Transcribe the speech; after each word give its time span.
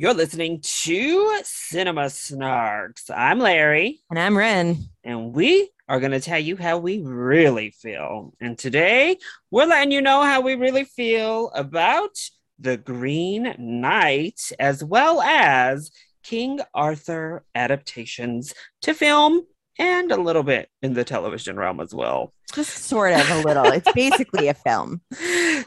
You're 0.00 0.14
listening 0.14 0.62
to 0.62 1.40
Cinema 1.44 2.06
Snarks. 2.06 3.10
I'm 3.14 3.38
Larry. 3.38 4.00
And 4.08 4.18
I'm 4.18 4.34
Ren. 4.34 4.78
And 5.04 5.34
we 5.34 5.68
are 5.90 6.00
going 6.00 6.12
to 6.12 6.20
tell 6.20 6.38
you 6.38 6.56
how 6.56 6.78
we 6.78 7.02
really 7.02 7.68
feel. 7.68 8.32
And 8.40 8.56
today, 8.56 9.18
we're 9.50 9.66
letting 9.66 9.92
you 9.92 10.00
know 10.00 10.22
how 10.22 10.40
we 10.40 10.54
really 10.54 10.84
feel 10.84 11.50
about 11.54 12.16
The 12.58 12.78
Green 12.78 13.54
Knight, 13.58 14.40
as 14.58 14.82
well 14.82 15.20
as 15.20 15.90
King 16.22 16.60
Arthur 16.72 17.44
adaptations 17.54 18.54
to 18.80 18.94
film 18.94 19.42
and 19.80 20.12
a 20.12 20.20
little 20.20 20.42
bit 20.42 20.68
in 20.82 20.92
the 20.92 21.04
television 21.04 21.56
realm 21.56 21.80
as 21.80 21.94
well. 21.94 22.32
Just 22.52 22.84
sort 22.84 23.14
of 23.14 23.28
a 23.30 23.40
little. 23.40 23.64
it's 23.64 23.90
basically 23.94 24.48
a 24.48 24.54
film. 24.54 25.00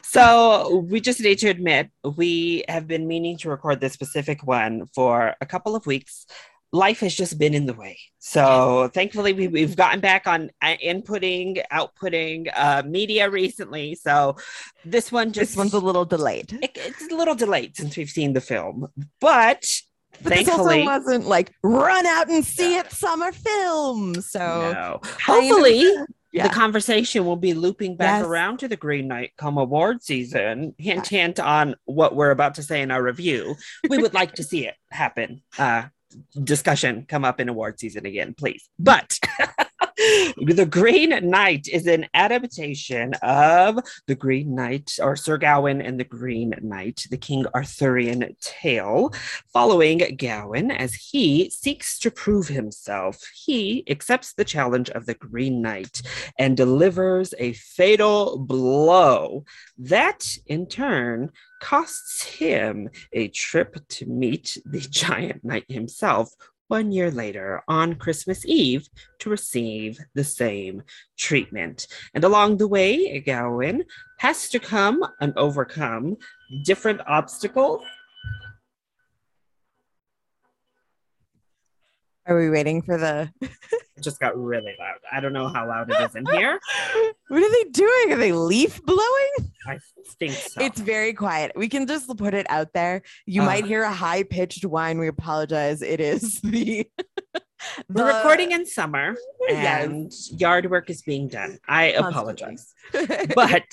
So 0.02 0.86
we 0.88 1.00
just 1.00 1.20
need 1.20 1.38
to 1.38 1.48
admit 1.48 1.90
we 2.16 2.64
have 2.68 2.86
been 2.86 3.08
meaning 3.08 3.36
to 3.38 3.50
record 3.50 3.80
this 3.80 3.92
specific 3.92 4.46
one 4.46 4.86
for 4.94 5.34
a 5.40 5.46
couple 5.46 5.74
of 5.74 5.84
weeks. 5.84 6.26
Life 6.72 7.00
has 7.00 7.14
just 7.14 7.38
been 7.38 7.54
in 7.54 7.66
the 7.66 7.74
way. 7.74 7.98
So 8.18 8.90
thankfully 8.94 9.32
we, 9.32 9.48
we've 9.48 9.76
gotten 9.76 10.00
back 10.00 10.26
on 10.26 10.50
uh, 10.62 10.76
inputting, 10.84 11.62
outputting 11.72 12.50
uh, 12.54 12.82
media 12.86 13.28
recently. 13.28 13.96
So 13.96 14.36
this 14.84 15.10
one 15.10 15.32
just 15.32 15.52
this 15.52 15.56
one's 15.56 15.72
a 15.72 15.78
little 15.80 16.04
delayed. 16.04 16.52
It, 16.62 16.72
it's 16.76 17.12
a 17.12 17.16
little 17.16 17.34
delayed 17.34 17.76
since 17.76 17.96
we've 17.96 18.10
seen 18.10 18.32
the 18.32 18.40
film, 18.40 18.88
but 19.20 19.64
but 20.22 20.32
Thankfully, 20.32 20.78
this 20.78 20.88
also 20.88 21.04
wasn't 21.06 21.26
like 21.26 21.52
run 21.62 22.06
out 22.06 22.28
and 22.30 22.44
see 22.44 22.76
it 22.76 22.92
summer 22.92 23.32
film. 23.32 24.20
So 24.20 24.72
no. 24.72 25.00
hopefully 25.24 25.90
yeah. 26.32 26.48
the 26.48 26.54
conversation 26.54 27.24
will 27.24 27.36
be 27.36 27.54
looping 27.54 27.96
back 27.96 28.20
yes. 28.20 28.26
around 28.26 28.58
to 28.58 28.68
the 28.68 28.76
Green 28.76 29.08
Knight 29.08 29.32
come 29.36 29.56
award 29.56 30.02
season. 30.02 30.74
Hint, 30.78 31.10
yeah. 31.10 31.18
hint 31.18 31.40
on 31.40 31.76
what 31.84 32.16
we're 32.16 32.32
about 32.32 32.56
to 32.56 32.62
say 32.62 32.82
in 32.82 32.90
our 32.90 33.02
review. 33.02 33.54
We 33.88 33.98
would 33.98 34.14
like 34.14 34.34
to 34.34 34.42
see 34.42 34.66
it 34.66 34.74
happen. 34.90 35.42
Uh, 35.58 35.84
discussion 36.42 37.06
come 37.08 37.24
up 37.24 37.40
in 37.40 37.48
award 37.48 37.78
season 37.78 38.06
again, 38.06 38.34
please. 38.34 38.68
But 38.78 39.18
the 39.96 40.66
Green 40.68 41.10
Knight 41.30 41.68
is 41.70 41.86
an 41.86 42.06
adaptation 42.14 43.14
of 43.22 43.78
The 44.06 44.14
Green 44.14 44.54
Knight, 44.54 44.98
or 45.00 45.16
Sir 45.16 45.38
Gawain 45.38 45.80
and 45.80 45.98
the 45.98 46.04
Green 46.04 46.54
Knight, 46.62 47.06
the 47.10 47.16
King 47.16 47.46
Arthurian 47.54 48.34
tale, 48.40 49.12
following 49.52 49.98
Gawain 50.16 50.70
as 50.70 50.94
he 50.94 51.50
seeks 51.50 51.98
to 52.00 52.10
prove 52.10 52.48
himself. 52.48 53.20
He 53.34 53.84
accepts 53.88 54.32
the 54.32 54.44
challenge 54.44 54.90
of 54.90 55.06
the 55.06 55.14
Green 55.14 55.62
Knight 55.62 56.02
and 56.38 56.56
delivers 56.56 57.34
a 57.38 57.52
fatal 57.52 58.38
blow 58.38 59.44
that, 59.78 60.36
in 60.46 60.66
turn, 60.66 61.30
costs 61.60 62.24
him 62.24 62.90
a 63.12 63.28
trip 63.28 63.76
to 63.88 64.06
meet 64.06 64.58
the 64.64 64.80
giant 64.90 65.44
knight 65.44 65.64
himself, 65.68 66.30
one 66.74 66.90
year 66.90 67.08
later 67.08 67.62
on 67.68 67.94
Christmas 67.94 68.44
Eve 68.44 68.88
to 69.20 69.30
receive 69.30 69.96
the 70.14 70.24
same 70.24 70.82
treatment. 71.16 71.86
And 72.14 72.24
along 72.24 72.56
the 72.56 72.66
way, 72.66 73.20
Gawain 73.20 73.84
has 74.18 74.48
to 74.48 74.58
come 74.58 75.06
and 75.20 75.32
overcome 75.36 76.16
different 76.64 77.00
obstacles. 77.06 77.80
Are 82.26 82.36
we 82.36 82.50
waiting 82.50 82.82
for 82.82 82.98
the 82.98 83.30
just 84.04 84.20
got 84.20 84.36
really 84.38 84.74
loud. 84.78 84.98
I 85.10 85.20
don't 85.20 85.32
know 85.32 85.48
how 85.48 85.66
loud 85.66 85.90
it 85.90 86.00
is 86.00 86.14
in 86.14 86.26
here. 86.26 86.60
what 87.28 87.42
are 87.42 87.50
they 87.50 87.70
doing? 87.70 88.12
Are 88.12 88.16
they 88.16 88.32
leaf 88.32 88.82
blowing? 88.84 89.52
I 89.66 89.78
think 90.18 90.32
so. 90.32 90.60
It's 90.60 90.80
very 90.80 91.12
quiet. 91.12 91.52
We 91.56 91.68
can 91.68 91.86
just 91.86 92.14
put 92.16 92.34
it 92.34 92.46
out 92.50 92.72
there. 92.72 93.02
You 93.26 93.42
uh, 93.42 93.46
might 93.46 93.64
hear 93.64 93.82
a 93.82 93.92
high 93.92 94.22
pitched 94.22 94.64
whine. 94.64 94.98
We 94.98 95.08
apologize. 95.08 95.82
It 95.82 96.00
is 96.00 96.40
the. 96.42 96.86
the... 97.32 97.40
We're 97.88 98.14
recording 98.14 98.52
in 98.52 98.66
summer 98.66 99.16
and 99.48 100.04
yes. 100.04 100.32
yard 100.36 100.70
work 100.70 100.90
is 100.90 101.02
being 101.02 101.28
done. 101.28 101.58
I 101.66 101.92
apologize. 101.92 102.74
but 103.34 103.64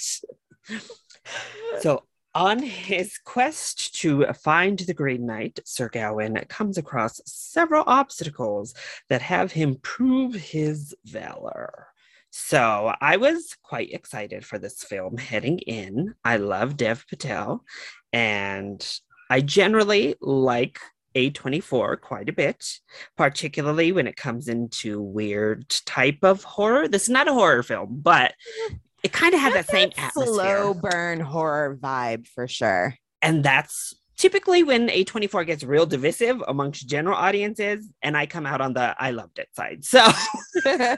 so 1.79 2.03
on 2.33 2.59
his 2.59 3.17
quest 3.17 3.95
to 4.01 4.25
find 4.33 4.79
the 4.79 4.93
Green 4.93 5.25
Knight, 5.25 5.59
Sir 5.65 5.89
Gawain 5.89 6.35
comes 6.47 6.77
across 6.77 7.19
several 7.25 7.83
obstacles 7.87 8.73
that 9.09 9.21
have 9.21 9.51
him 9.51 9.75
prove 9.81 10.33
his 10.33 10.95
valor. 11.05 11.87
So 12.29 12.93
I 13.01 13.17
was 13.17 13.57
quite 13.61 13.91
excited 13.91 14.45
for 14.45 14.57
this 14.57 14.83
film 14.83 15.17
heading 15.17 15.59
in. 15.59 16.15
I 16.23 16.37
love 16.37 16.77
Dev 16.77 17.05
Patel, 17.09 17.65
and 18.13 18.85
I 19.29 19.41
generally 19.41 20.15
like 20.21 20.79
A24 21.15 21.99
quite 21.99 22.29
a 22.29 22.33
bit, 22.33 22.79
particularly 23.17 23.91
when 23.91 24.07
it 24.07 24.15
comes 24.15 24.47
into 24.47 25.01
weird 25.01 25.69
type 25.85 26.19
of 26.23 26.43
horror. 26.43 26.87
This 26.87 27.03
is 27.03 27.09
not 27.09 27.27
a 27.27 27.33
horror 27.33 27.63
film, 27.63 27.99
but 28.01 28.33
it 29.03 29.11
kind 29.11 29.33
of 29.33 29.39
had 29.39 29.53
that 29.53 29.69
same 29.69 29.91
atmosphere. 29.97 30.25
slow 30.25 30.73
burn 30.73 31.19
horror 31.19 31.77
vibe 31.81 32.27
for 32.27 32.47
sure. 32.47 32.95
And 33.21 33.43
that's 33.43 33.93
typically 34.21 34.61
when 34.61 34.87
A24 34.87 35.47
gets 35.47 35.63
real 35.63 35.87
divisive 35.87 36.43
amongst 36.47 36.87
general 36.87 37.15
audiences, 37.15 37.91
and 38.03 38.15
I 38.15 38.27
come 38.27 38.45
out 38.45 38.61
on 38.61 38.73
the 38.73 38.95
I 38.99 39.11
loved 39.11 39.39
it 39.39 39.49
side. 39.55 39.83
So 39.83 39.99
I 40.65 40.97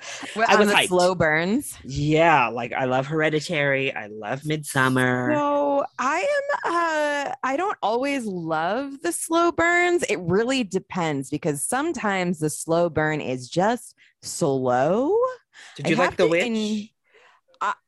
was 0.58 0.70
the 0.70 0.86
slow 0.88 1.16
burns. 1.16 1.74
Yeah, 1.86 2.50
like 2.50 2.74
I 2.74 2.86
love 2.86 3.08
Hereditary. 3.08 3.96
I 3.96 4.08
love 4.08 4.42
Midsommar. 4.42 5.34
So 5.36 5.86
I 5.98 6.20
am 6.20 6.74
uh 6.74 7.36
I 7.44 7.56
don't 7.56 7.78
always 7.82 8.26
love 8.26 9.02
the 9.02 9.14
slow 9.14 9.54
burns. 9.54 10.04
It 10.04 10.20
really 10.20 10.66
depends 10.66 11.30
because 11.30 11.66
sometimes 11.66 12.40
the 12.40 12.50
slow 12.50 12.90
burn 12.90 13.22
is 13.22 13.48
just 13.50 13.96
slow. 14.22 15.16
Did 15.78 15.90
you 15.90 15.96
I 15.96 16.00
like 16.00 16.18
the 16.18 16.28
witch? 16.28 16.90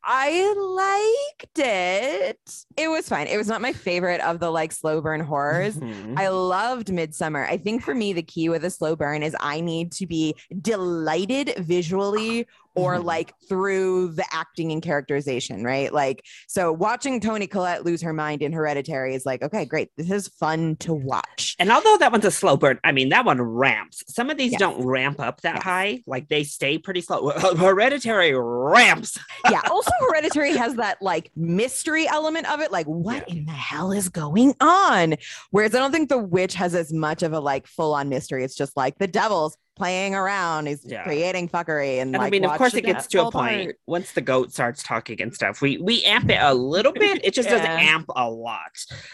I, 0.04 0.54
liked 0.58 1.60
it. 1.60 2.66
It 2.78 2.88
was 2.88 3.10
fine. 3.10 3.28
It 3.28 3.38
was 3.38 3.48
not 3.48 3.62
my 3.62 3.74
favorite 3.74 4.22
of 4.22 4.40
the 4.40 4.50
like 4.50 4.72
slow 4.72 5.02
burn 5.02 5.20
horrors. 5.20 5.76
Mm-hmm. 5.76 6.18
I 6.18 6.30
loved 6.30 6.88
Midsommar. 6.88 7.48
I 7.48 7.58
think 7.58 7.84
for 7.84 7.94
me, 7.94 8.14
the 8.14 8.24
key 8.24 8.48
with 8.50 8.64
a 8.64 8.70
slow 8.70 8.96
burn 8.96 9.24
is 9.24 9.36
I 9.40 9.60
need 9.62 9.92
to 9.94 10.08
be 10.08 10.36
delighted 10.62 11.54
visually 11.58 12.48
or 12.76 12.96
mm-hmm. 12.96 13.06
like 13.06 13.34
through 13.48 14.10
the 14.10 14.26
acting 14.32 14.72
and 14.72 14.82
characterization, 14.82 15.64
right? 15.64 15.94
Like, 15.94 16.26
so 16.48 16.72
watching 16.72 17.20
Toni 17.20 17.48
Collette 17.48 17.86
lose 17.86 18.02
her 18.02 18.14
mind 18.14 18.42
in 18.42 18.52
Hereditary 18.52 19.16
is 19.16 19.26
like, 19.26 19.42
okay, 19.42 19.66
great. 19.66 19.90
This 19.98 20.12
is 20.12 20.28
fun 20.28 20.76
to 20.78 20.94
watch. 20.94 21.56
And 21.60 21.72
although 21.72 21.98
that 21.98 22.12
one's 22.12 22.26
a 22.26 22.32
slow 22.32 22.58
burn, 22.58 22.80
I 22.84 22.92
mean, 22.92 23.10
that 23.10 23.26
one 23.26 23.42
ramps. 23.42 24.04
Some 24.08 24.30
of 24.30 24.38
these 24.38 24.52
yes. 24.52 24.60
don't 24.60 24.86
ramp 24.86 25.20
up 25.20 25.42
that 25.42 25.56
yes. 25.56 25.64
high, 25.64 26.04
like 26.06 26.28
they 26.28 26.44
stay 26.44 26.78
pretty 26.78 27.02
slow. 27.02 27.30
Hereditary 27.56 28.34
ramps. 28.34 29.18
yeah. 29.50 29.62
Also, 29.70 29.92
Hereditary 30.02 30.56
has 30.58 30.76
that 30.76 31.02
like 31.02 31.32
mystery 31.36 32.08
element 32.08 32.52
of 32.52 32.62
it. 32.62 32.72
Like, 32.72 32.86
what 32.88 33.28
yeah. 33.28 33.36
in 33.36 33.46
the 33.46 33.52
hell 33.52 33.92
is 33.92 34.10
going 34.10 34.54
on? 34.60 35.16
Whereas 35.52 35.74
I 35.76 35.80
don't 35.80 35.92
think 35.92 36.10
The 36.10 36.18
Witch 36.18 36.56
has 36.56 36.76
as 36.76 36.92
much 36.92 37.24
of 37.24 37.34
a 37.34 37.40
like 37.40 37.68
full 37.68 37.94
on 37.94 38.10
mystery. 38.10 38.44
It's 38.44 38.56
just 38.56 38.76
like 38.76 38.98
the 38.98 39.08
devil's 39.08 39.58
playing 39.76 40.16
around. 40.16 40.68
He's 40.68 40.84
yeah. 40.86 41.04
creating 41.04 41.50
fuckery, 41.50 42.02
and, 42.02 42.16
and 42.16 42.22
like, 42.22 42.28
I 42.28 42.30
mean, 42.30 42.46
of 42.46 42.58
course, 42.58 42.74
it 42.74 42.86
gets 42.86 43.08
to 43.08 43.28
a 43.28 43.32
point 43.32 43.62
apart. 43.62 43.76
once 43.86 44.12
the 44.14 44.22
goat 44.22 44.52
starts 44.52 44.84
talking 44.84 45.22
and 45.22 45.34
stuff. 45.34 45.62
We 45.62 45.78
we 45.78 46.04
amp 46.04 46.30
it 46.30 46.40
a 46.42 46.54
little 46.54 46.92
bit. 46.94 47.24
It 47.24 47.34
just 47.34 47.50
yeah. 47.50 47.58
doesn't 47.58 47.72
amp 47.72 48.06
a 48.16 48.30
lot. 48.30 48.62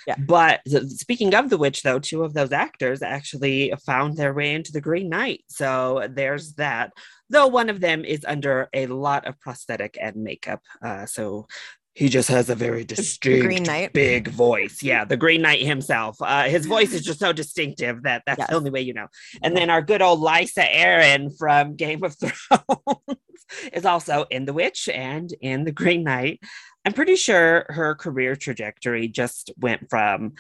Yeah. 0.08 0.16
But 0.20 0.62
speaking 0.88 1.34
of 1.36 1.50
the 1.50 1.58
witch, 1.58 1.84
though, 1.84 2.00
two 2.00 2.24
of 2.24 2.34
those 2.34 2.52
actors 2.52 3.02
actually 3.02 3.74
found 3.86 4.18
their 4.18 4.34
way 4.34 4.54
into 4.54 4.72
the 4.72 4.82
Green 4.82 5.10
Knight. 5.10 5.44
So 5.48 6.08
there's 6.10 6.54
that. 6.54 6.92
Though 7.30 7.48
one 7.48 7.70
of 7.70 7.80
them 7.80 8.04
is 8.04 8.26
under 8.28 8.68
a 8.74 8.88
lot 8.88 9.26
of 9.26 9.40
prosthetic 9.40 9.98
and 10.02 10.18
makeup. 10.18 10.62
Uh, 10.84 11.06
so 11.06 11.48
he 11.94 12.08
just 12.08 12.30
has 12.30 12.50
a 12.50 12.56
very 12.56 12.86
distinct 12.86 13.94
big 13.94 14.28
voice. 14.30 14.82
Yeah, 14.82 15.04
the 15.04 15.18
Green 15.18 15.42
Knight 15.42 15.62
himself. 15.62 16.18
Uh, 16.22 16.44
his 16.44 16.66
voice 16.66 16.94
is 16.94 17.04
just 17.04 17.20
so 17.20 17.34
distinctive 17.34 18.04
that 18.04 18.24
that's 18.26 18.40
yes. 18.40 18.50
the 18.50 18.56
only 18.56 18.70
way 18.70 18.82
you 18.82 18.94
know. 18.94 19.08
And 19.44 19.56
then 19.56 19.70
our 19.70 19.82
good 19.82 20.02
old 20.02 20.22
Lysa 20.22 20.70
Arryn 20.70 21.38
from 21.38 21.76
Game 21.76 22.04
of 22.04 22.16
Thrones 22.20 23.46
is 23.74 23.86
also 23.86 24.26
in 24.30 24.46
The 24.46 24.54
Witch 24.54 24.88
and 24.88 25.34
in 25.42 25.66
The 25.66 25.72
Green 25.72 26.04
Knight. 26.04 26.40
I'm 26.86 26.94
pretty 26.94 27.18
sure 27.18 27.66
her 27.70 27.96
career 27.96 28.36
trajectory 28.36 29.08
just 29.08 29.52
went 29.58 29.90
from 29.90 30.34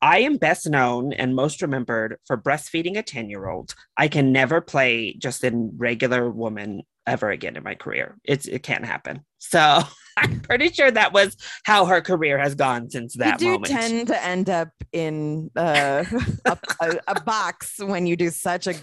I 0.00 0.18
am 0.18 0.36
best 0.36 0.68
known 0.68 1.14
and 1.14 1.34
most 1.34 1.62
remembered 1.62 2.18
for 2.26 2.36
breastfeeding 2.36 2.98
a 2.98 3.02
10 3.02 3.30
year 3.30 3.48
old. 3.48 3.74
I 3.96 4.08
can 4.08 4.32
never 4.32 4.60
play 4.60 5.14
just 5.14 5.42
a 5.44 5.50
regular 5.76 6.30
woman 6.30 6.82
ever 7.06 7.30
again 7.30 7.56
in 7.56 7.62
my 7.62 7.74
career. 7.74 8.16
It's 8.24 8.46
it 8.46 8.62
can't 8.62 8.84
happen. 8.84 9.24
So 9.38 9.82
I'm 10.16 10.40
pretty 10.40 10.68
sure 10.68 10.90
that 10.90 11.12
was 11.12 11.36
how 11.64 11.86
her 11.86 12.00
career 12.00 12.38
has 12.38 12.54
gone 12.54 12.88
since 12.90 13.14
that 13.14 13.40
moment. 13.40 13.42
you 13.42 13.48
do 13.48 13.74
moment. 13.74 13.88
tend 13.90 14.08
to 14.08 14.24
end 14.24 14.50
up 14.50 14.68
in 14.92 15.50
uh, 15.56 16.04
a, 16.44 16.58
a, 16.80 17.00
a, 17.08 17.20
box 17.22 17.80
when 17.80 18.06
you 18.06 18.16
do 18.16 18.30
such 18.30 18.68
a 18.68 18.74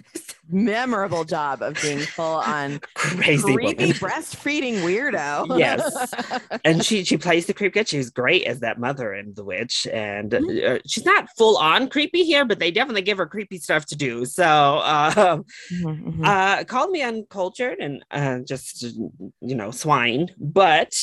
memorable 0.50 1.24
job 1.24 1.62
of 1.62 1.82
being 1.82 2.00
full 2.00 2.26
on 2.26 2.82
crazy 2.96 3.54
creepy 3.54 3.94
breastfeeding 3.94 4.82
weirdo. 4.82 5.58
yes, 5.58 6.14
and 6.66 6.84
she 6.84 7.04
she 7.06 7.18
plays 7.18 7.46
the 7.46 7.54
creep 7.54 7.74
kid. 7.74 7.88
She's 7.88 8.10
great 8.10 8.46
as 8.46 8.60
that 8.60 8.78
mother 8.78 9.14
in 9.14 9.34
The 9.34 9.46
Witch, 9.46 9.88
and 9.92 10.32
mm-hmm. 10.32 10.76
uh, 10.76 10.80
she's 10.86 11.06
not 11.06 11.30
full 11.38 11.58
on 11.58 11.88
creepy 11.88 12.26
here, 12.26 12.44
but 12.44 12.60
they 12.60 12.72
definitely 12.72 13.04
give 13.04 13.18
her 13.18 13.26
creepy 13.26 13.58
stuff 13.58 13.86
to 13.88 13.96
do. 13.96 14.26
So, 14.26 14.44
uh, 14.44 15.40
mm-hmm. 15.72 16.26
uh, 16.26 16.64
called 16.66 16.92
me 16.92 17.02
uncultured 17.04 17.80
and 17.80 18.04
uh, 18.12 18.40
just 18.40 18.84
you 18.84 19.56
know 19.56 19.72
swine, 19.72 20.30
but 20.38 20.94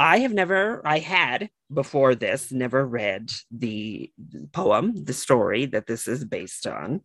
I 0.00 0.20
have 0.20 0.32
never, 0.32 0.80
I 0.82 0.98
had 0.98 1.50
before 1.72 2.14
this, 2.14 2.50
never 2.50 2.86
read 2.86 3.30
the 3.50 4.10
poem, 4.52 5.04
the 5.04 5.12
story 5.12 5.66
that 5.66 5.86
this 5.86 6.08
is 6.08 6.24
based 6.24 6.66
on. 6.66 6.84
And 6.92 7.02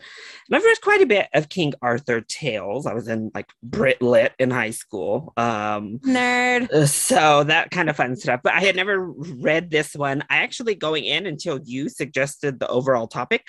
I've 0.54 0.64
read 0.64 0.80
quite 0.82 1.02
a 1.02 1.06
bit 1.06 1.28
of 1.34 1.50
King 1.50 1.74
Arthur 1.82 2.22
tales. 2.22 2.86
I 2.86 2.94
was 2.94 3.10
in 3.10 3.32
like 3.36 3.50
Brit 3.62 4.02
Lit 4.02 4.32
in 4.40 4.50
high 4.50 4.70
school. 4.70 5.34
Um, 5.36 6.00
Nerd. 6.06 6.88
So 6.88 7.44
that 7.44 7.70
kind 7.70 7.90
of 7.90 7.98
fun 7.98 8.16
stuff. 8.16 8.40
But 8.42 8.54
I 8.54 8.62
had 8.62 8.78
never 8.78 9.12
read 9.12 9.72
this 9.72 9.94
one. 9.94 10.24
I 10.30 10.38
actually, 10.38 10.76
going 10.76 11.04
in 11.04 11.26
until 11.26 11.60
you 11.66 11.90
suggested 11.90 12.62
the 12.62 12.68
overall 12.70 13.08
topic, 13.08 13.44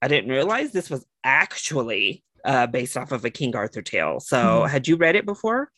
I 0.00 0.06
didn't 0.06 0.30
realize 0.30 0.70
this 0.70 0.90
was 0.90 1.04
actually 1.24 2.22
uh, 2.44 2.66
based 2.66 2.96
off 2.96 3.12
of 3.12 3.24
a 3.24 3.30
King 3.30 3.54
Arthur 3.56 3.82
tale. 3.82 4.20
So, 4.20 4.36
mm-hmm. 4.36 4.68
had 4.68 4.88
you 4.88 4.96
read 4.96 5.16
it 5.16 5.26
before? 5.26 5.70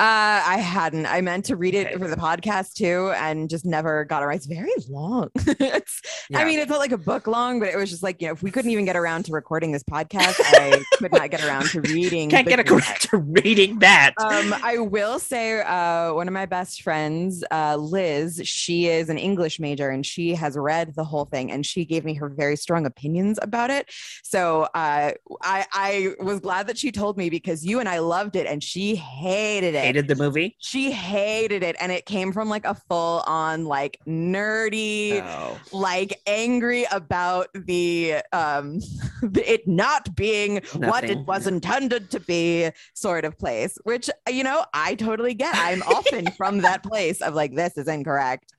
Uh, 0.00 0.40
I 0.46 0.58
hadn't. 0.58 1.06
I 1.06 1.20
meant 1.22 1.46
to 1.46 1.56
read 1.56 1.74
it 1.74 1.88
okay. 1.88 1.98
for 1.98 2.06
the 2.06 2.14
podcast 2.14 2.74
too, 2.74 3.12
and 3.16 3.50
just 3.50 3.64
never 3.64 4.04
got 4.04 4.22
around. 4.22 4.36
It's 4.36 4.46
very 4.46 4.70
long. 4.88 5.30
it's, 5.36 6.02
yeah. 6.30 6.38
I 6.38 6.44
mean, 6.44 6.60
it 6.60 6.68
felt 6.68 6.78
like 6.78 6.92
a 6.92 6.98
book 6.98 7.26
long, 7.26 7.58
but 7.58 7.68
it 7.68 7.76
was 7.76 7.90
just 7.90 8.04
like 8.04 8.22
you 8.22 8.28
know, 8.28 8.32
if 8.32 8.40
we 8.40 8.52
couldn't 8.52 8.70
even 8.70 8.84
get 8.84 8.94
around 8.94 9.24
to 9.24 9.32
recording 9.32 9.72
this 9.72 9.82
podcast, 9.82 10.36
I 10.38 10.84
could 10.98 11.10
not 11.10 11.30
get 11.30 11.44
around 11.44 11.70
to 11.70 11.80
reading. 11.80 12.30
Can't 12.30 12.46
get 12.46 12.60
around 12.70 12.82
to 13.00 13.16
reading 13.16 13.80
that. 13.80 14.14
Um, 14.18 14.54
I 14.62 14.78
will 14.78 15.18
say, 15.18 15.62
uh, 15.62 16.14
one 16.14 16.28
of 16.28 16.34
my 16.34 16.46
best 16.46 16.82
friends, 16.82 17.42
uh, 17.50 17.74
Liz, 17.74 18.40
she 18.44 18.86
is 18.86 19.08
an 19.08 19.18
English 19.18 19.58
major, 19.58 19.90
and 19.90 20.06
she 20.06 20.32
has 20.34 20.56
read 20.56 20.94
the 20.94 21.04
whole 21.04 21.24
thing, 21.24 21.50
and 21.50 21.66
she 21.66 21.84
gave 21.84 22.04
me 22.04 22.14
her 22.14 22.28
very 22.28 22.54
strong 22.54 22.86
opinions 22.86 23.36
about 23.42 23.70
it. 23.70 23.90
So 24.22 24.68
uh, 24.74 25.10
I, 25.42 25.66
I 25.72 26.14
was 26.20 26.38
glad 26.38 26.68
that 26.68 26.78
she 26.78 26.92
told 26.92 27.18
me 27.18 27.30
because 27.30 27.64
you 27.64 27.80
and 27.80 27.88
I 27.88 27.98
loved 27.98 28.36
it, 28.36 28.46
and 28.46 28.62
she 28.62 28.94
hated 28.94 29.37
it 29.38 29.74
hated 29.74 30.08
the 30.08 30.16
movie. 30.16 30.56
She 30.58 30.90
hated 30.90 31.62
it, 31.62 31.76
and 31.80 31.92
it 31.92 32.06
came 32.06 32.32
from 32.32 32.48
like 32.48 32.64
a 32.64 32.74
full 32.74 33.22
on 33.26 33.64
like 33.64 33.98
nerdy, 34.06 35.22
oh. 35.22 35.58
like 35.72 36.20
angry 36.26 36.86
about 36.90 37.48
the 37.54 38.16
um 38.32 38.80
it 39.34 39.66
not 39.66 40.14
being 40.16 40.54
Nothing. 40.54 40.80
what 40.88 41.04
it 41.04 41.18
was 41.18 41.46
intended 41.46 42.10
to 42.10 42.20
be 42.20 42.70
sort 42.94 43.24
of 43.24 43.38
place. 43.38 43.78
Which 43.84 44.10
you 44.28 44.44
know 44.44 44.64
I 44.74 44.94
totally 44.94 45.34
get. 45.34 45.54
I'm 45.54 45.82
often 45.82 46.30
from 46.36 46.58
that 46.58 46.82
place 46.82 47.20
of 47.20 47.34
like 47.34 47.54
this 47.54 47.76
is 47.76 47.88
incorrect. 47.88 48.52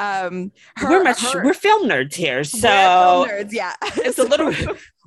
Um, 0.00 0.52
her, 0.76 0.90
we're 0.90 1.02
much 1.02 1.20
her, 1.32 1.44
we're 1.44 1.54
film 1.54 1.88
nerds 1.88 2.14
here, 2.14 2.44
so 2.44 2.68
nerds, 3.28 3.52
yeah. 3.52 3.74
It's 3.96 4.18
a 4.18 4.24
little 4.28 4.52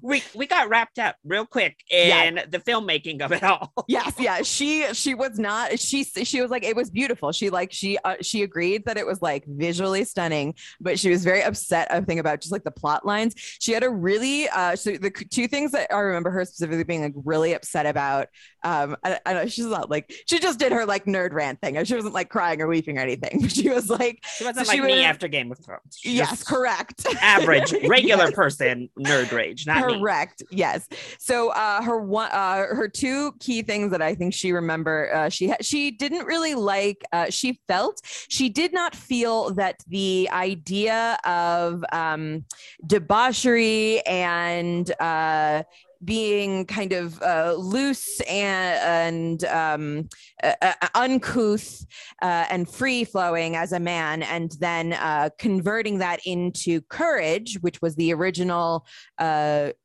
we 0.01 0.23
we 0.33 0.47
got 0.47 0.69
wrapped 0.69 0.99
up 0.99 1.15
real 1.23 1.45
quick 1.45 1.77
in 1.89 2.35
yeah. 2.35 2.45
the 2.45 2.59
filmmaking 2.59 3.21
of 3.21 3.31
it 3.31 3.43
all. 3.43 3.71
yes, 3.87 4.13
yeah. 4.17 4.41
She 4.41 4.85
she 4.93 5.13
was 5.13 5.37
not. 5.37 5.79
She 5.79 6.03
she 6.03 6.41
was 6.41 6.49
like 6.49 6.63
it 6.63 6.75
was 6.75 6.89
beautiful. 6.89 7.31
She 7.31 7.49
like 7.49 7.71
she 7.71 7.97
uh, 8.03 8.15
she 8.21 8.43
agreed 8.43 8.85
that 8.85 8.97
it 8.97 9.05
was 9.05 9.21
like 9.21 9.45
visually 9.45 10.03
stunning, 10.03 10.55
but 10.79 10.99
she 10.99 11.09
was 11.09 11.23
very 11.23 11.43
upset. 11.43 11.91
I 11.91 12.01
think 12.01 12.19
about 12.19 12.41
just 12.41 12.51
like 12.51 12.63
the 12.63 12.71
plot 12.71 13.05
lines. 13.05 13.33
She 13.37 13.71
had 13.71 13.83
a 13.83 13.89
really 13.89 14.49
uh. 14.49 14.75
So 14.75 14.91
the 14.91 15.11
two 15.11 15.47
things 15.47 15.71
that 15.71 15.93
I 15.93 15.99
remember 15.99 16.31
her 16.31 16.45
specifically 16.45 16.83
being 16.83 17.01
like 17.01 17.13
really 17.15 17.53
upset 17.53 17.85
about. 17.85 18.27
Um, 18.63 18.95
I, 19.03 19.19
I 19.25 19.33
know 19.33 19.47
she's 19.47 19.65
not 19.65 19.89
like 19.89 20.13
she 20.27 20.39
just 20.39 20.59
did 20.59 20.71
her 20.71 20.85
like 20.85 21.05
nerd 21.05 21.33
rant 21.33 21.61
thing. 21.61 21.83
She 21.83 21.95
wasn't 21.95 22.13
like 22.13 22.29
crying 22.29 22.61
or 22.61 22.67
weeping 22.67 22.97
or 22.97 23.01
anything. 23.01 23.41
But 23.41 23.51
she 23.51 23.69
was 23.69 23.89
like 23.89 24.23
she 24.37 24.43
wasn't 24.43 24.67
so 24.67 24.71
like 24.71 24.81
she 24.81 24.85
me 24.85 24.97
was, 24.97 25.05
after 25.05 25.27
Game 25.27 25.51
of 25.51 25.57
Thrones. 25.59 25.97
She 25.99 26.15
yes, 26.15 26.43
correct. 26.43 27.05
Average 27.21 27.73
regular 27.87 28.25
yes. 28.25 28.33
person 28.33 28.89
nerd 28.99 29.31
rage, 29.31 29.65
not 29.65 29.90
Correct. 29.99 30.43
Yes. 30.51 30.87
So 31.19 31.49
uh, 31.49 31.81
her 31.81 31.99
one, 31.99 32.29
uh, 32.31 32.67
her 32.75 32.87
two 32.87 33.33
key 33.39 33.61
things 33.61 33.91
that 33.91 34.01
I 34.01 34.15
think 34.15 34.33
she 34.33 34.51
remember, 34.51 35.13
uh, 35.13 35.29
she 35.29 35.49
ha- 35.49 35.57
she 35.61 35.91
didn't 35.91 36.25
really 36.25 36.55
like. 36.55 37.03
Uh, 37.11 37.29
she 37.29 37.59
felt 37.67 38.01
she 38.03 38.49
did 38.49 38.73
not 38.73 38.95
feel 38.95 39.53
that 39.55 39.77
the 39.87 40.29
idea 40.31 41.17
of 41.25 41.83
um, 41.91 42.45
debauchery 42.85 44.01
and 44.01 44.91
uh, 44.99 45.63
being 46.03 46.65
kind 46.65 46.93
of 46.93 47.21
uh, 47.21 47.53
loose 47.57 48.19
and, 48.21 49.41
and 49.41 49.43
um, 49.45 50.09
uh, 50.43 50.53
uh, 50.61 50.87
uncouth 50.95 51.85
uh, 52.21 52.45
and 52.49 52.67
free 52.67 53.03
flowing 53.03 53.55
as 53.55 53.71
a 53.71 53.79
man, 53.79 54.23
and 54.23 54.55
then 54.59 54.93
uh, 54.93 55.29
converting 55.37 55.99
that 55.99 56.19
into 56.25 56.81
courage, 56.89 57.57
which 57.61 57.81
was 57.81 57.95
the 57.95 58.13
original 58.13 58.85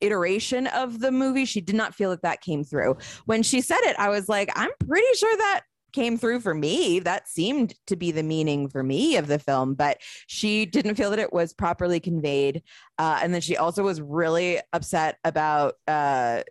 iteration 0.01 0.67
of 0.69 1.01
the 1.01 1.13
movie. 1.13 1.45
She 1.45 1.61
did 1.61 1.75
not 1.75 1.95
feel 1.95 2.11
that 2.11 2.23
that 2.23 2.41
came 2.41 2.65
through. 2.65 2.97
When 3.27 3.43
she 3.43 3.61
said 3.61 3.81
it, 3.83 3.97
I 3.99 4.09
was 4.09 4.29
like, 4.29 4.51
I'm 4.55 4.71
pretty 4.87 5.15
sure 5.17 5.37
that 5.37 5.63
came 5.97 6.19
through 6.19 6.41
for 6.41 6.55
me. 6.55 7.01
That 7.01 7.27
seemed 7.27 7.75
to 7.87 7.97
be 7.97 8.13
the 8.13 8.23
meaning 8.23 8.69
for 8.69 8.83
me 8.83 9.17
of 9.17 9.27
the 9.27 9.39
film, 9.39 9.75
but 9.75 9.97
she 10.27 10.67
didn't 10.67 10.97
feel 10.97 11.09
that 11.09 11.19
it 11.19 11.33
was 11.33 11.55
properly 11.55 12.01
conveyed. 12.01 12.63
Uh, 12.99 13.19
and 13.23 13.33
then 13.33 13.41
she 13.41 13.57
also 13.57 13.83
was 13.83 14.01
really 14.01 14.61
upset 14.75 15.17
about 15.25 15.77
uh, 15.89 16.43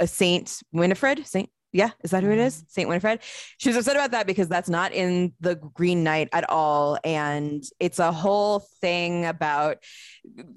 a 0.00 0.06
Saint 0.06 0.62
Winifred. 0.72 1.26
Saint, 1.26 1.50
yeah, 1.70 1.90
is 2.02 2.12
that 2.12 2.22
who 2.22 2.30
it 2.30 2.38
is? 2.38 2.56
Mm-hmm. 2.56 2.64
Saint 2.68 2.88
Winifred. 2.88 3.20
She 3.58 3.68
was 3.68 3.76
upset 3.76 3.96
about 3.96 4.12
that 4.12 4.26
because 4.26 4.48
that's 4.48 4.70
not 4.70 4.92
in 4.92 5.34
the 5.40 5.56
Green 5.56 6.02
Knight 6.02 6.30
at 6.32 6.48
all, 6.48 6.98
and 7.04 7.62
it's 7.78 7.98
a 7.98 8.10
whole 8.10 8.60
thing 8.80 9.26
about 9.26 9.84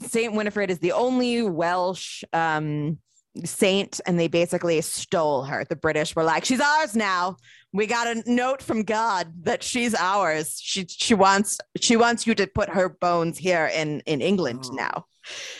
Saint 0.04 0.34
Winifred 0.34 0.72
is 0.72 0.80
the 0.80 0.94
only 0.94 1.42
Welsh. 1.42 2.24
Um, 2.32 3.00
saint 3.46 4.02
and 4.08 4.20
they 4.20 4.28
basically 4.28 4.82
stole 4.82 5.44
her 5.44 5.64
the 5.70 5.76
british 5.76 6.16
were 6.16 6.24
like 6.24 6.44
she's 6.44 6.60
ours 6.60 6.96
now 6.96 7.38
we 7.74 7.86
got 7.86 8.08
a 8.08 8.24
note 8.32 8.62
from 8.62 8.84
God 8.84 9.32
that 9.44 9.64
she's 9.64 9.94
ours. 9.94 10.60
She 10.62 10.86
she 10.88 11.14
wants 11.14 11.60
she 11.80 11.98
wants 11.98 12.26
you 12.26 12.36
to 12.36 12.48
put 12.48 12.70
her 12.70 12.90
bones 12.90 13.38
here 13.38 13.70
in 13.74 14.02
in 14.02 14.22
England 14.22 14.66
oh. 14.72 14.76
now. 14.76 15.06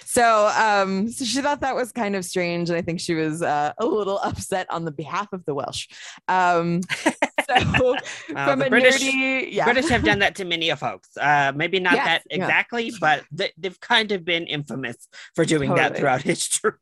So, 0.06 0.48
um, 0.58 1.12
so 1.12 1.26
she 1.26 1.42
thought 1.42 1.62
that 1.62 1.76
was 1.76 1.92
kind 1.92 2.16
of 2.16 2.24
strange, 2.24 2.70
and 2.70 2.78
I 2.78 2.82
think 2.82 3.00
she 3.00 3.14
was 3.14 3.42
uh, 3.42 3.74
a 3.78 3.86
little 3.86 4.20
upset 4.20 4.66
on 4.70 4.86
the 4.86 4.92
behalf 4.92 5.34
of 5.34 5.44
the 5.46 5.54
Welsh. 5.54 5.88
Um, 6.28 6.82
so, 7.50 7.96
from 8.28 8.62
a 8.62 8.70
British, 8.70 9.02
nerdy, 9.02 9.52
yeah. 9.52 9.66
British 9.66 9.90
have 9.90 10.04
done 10.04 10.20
that 10.20 10.36
to 10.36 10.46
many 10.46 10.70
of 10.70 10.80
folks. 10.80 11.16
Uh, 11.18 11.52
maybe 11.56 11.80
not 11.80 11.94
yes, 11.94 12.06
that 12.06 12.24
exactly, 12.30 12.86
yeah. 12.86 12.98
but 13.00 13.24
th- 13.38 13.54
they've 13.58 13.80
kind 13.80 14.12
of 14.12 14.26
been 14.26 14.46
infamous 14.46 15.08
for 15.36 15.46
doing 15.46 15.70
totally. 15.70 15.90
that 15.90 15.98
throughout 15.98 16.22
history. 16.24 16.74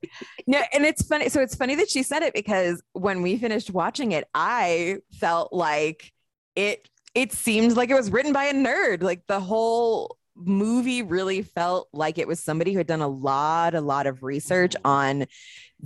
no, 0.47 0.61
and 0.73 0.85
it's 0.85 1.05
funny. 1.05 1.29
So 1.29 1.41
it's 1.41 1.55
funny 1.55 1.75
that 1.75 1.89
she 1.89 2.03
said 2.03 2.23
it 2.23 2.33
because 2.33 2.81
when 2.93 3.21
we 3.21 3.37
finished 3.37 3.71
watching 3.71 4.11
it, 4.11 4.27
I 4.33 4.97
felt 5.19 5.53
like 5.53 6.11
it. 6.55 6.89
It 7.13 7.31
seemed 7.31 7.77
like 7.77 7.89
it 7.89 7.95
was 7.95 8.11
written 8.11 8.33
by 8.33 8.45
a 8.45 8.53
nerd. 8.53 9.01
Like 9.01 9.25
the 9.27 9.39
whole 9.39 10.17
movie 10.35 11.01
really 11.01 11.41
felt 11.41 11.87
like 11.93 12.17
it 12.17 12.27
was 12.27 12.43
somebody 12.43 12.73
who 12.73 12.77
had 12.77 12.87
done 12.87 13.01
a 13.01 13.07
lot, 13.07 13.73
a 13.73 13.81
lot 13.81 14.05
of 14.07 14.23
research 14.23 14.73
mm-hmm. 14.73 14.87
on 14.87 15.25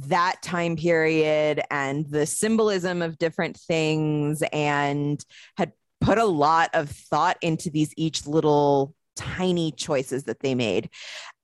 that 0.08 0.42
time 0.42 0.76
period 0.76 1.62
and 1.72 2.06
the 2.10 2.26
symbolism 2.26 3.02
of 3.02 3.18
different 3.18 3.58
things 3.58 4.44
and 4.54 5.24
had 5.58 5.74
put 6.02 6.18
a 6.18 6.26
lot 6.26 6.70
of 6.74 6.90
thought 6.90 7.38
into 7.42 7.70
these 7.70 7.94
each 7.98 8.26
little 8.26 8.94
tiny 9.16 9.72
choices 9.72 10.24
that 10.26 10.40
they 10.40 10.56
made. 10.56 10.90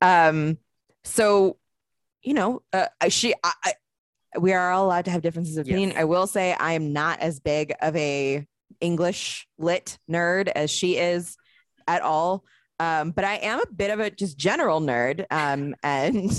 Um, 0.00 0.58
so, 1.04 1.58
you 2.22 2.34
know, 2.34 2.62
uh, 2.72 2.86
she, 3.08 3.34
I, 3.44 3.52
I, 3.64 3.72
we 4.38 4.52
are 4.52 4.72
all 4.72 4.86
allowed 4.86 5.04
to 5.06 5.10
have 5.10 5.22
differences 5.22 5.56
of 5.56 5.66
opinion. 5.66 5.90
Yes. 5.90 5.98
I 5.98 6.04
will 6.04 6.26
say 6.26 6.54
I 6.54 6.72
am 6.72 6.92
not 6.92 7.20
as 7.20 7.40
big 7.40 7.74
of 7.80 7.94
a 7.96 8.46
English 8.80 9.46
lit 9.58 9.98
nerd 10.10 10.48
as 10.48 10.70
she 10.70 10.96
is 10.96 11.36
at 11.86 12.02
all. 12.02 12.44
Um, 12.78 13.10
but 13.10 13.24
I 13.24 13.36
am 13.36 13.60
a 13.60 13.72
bit 13.72 13.90
of 13.90 14.00
a 14.00 14.10
just 14.10 14.36
general 14.36 14.80
nerd. 14.80 15.24
Um, 15.30 15.74
and 15.82 16.30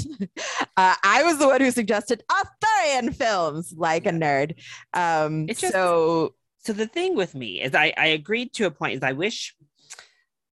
uh, 0.77 0.95
I 1.03 1.23
was 1.23 1.39
the 1.39 1.47
one 1.47 1.61
who 1.61 1.71
suggested 1.71 2.23
Arthurian 2.29 3.13
films 3.13 3.73
like 3.75 4.05
a 4.05 4.11
nerd. 4.11 4.55
Um, 4.93 5.47
just, 5.47 5.71
so, 5.71 6.35
so 6.59 6.73
the 6.73 6.87
thing 6.87 7.15
with 7.15 7.35
me 7.35 7.61
is 7.61 7.73
I, 7.75 7.93
I 7.97 8.07
agreed 8.07 8.53
to 8.53 8.65
a 8.65 8.71
point 8.71 8.95
is 8.95 9.03
I 9.03 9.13
wish 9.13 9.55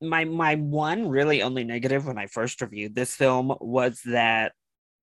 my, 0.02 0.26
my 0.26 0.56
one 0.56 1.08
really 1.08 1.42
only 1.42 1.64
negative 1.64 2.06
when 2.06 2.18
I 2.18 2.28
first 2.28 2.62
reviewed 2.62 2.96
this 2.96 3.16
film 3.16 3.54
was 3.60 4.02
that 4.06 4.54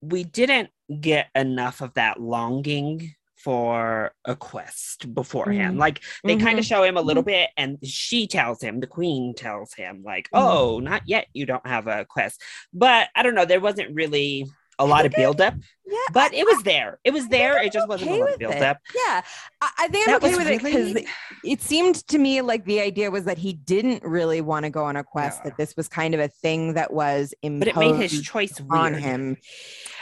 we 0.01 0.25
didn't 0.25 0.71
get 1.01 1.29
enough 1.35 1.81
of 1.81 1.95
that 1.95 2.21
longing 2.21 3.15
for 3.43 4.15
a 4.25 4.37
quest 4.37 5.13
beforehand. 5.15 5.73
Mm-hmm. 5.73 5.81
Like 5.81 6.03
they 6.25 6.37
mm-hmm. 6.37 6.47
kind 6.47 6.59
of 6.59 6.65
show 6.65 6.83
him 6.83 6.97
a 6.97 7.03
little 7.03 7.23
mm-hmm. 7.23 7.31
bit, 7.31 7.51
and 7.57 7.79
she 7.83 8.27
tells 8.27 8.63
him, 8.63 8.81
the 8.81 8.87
queen 8.87 9.35
tells 9.35 9.75
him, 9.75 10.03
like, 10.05 10.29
mm-hmm. 10.31 10.47
oh, 10.47 10.79
not 10.79 11.03
yet, 11.07 11.27
you 11.33 11.47
don't 11.47 11.67
have 11.67 11.87
a 11.87 12.05
quest. 12.05 12.41
But 12.73 13.09
I 13.15 13.23
don't 13.23 13.35
know, 13.35 13.45
there 13.45 13.61
wasn't 13.61 13.95
really 13.95 14.47
a 14.83 14.87
lot 14.87 15.07
of 15.07 15.12
buildup. 15.12 15.55
Yeah, 15.85 15.99
but 16.12 16.33
it 16.33 16.47
was 16.47 16.62
there. 16.62 16.99
It 17.05 17.12
was 17.12 17.29
there. 17.29 17.62
It 17.62 17.73
just 17.73 17.89
wasn't 17.89 18.12
okay 18.12 18.21
a 18.21 18.25
lot 18.25 18.33
of 18.33 18.39
buildup. 18.39 18.79
Yeah, 18.95 19.23
I, 19.61 19.71
I 19.81 19.89
think 19.89 20.09
I'm 20.09 20.21
that 20.21 20.25
okay 20.25 20.37
with 20.37 20.47
really... 20.47 20.55
it 20.55 20.95
because 20.95 21.12
it 21.45 21.61
seemed 21.61 22.07
to 22.09 22.19
me 22.19 22.41
like 22.41 22.65
the 22.65 22.81
idea 22.81 23.11
was 23.11 23.25
that 23.25 23.39
he 23.39 23.53
didn't 23.53 24.03
really 24.03 24.41
want 24.41 24.65
to 24.65 24.71
go 24.71 24.85
on 24.85 24.97
a 24.97 25.05
quest. 25.05 25.41
Yeah. 25.41 25.51
That 25.51 25.59
this 25.59 25.77
was 25.77 25.89
kind 25.89 26.15
of 26.15 26.21
a 26.21 26.29
thing 26.29 26.75
that 26.75 26.93
was 26.93 27.35
imposed 27.43 27.61
but 27.61 27.69
it 27.69 27.77
made 27.77 27.97
his 27.97 28.23
choice 28.23 28.61
on 28.71 28.95
him. 28.95 29.37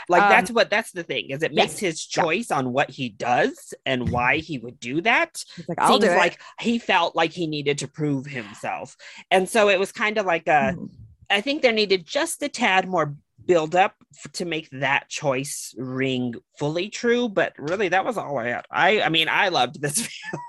Like 0.07 0.23
um, 0.23 0.29
that's 0.29 0.51
what 0.51 0.69
that's 0.69 0.91
the 0.91 1.03
thing 1.03 1.29
is 1.29 1.43
it 1.43 1.53
makes 1.53 1.77
his 1.77 2.05
choice 2.05 2.49
yeah. 2.49 2.57
on 2.57 2.73
what 2.73 2.89
he 2.89 3.09
does 3.09 3.73
and 3.85 4.09
why 4.09 4.37
he 4.37 4.57
would 4.57 4.79
do 4.79 5.01
that. 5.01 5.43
Like, 5.67 5.79
I'll 5.79 5.99
do 5.99 6.07
it. 6.07 6.17
like 6.17 6.39
he 6.59 6.79
felt 6.79 7.15
like 7.15 7.31
he 7.31 7.47
needed 7.47 7.79
to 7.79 7.87
prove 7.87 8.25
himself, 8.25 8.95
and 9.29 9.47
so 9.47 9.69
it 9.69 9.79
was 9.79 9.91
kind 9.91 10.17
of 10.17 10.25
like 10.25 10.47
a. 10.47 10.75
Mm. 10.75 10.89
I 11.29 11.39
think 11.39 11.61
there 11.61 11.71
needed 11.71 12.05
just 12.05 12.43
a 12.43 12.49
tad 12.49 12.89
more 12.89 13.15
build 13.45 13.75
up 13.75 13.95
to 14.33 14.45
make 14.45 14.69
that 14.71 15.09
choice 15.09 15.73
ring 15.77 16.33
fully 16.57 16.89
true 16.89 17.29
but 17.29 17.53
really 17.57 17.89
that 17.89 18.05
was 18.05 18.17
all 18.17 18.37
i 18.37 18.47
had 18.47 18.65
i 18.71 19.01
i 19.01 19.09
mean 19.09 19.27
i 19.29 19.49
loved 19.49 19.81
this 19.81 20.01
film 20.31 20.41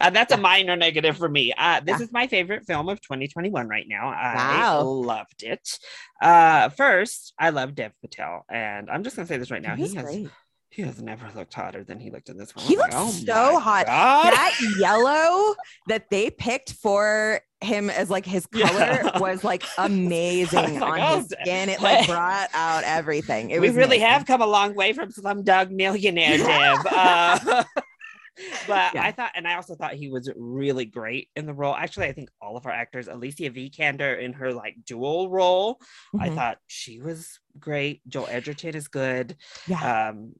and 0.00 0.14
that's 0.14 0.32
a 0.32 0.36
minor 0.36 0.76
negative 0.76 1.16
for 1.16 1.28
me 1.28 1.52
uh, 1.56 1.80
this 1.80 1.98
yeah. 1.98 2.04
is 2.04 2.12
my 2.12 2.26
favorite 2.26 2.64
film 2.64 2.88
of 2.88 3.00
2021 3.00 3.68
right 3.68 3.86
now 3.88 4.08
i 4.08 4.76
loved 4.78 5.42
it 5.42 5.78
uh, 6.20 6.68
first 6.70 7.32
i 7.38 7.50
love 7.50 7.74
dev 7.74 7.92
patel 8.00 8.44
and 8.48 8.90
i'm 8.90 9.04
just 9.04 9.16
gonna 9.16 9.28
say 9.28 9.36
this 9.36 9.50
right 9.50 9.62
now 9.62 9.76
he, 9.76 9.86
he 9.86 9.94
has 9.94 10.04
great. 10.04 10.28
He 10.70 10.82
has 10.82 11.00
never 11.00 11.30
looked 11.34 11.54
hotter 11.54 11.82
than 11.82 11.98
he 11.98 12.10
looked 12.10 12.28
in 12.28 12.36
this 12.36 12.54
one. 12.54 12.64
He 12.64 12.76
looks 12.76 12.94
like, 12.94 13.02
oh 13.02 13.10
so 13.10 13.58
hot. 13.58 13.86
God. 13.86 14.32
That 14.32 14.54
yellow 14.78 15.54
that 15.86 16.10
they 16.10 16.30
picked 16.30 16.74
for 16.74 17.40
him 17.60 17.90
as 17.90 18.08
like 18.10 18.24
his 18.24 18.46
color 18.46 18.68
yeah. 18.68 19.18
was 19.20 19.42
like 19.42 19.64
amazing 19.78 20.80
like, 20.80 20.82
on 20.82 21.00
oh, 21.00 21.16
his 21.18 21.34
skin. 21.40 21.68
It 21.68 21.80
like 21.80 22.06
brought 22.06 22.48
out 22.54 22.84
everything. 22.84 23.50
It 23.50 23.60
we 23.60 23.68
really 23.70 23.96
amazing. 23.96 24.06
have 24.06 24.26
come 24.26 24.42
a 24.42 24.46
long 24.46 24.74
way 24.74 24.92
from 24.92 25.10
Slumdog 25.10 25.70
Millionaire, 25.70 26.38
Dev. 26.38 26.86
Uh, 26.86 27.64
but 28.66 28.94
yeah. 28.94 29.02
I 29.02 29.12
thought, 29.12 29.32
and 29.34 29.46
I 29.48 29.54
also 29.54 29.74
thought 29.74 29.94
he 29.94 30.08
was 30.08 30.30
really 30.36 30.84
great 30.84 31.28
in 31.34 31.46
the 31.46 31.54
role. 31.54 31.74
Actually, 31.74 32.06
I 32.06 32.12
think 32.12 32.30
all 32.40 32.56
of 32.56 32.66
our 32.66 32.72
actors, 32.72 33.08
Alicia 33.08 33.50
Vikander 33.50 34.20
in 34.20 34.32
her 34.34 34.52
like 34.52 34.76
dual 34.86 35.28
role, 35.28 35.74
mm-hmm. 36.14 36.20
I 36.20 36.30
thought 36.30 36.58
she 36.68 37.00
was 37.00 37.40
great. 37.60 38.00
Joel 38.08 38.28
Edgerton 38.28 38.74
is 38.74 38.88
good. 38.88 39.36
Yeah. 39.66 40.10
Um, 40.10 40.32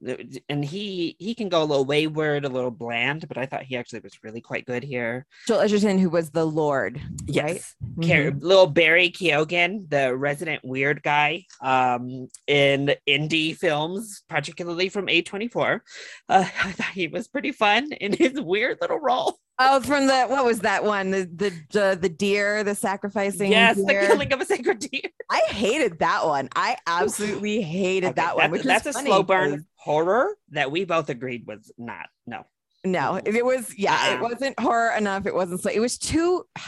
and 0.47 0.63
he 0.63 1.15
he 1.19 1.35
can 1.35 1.49
go 1.49 1.61
a 1.61 1.65
little 1.65 1.85
wayward, 1.85 2.45
a 2.45 2.49
little 2.49 2.71
bland, 2.71 3.27
but 3.27 3.37
I 3.37 3.45
thought 3.45 3.63
he 3.63 3.77
actually 3.77 4.01
was 4.01 4.17
really 4.23 4.41
quite 4.41 4.65
good 4.65 4.83
here. 4.83 5.25
Joel 5.47 5.61
Edgerton, 5.61 5.97
who 5.97 6.09
was 6.09 6.31
the 6.31 6.45
Lord, 6.45 7.01
yes. 7.25 7.43
right? 7.43 7.61
Mm-hmm. 8.05 8.39
Little 8.39 8.67
Barry 8.67 9.09
Keoghan, 9.09 9.89
the 9.89 10.15
resident 10.15 10.63
weird 10.63 11.03
guy, 11.03 11.45
um, 11.61 12.27
in 12.47 12.95
indie 13.07 13.55
films, 13.55 14.23
particularly 14.29 14.89
from 14.89 15.07
A24. 15.07 15.79
Uh, 16.27 16.45
I 16.63 16.71
thought 16.71 16.91
he 16.93 17.07
was 17.07 17.27
pretty 17.27 17.51
fun 17.51 17.91
in 17.93 18.13
his 18.13 18.39
weird 18.39 18.77
little 18.81 18.99
role. 18.99 19.39
Oh, 19.61 19.81
from 19.81 20.07
the 20.07 20.23
what 20.27 20.45
was 20.45 20.59
that 20.61 20.85
one? 20.85 21.11
The 21.11 21.25
the 21.25 21.53
the, 21.71 21.97
the 22.01 22.09
deer, 22.09 22.63
the 22.63 22.75
sacrificing. 22.75 23.51
Yes, 23.51 23.75
deer. 23.75 24.01
the 24.01 24.07
killing 24.07 24.33
of 24.33 24.39
a 24.39 24.45
sacred 24.45 24.79
deer. 24.79 25.01
I 25.29 25.41
hated 25.49 25.99
that 25.99 26.25
one. 26.25 26.47
I 26.55 26.77
absolutely 26.87 27.61
hated 27.61 28.07
okay, 28.07 28.13
that 28.15 28.37
one. 28.37 28.51
Which 28.51 28.63
that's 28.63 28.85
a 28.85 28.93
slow 28.93 29.21
burn 29.21 29.65
horror 29.75 30.37
that 30.51 30.71
we 30.71 30.85
both 30.85 31.09
agreed 31.09 31.45
was 31.45 31.71
not. 31.77 32.07
No. 32.25 32.45
No, 32.85 33.19
it 33.25 33.43
was 33.43 33.77
yeah, 33.77 34.11
it 34.11 34.15
uh-uh. 34.15 34.29
wasn't 34.29 34.57
horror 34.57 34.95
enough. 34.95 35.25
It 35.25 35.35
wasn't 35.35 35.61
so. 35.61 35.69
It 35.69 35.79
was 35.79 35.97
too. 35.97 36.45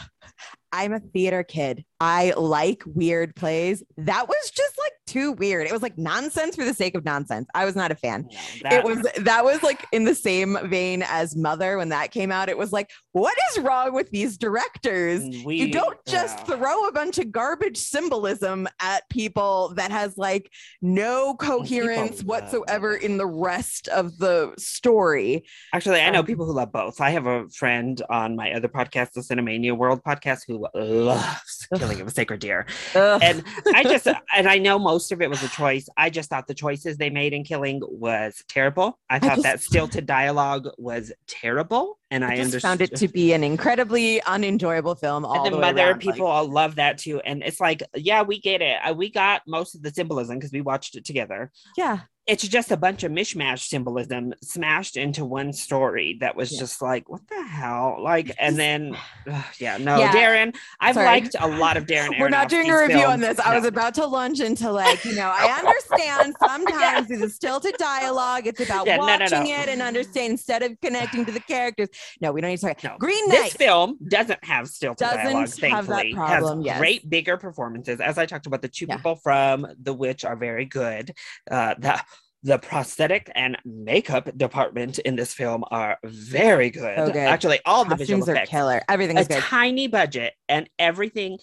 I'm 0.73 0.93
a 0.93 0.99
theater 0.99 1.43
kid. 1.43 1.83
I 1.99 2.31
like 2.37 2.83
weird 2.85 3.35
plays. 3.35 3.83
That 3.97 4.29
was 4.29 4.51
just 4.51 4.77
like 4.77 4.93
too 5.11 5.33
weird. 5.33 5.67
It 5.67 5.73
was 5.73 5.81
like 5.81 5.97
nonsense 5.97 6.55
for 6.55 6.63
the 6.63 6.73
sake 6.73 6.95
of 6.95 7.03
nonsense. 7.03 7.47
I 7.53 7.65
was 7.65 7.75
not 7.75 7.91
a 7.91 7.95
fan. 7.95 8.29
That... 8.63 8.73
It 8.73 8.83
was 8.83 9.01
that 9.17 9.43
was 9.43 9.61
like 9.61 9.85
in 9.91 10.05
the 10.05 10.15
same 10.15 10.57
vein 10.69 11.03
as 11.03 11.35
Mother 11.35 11.77
when 11.77 11.89
that 11.89 12.11
came 12.11 12.31
out. 12.31 12.47
It 12.49 12.57
was 12.57 12.71
like, 12.71 12.89
what 13.13 13.35
is 13.51 13.59
wrong 13.59 13.93
with 13.93 14.09
these 14.09 14.37
directors? 14.37 15.21
We, 15.43 15.57
you 15.57 15.71
don't 15.71 15.97
just 16.05 16.37
yeah. 16.39 16.55
throw 16.55 16.87
a 16.87 16.91
bunch 16.93 17.17
of 17.17 17.31
garbage 17.31 17.77
symbolism 17.77 18.69
at 18.79 19.07
people 19.09 19.73
that 19.75 19.91
has 19.91 20.17
like 20.17 20.49
no 20.81 21.35
coherence 21.35 22.17
people, 22.17 22.29
whatsoever 22.29 22.95
in 22.95 23.17
the 23.17 23.25
rest 23.25 23.89
of 23.89 24.17
the 24.17 24.53
story. 24.57 25.43
Actually, 25.73 25.99
I 25.99 26.09
know 26.09 26.19
um, 26.19 26.25
people 26.25 26.45
who 26.45 26.53
love 26.53 26.71
both. 26.71 27.01
I 27.01 27.09
have 27.09 27.27
a 27.27 27.49
friend 27.49 28.01
on 28.09 28.35
my 28.35 28.53
other 28.53 28.69
podcast, 28.69 29.11
the 29.11 29.21
Cinemania 29.21 29.75
World 29.75 30.01
podcast, 30.03 30.41
who 30.47 30.65
loves 30.73 31.67
killing 31.77 31.99
of 31.99 32.07
a 32.07 32.11
sacred 32.11 32.39
deer. 32.39 32.65
Ugh. 32.95 33.19
And 33.21 33.43
I 33.73 33.83
just, 33.83 34.07
and 34.35 34.47
I 34.47 34.57
know 34.57 34.79
most 34.79 35.11
of 35.11 35.21
it 35.21 35.29
was 35.29 35.43
a 35.43 35.49
choice. 35.49 35.89
I 35.97 36.09
just 36.09 36.29
thought 36.29 36.47
the 36.47 36.53
choices 36.53 36.97
they 36.97 37.09
made 37.09 37.33
in 37.33 37.43
killing 37.43 37.81
was 37.83 38.41
terrible. 38.47 38.99
I 39.09 39.19
thought 39.19 39.31
I 39.31 39.35
just, 39.35 39.43
that 39.43 39.59
stilted 39.61 40.05
dialogue 40.05 40.69
was 40.77 41.11
terrible. 41.27 41.97
And 42.11 42.23
I, 42.23 42.33
I 42.33 42.37
understood. 42.37 42.61
found 42.61 42.81
it 42.81 42.95
to 42.97 43.07
be 43.07 43.33
an 43.33 43.43
incredibly 43.43 44.21
unenjoyable 44.23 44.95
film. 44.95 45.25
All 45.25 45.37
and 45.37 45.45
the, 45.45 45.51
the 45.51 45.61
mother 45.61 45.89
around, 45.89 45.99
people 45.99 46.25
like... 46.25 46.33
all 46.33 46.47
love 46.47 46.75
that 46.75 46.97
too. 46.97 47.21
And 47.21 47.41
it's 47.41 47.59
like, 47.59 47.81
yeah, 47.95 48.21
we 48.21 48.39
get 48.39 48.61
it. 48.61 48.77
Uh, 48.83 48.93
we 48.93 49.09
got 49.09 49.41
most 49.47 49.75
of 49.75 49.81
the 49.81 49.91
symbolism 49.91 50.37
because 50.37 50.51
we 50.51 50.61
watched 50.61 50.95
it 50.95 51.05
together. 51.05 51.51
Yeah 51.77 52.01
it's 52.27 52.47
just 52.47 52.71
a 52.71 52.77
bunch 52.77 53.03
of 53.03 53.11
mishmash 53.11 53.67
symbolism 53.67 54.33
smashed 54.43 54.95
into 54.95 55.25
one 55.25 55.51
story 55.51 56.17
that 56.19 56.35
was 56.35 56.51
yeah. 56.51 56.59
just 56.59 56.81
like 56.81 57.09
what 57.09 57.27
the 57.27 57.43
hell 57.43 57.97
like 57.99 58.31
and 58.39 58.57
then 58.57 58.95
uh, 59.31 59.43
yeah 59.59 59.77
no 59.77 59.97
yeah. 59.97 60.11
darren 60.11 60.55
i've 60.79 60.95
Sorry. 60.95 61.05
liked 61.07 61.35
a 61.39 61.47
lot 61.47 61.77
of 61.77 61.85
darren 61.85 62.09
we're 62.19 62.29
not 62.29 62.47
doing 62.47 62.69
a 62.69 62.77
review 62.79 62.99
films. 62.99 63.13
on 63.13 63.19
this 63.19 63.39
i 63.39 63.55
was 63.55 63.65
about 63.65 63.93
to 63.95 64.05
lunge 64.05 64.39
into 64.39 64.71
like 64.71 65.03
you 65.03 65.15
know 65.15 65.33
i 65.35 65.47
understand 65.57 66.35
sometimes 66.39 67.09
yeah. 67.09 67.23
it's 67.23 67.35
stilted 67.35 67.75
dialogue 67.77 68.45
it's 68.45 68.61
about 68.61 68.85
yeah, 68.85 68.97
watching 68.97 69.29
no, 69.31 69.43
no, 69.43 69.61
it 69.61 69.69
and 69.69 69.81
understand 69.81 70.31
instead 70.31 70.61
of 70.61 70.79
connecting 70.81 71.25
to 71.25 71.31
the 71.31 71.39
characters 71.39 71.89
no 72.21 72.31
we 72.31 72.39
don't 72.39 72.51
need 72.51 72.57
to 72.57 72.67
talk 72.67 72.83
no. 72.83 72.97
green 72.99 73.27
knight 73.29 73.43
this 73.43 73.53
film 73.53 73.97
doesn't 74.07 74.43
have 74.43 74.67
stilted 74.67 74.99
doesn't 74.99 75.23
dialogue 75.23 75.49
thankfully 75.49 75.71
have 75.71 75.87
that 75.87 76.13
problem, 76.13 76.59
has 76.59 76.65
yes. 76.65 76.77
great 76.77 77.09
bigger 77.09 77.35
performances 77.35 77.99
as 77.99 78.17
i 78.17 78.25
talked 78.25 78.45
about 78.45 78.61
the 78.61 78.67
two 78.67 78.85
people 78.85 79.15
from 79.15 79.65
the 79.81 79.93
witch 79.93 80.23
are 80.23 80.35
very 80.35 80.65
good 80.65 81.13
uh 81.49 81.73
that 81.79 82.05
the 82.43 82.57
prosthetic 82.57 83.31
and 83.35 83.57
makeup 83.65 84.35
department 84.35 84.99
in 84.99 85.15
this 85.15 85.33
film 85.33 85.63
are 85.69 85.97
very 86.03 86.69
good. 86.71 86.97
So 86.97 87.07
good. 87.07 87.17
Actually, 87.17 87.59
all 87.65 87.85
the 87.85 87.95
visual 87.95 88.23
effects 88.23 88.49
are 88.49 88.51
killer. 88.51 88.81
Everything 88.89 89.17
is 89.17 89.27
a 89.27 89.29
good. 89.29 89.43
tiny 89.43 89.87
budget 89.87 90.33
and 90.49 90.69
everything. 90.79 91.37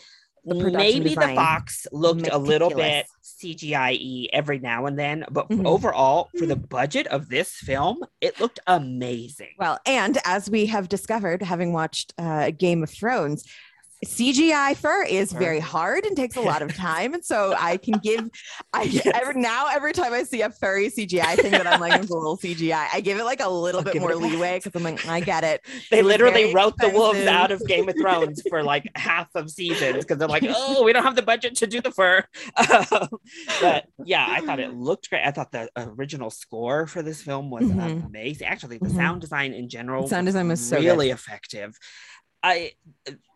The 0.44 0.54
maybe 0.54 1.10
design, 1.10 1.30
the 1.30 1.34
fox 1.34 1.86
looked 1.92 2.22
meticulous. 2.22 2.46
a 2.46 2.50
little 2.50 2.70
bit 2.70 3.06
CGI 3.22 4.28
every 4.32 4.58
now 4.58 4.86
and 4.86 4.98
then, 4.98 5.24
but 5.30 5.48
mm-hmm. 5.48 5.66
overall, 5.66 6.30
for 6.38 6.46
the 6.46 6.56
budget 6.56 7.06
of 7.08 7.28
this 7.28 7.52
film, 7.52 8.02
it 8.20 8.40
looked 8.40 8.58
amazing. 8.66 9.50
Well, 9.58 9.78
and 9.84 10.16
as 10.24 10.48
we 10.48 10.66
have 10.66 10.88
discovered, 10.88 11.42
having 11.42 11.72
watched 11.72 12.14
uh, 12.18 12.50
Game 12.52 12.82
of 12.82 12.90
Thrones, 12.90 13.44
CGI 14.04 14.76
fur 14.76 15.04
is 15.04 15.32
very 15.32 15.58
hard 15.58 16.04
and 16.04 16.16
takes 16.16 16.36
a 16.36 16.40
lot 16.40 16.62
of 16.62 16.74
time. 16.74 17.14
And 17.14 17.24
so 17.24 17.54
I 17.58 17.76
can 17.76 17.94
give 18.02 18.28
I 18.72 18.82
yes. 18.82 19.06
every 19.12 19.40
now 19.40 19.68
every 19.68 19.92
time 19.92 20.12
I 20.12 20.22
see 20.22 20.42
a 20.42 20.50
furry 20.50 20.88
CGI 20.88 21.36
thing 21.36 21.52
that 21.52 21.66
I'm 21.66 21.80
like 21.80 22.00
it's 22.00 22.10
a 22.10 22.14
little 22.14 22.36
CGI, 22.36 22.86
I 22.92 23.00
give 23.00 23.18
it 23.18 23.24
like 23.24 23.40
a 23.40 23.48
little 23.48 23.80
I'll 23.80 23.92
bit 23.92 24.00
more 24.00 24.14
leeway 24.14 24.60
because 24.62 24.74
I'm 24.74 24.84
like, 24.84 25.06
I 25.06 25.20
get 25.20 25.44
it. 25.44 25.60
They 25.90 26.02
literally 26.02 26.52
wrote 26.52 26.74
expensive. 26.74 26.92
the 26.92 26.98
wolves 26.98 27.26
out 27.26 27.50
of 27.50 27.66
Game 27.66 27.88
of 27.88 27.96
Thrones 27.96 28.42
for 28.48 28.62
like 28.62 28.84
half 28.94 29.28
of 29.34 29.50
seasons 29.50 30.04
because 30.04 30.18
they're 30.18 30.28
like, 30.28 30.44
oh, 30.46 30.84
we 30.84 30.92
don't 30.92 31.02
have 31.02 31.16
the 31.16 31.22
budget 31.22 31.56
to 31.56 31.66
do 31.66 31.80
the 31.80 31.90
fur. 31.90 32.24
but 33.60 33.86
yeah, 34.04 34.26
I 34.28 34.40
thought 34.40 34.60
it 34.60 34.74
looked 34.74 35.08
great. 35.08 35.24
I 35.24 35.30
thought 35.30 35.50
the 35.50 35.68
original 35.76 36.30
score 36.30 36.86
for 36.86 37.02
this 37.02 37.22
film 37.22 37.50
was 37.50 37.64
mm-hmm. 37.64 38.06
amazing. 38.06 38.46
Actually, 38.46 38.78
the 38.78 38.86
mm-hmm. 38.86 38.96
sound 38.96 39.20
design 39.22 39.54
in 39.54 39.68
general, 39.68 40.02
the 40.02 40.08
sound 40.08 40.26
design 40.26 40.48
was 40.48 40.66
so 40.66 40.78
really 40.78 41.08
good. 41.08 41.14
effective. 41.14 41.76
I 42.42 42.72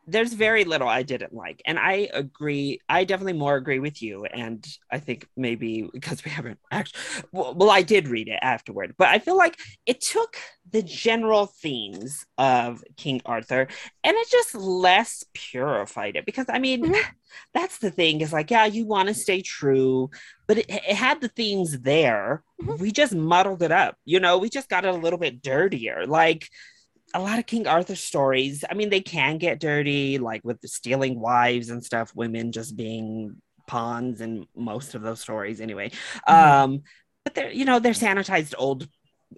there's 0.06 0.32
very 0.32 0.64
little 0.64 0.88
I 0.88 1.02
didn't 1.02 1.32
like. 1.32 1.62
And 1.64 1.78
I 1.78 2.08
agree. 2.12 2.80
I 2.88 3.04
definitely 3.04 3.34
more 3.34 3.56
agree 3.56 3.78
with 3.78 4.02
you. 4.02 4.24
And 4.24 4.66
I 4.90 4.98
think 4.98 5.28
maybe 5.36 5.88
because 5.92 6.24
we 6.24 6.30
haven't 6.30 6.58
actually, 6.72 7.00
well, 7.30 7.54
well, 7.54 7.70
I 7.70 7.82
did 7.82 8.08
read 8.08 8.28
it 8.28 8.38
afterward, 8.42 8.94
but 8.98 9.08
I 9.08 9.20
feel 9.20 9.36
like 9.36 9.58
it 9.86 10.00
took 10.00 10.36
the 10.70 10.82
general 10.82 11.46
themes 11.46 12.26
of 12.36 12.82
King 12.96 13.20
Arthur 13.24 13.68
and 14.02 14.16
it 14.16 14.28
just 14.28 14.54
less 14.54 15.24
purified 15.34 16.16
it. 16.16 16.26
Because 16.26 16.46
I 16.48 16.58
mean, 16.58 16.84
mm-hmm. 16.84 17.10
that's 17.54 17.78
the 17.78 17.90
thing 17.90 18.20
is 18.22 18.32
like, 18.32 18.50
yeah, 18.50 18.64
you 18.64 18.84
want 18.84 19.08
to 19.08 19.14
stay 19.14 19.40
true, 19.40 20.10
but 20.48 20.58
it, 20.58 20.66
it 20.68 20.96
had 20.96 21.20
the 21.20 21.28
themes 21.28 21.80
there. 21.80 22.42
Mm-hmm. 22.60 22.82
We 22.82 22.90
just 22.90 23.14
muddled 23.14 23.62
it 23.62 23.72
up. 23.72 23.96
You 24.04 24.18
know, 24.18 24.38
we 24.38 24.48
just 24.50 24.68
got 24.68 24.84
it 24.84 24.92
a 24.94 24.98
little 24.98 25.18
bit 25.18 25.42
dirtier. 25.42 26.06
Like, 26.06 26.48
a 27.14 27.20
lot 27.20 27.38
of 27.38 27.46
King 27.46 27.66
Arthur 27.66 27.96
stories, 27.96 28.64
I 28.68 28.74
mean, 28.74 28.90
they 28.90 29.00
can 29.00 29.38
get 29.38 29.60
dirty, 29.60 30.18
like 30.18 30.42
with 30.44 30.60
the 30.60 30.68
stealing 30.68 31.20
wives 31.20 31.70
and 31.70 31.84
stuff, 31.84 32.14
women 32.14 32.52
just 32.52 32.76
being 32.76 33.36
pawns 33.66 34.20
in 34.20 34.46
most 34.56 34.94
of 34.94 35.02
those 35.02 35.20
stories 35.20 35.60
anyway. 35.60 35.90
Mm-hmm. 36.28 36.34
Um, 36.34 36.82
but 37.24 37.34
they're, 37.34 37.52
you 37.52 37.64
know, 37.64 37.78
they're 37.78 37.92
sanitized 37.92 38.54
old 38.58 38.88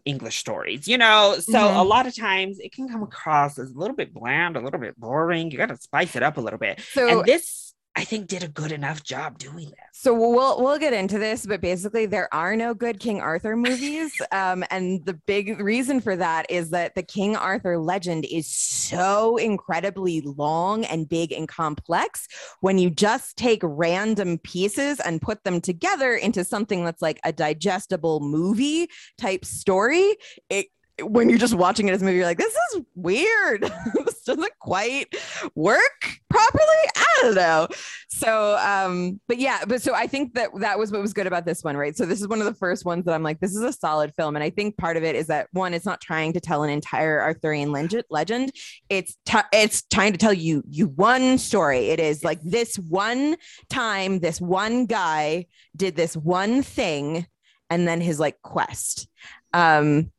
English 0.04 0.38
stories, 0.38 0.88
you 0.88 0.99
know? 0.99 1.37
So 1.38 1.52
mm-hmm. 1.52 1.76
a 1.76 1.83
lot 1.83 2.07
of 2.07 2.16
times 2.16 2.59
it 2.59 2.73
can 2.73 2.88
come 2.88 3.02
across 3.02 3.59
as 3.59 3.71
a 3.71 3.78
little 3.78 3.97
bit 3.97 4.14
bland, 4.14 4.57
a 4.57 4.61
little 4.61 4.81
bit 4.81 4.99
boring. 4.99 5.50
You 5.50 5.59
got 5.59 5.69
to 5.69 5.76
spice 5.76 6.16
it 6.16 6.23
up 6.23 6.37
a 6.37 6.40
little 6.40 6.59
bit. 6.59 6.81
So 6.93 7.07
and 7.09 7.25
this 7.25 7.74
I 7.96 8.02
think 8.04 8.26
did 8.26 8.42
a 8.42 8.48
good 8.48 8.72
enough 8.72 9.04
job 9.04 9.38
doing 9.38 9.66
that. 9.70 9.88
So 9.92 10.12
we'll 10.12 10.60
we'll 10.60 10.78
get 10.78 10.92
into 10.92 11.18
this, 11.18 11.46
but 11.46 11.60
basically 11.60 12.06
there 12.06 12.32
are 12.34 12.56
no 12.56 12.74
good 12.74 12.98
King 12.98 13.20
Arthur 13.20 13.56
movies, 13.56 14.12
um, 14.32 14.64
and 14.70 15.04
the 15.04 15.14
big 15.14 15.60
reason 15.60 16.00
for 16.00 16.16
that 16.16 16.46
is 16.50 16.70
that 16.70 16.96
the 16.96 17.02
King 17.02 17.36
Arthur 17.36 17.78
legend 17.78 18.26
is 18.30 18.48
so 18.48 19.36
incredibly 19.36 20.20
long 20.22 20.84
and 20.84 21.08
big 21.08 21.32
and 21.32 21.46
complex. 21.46 22.26
When 22.60 22.78
you 22.78 22.90
just 22.90 23.36
take 23.36 23.60
random 23.62 24.38
pieces 24.38 24.98
and 24.98 25.22
put 25.22 25.44
them 25.44 25.60
together 25.60 26.14
into 26.14 26.42
something 26.42 26.84
that's 26.84 27.02
like 27.02 27.20
a 27.24 27.32
digestible 27.32 28.20
movie 28.20 28.88
type 29.18 29.44
story, 29.44 30.16
it 30.50 30.66
when 31.02 31.28
you're 31.28 31.38
just 31.38 31.54
watching 31.54 31.88
it 31.88 31.92
as 31.92 32.02
a 32.02 32.04
movie, 32.04 32.18
you're 32.18 32.26
like, 32.26 32.38
this 32.38 32.54
is 32.54 32.82
weird. 32.94 33.62
this 34.04 34.22
doesn't 34.22 34.52
quite 34.60 35.12
work 35.54 36.18
properly. 36.30 36.64
I 36.96 37.18
don't 37.22 37.34
know. 37.34 37.68
So, 38.08 38.56
um, 38.58 39.20
but 39.26 39.38
yeah, 39.38 39.64
but 39.66 39.82
so 39.82 39.94
I 39.94 40.06
think 40.06 40.34
that 40.34 40.50
that 40.60 40.78
was 40.78 40.92
what 40.92 41.00
was 41.00 41.12
good 41.12 41.26
about 41.26 41.46
this 41.46 41.64
one, 41.64 41.76
right? 41.76 41.96
So 41.96 42.06
this 42.06 42.20
is 42.20 42.28
one 42.28 42.40
of 42.40 42.46
the 42.46 42.54
first 42.54 42.84
ones 42.84 43.04
that 43.06 43.14
I'm 43.14 43.22
like, 43.24 43.40
this 43.40 43.56
is 43.56 43.62
a 43.62 43.72
solid 43.72 44.12
film, 44.14 44.36
and 44.36 44.42
I 44.42 44.50
think 44.50 44.76
part 44.76 44.96
of 44.96 45.02
it 45.02 45.16
is 45.16 45.26
that 45.26 45.48
one, 45.52 45.74
it's 45.74 45.86
not 45.86 46.00
trying 46.00 46.32
to 46.34 46.40
tell 46.40 46.62
an 46.62 46.70
entire 46.70 47.20
Arthurian 47.20 47.72
legend. 47.72 48.52
It's 48.88 49.16
t- 49.26 49.38
it's 49.52 49.82
trying 49.92 50.12
to 50.12 50.18
tell 50.18 50.32
you 50.32 50.62
you 50.68 50.86
one 50.88 51.38
story. 51.38 51.88
It 51.88 51.98
is 51.98 52.22
like 52.22 52.40
this 52.42 52.76
one 52.76 53.36
time, 53.68 54.20
this 54.20 54.40
one 54.40 54.86
guy 54.86 55.46
did 55.76 55.96
this 55.96 56.16
one 56.16 56.62
thing, 56.62 57.26
and 57.68 57.88
then 57.88 58.00
his 58.00 58.20
like 58.20 58.40
quest. 58.42 59.08
Um, 59.52 60.10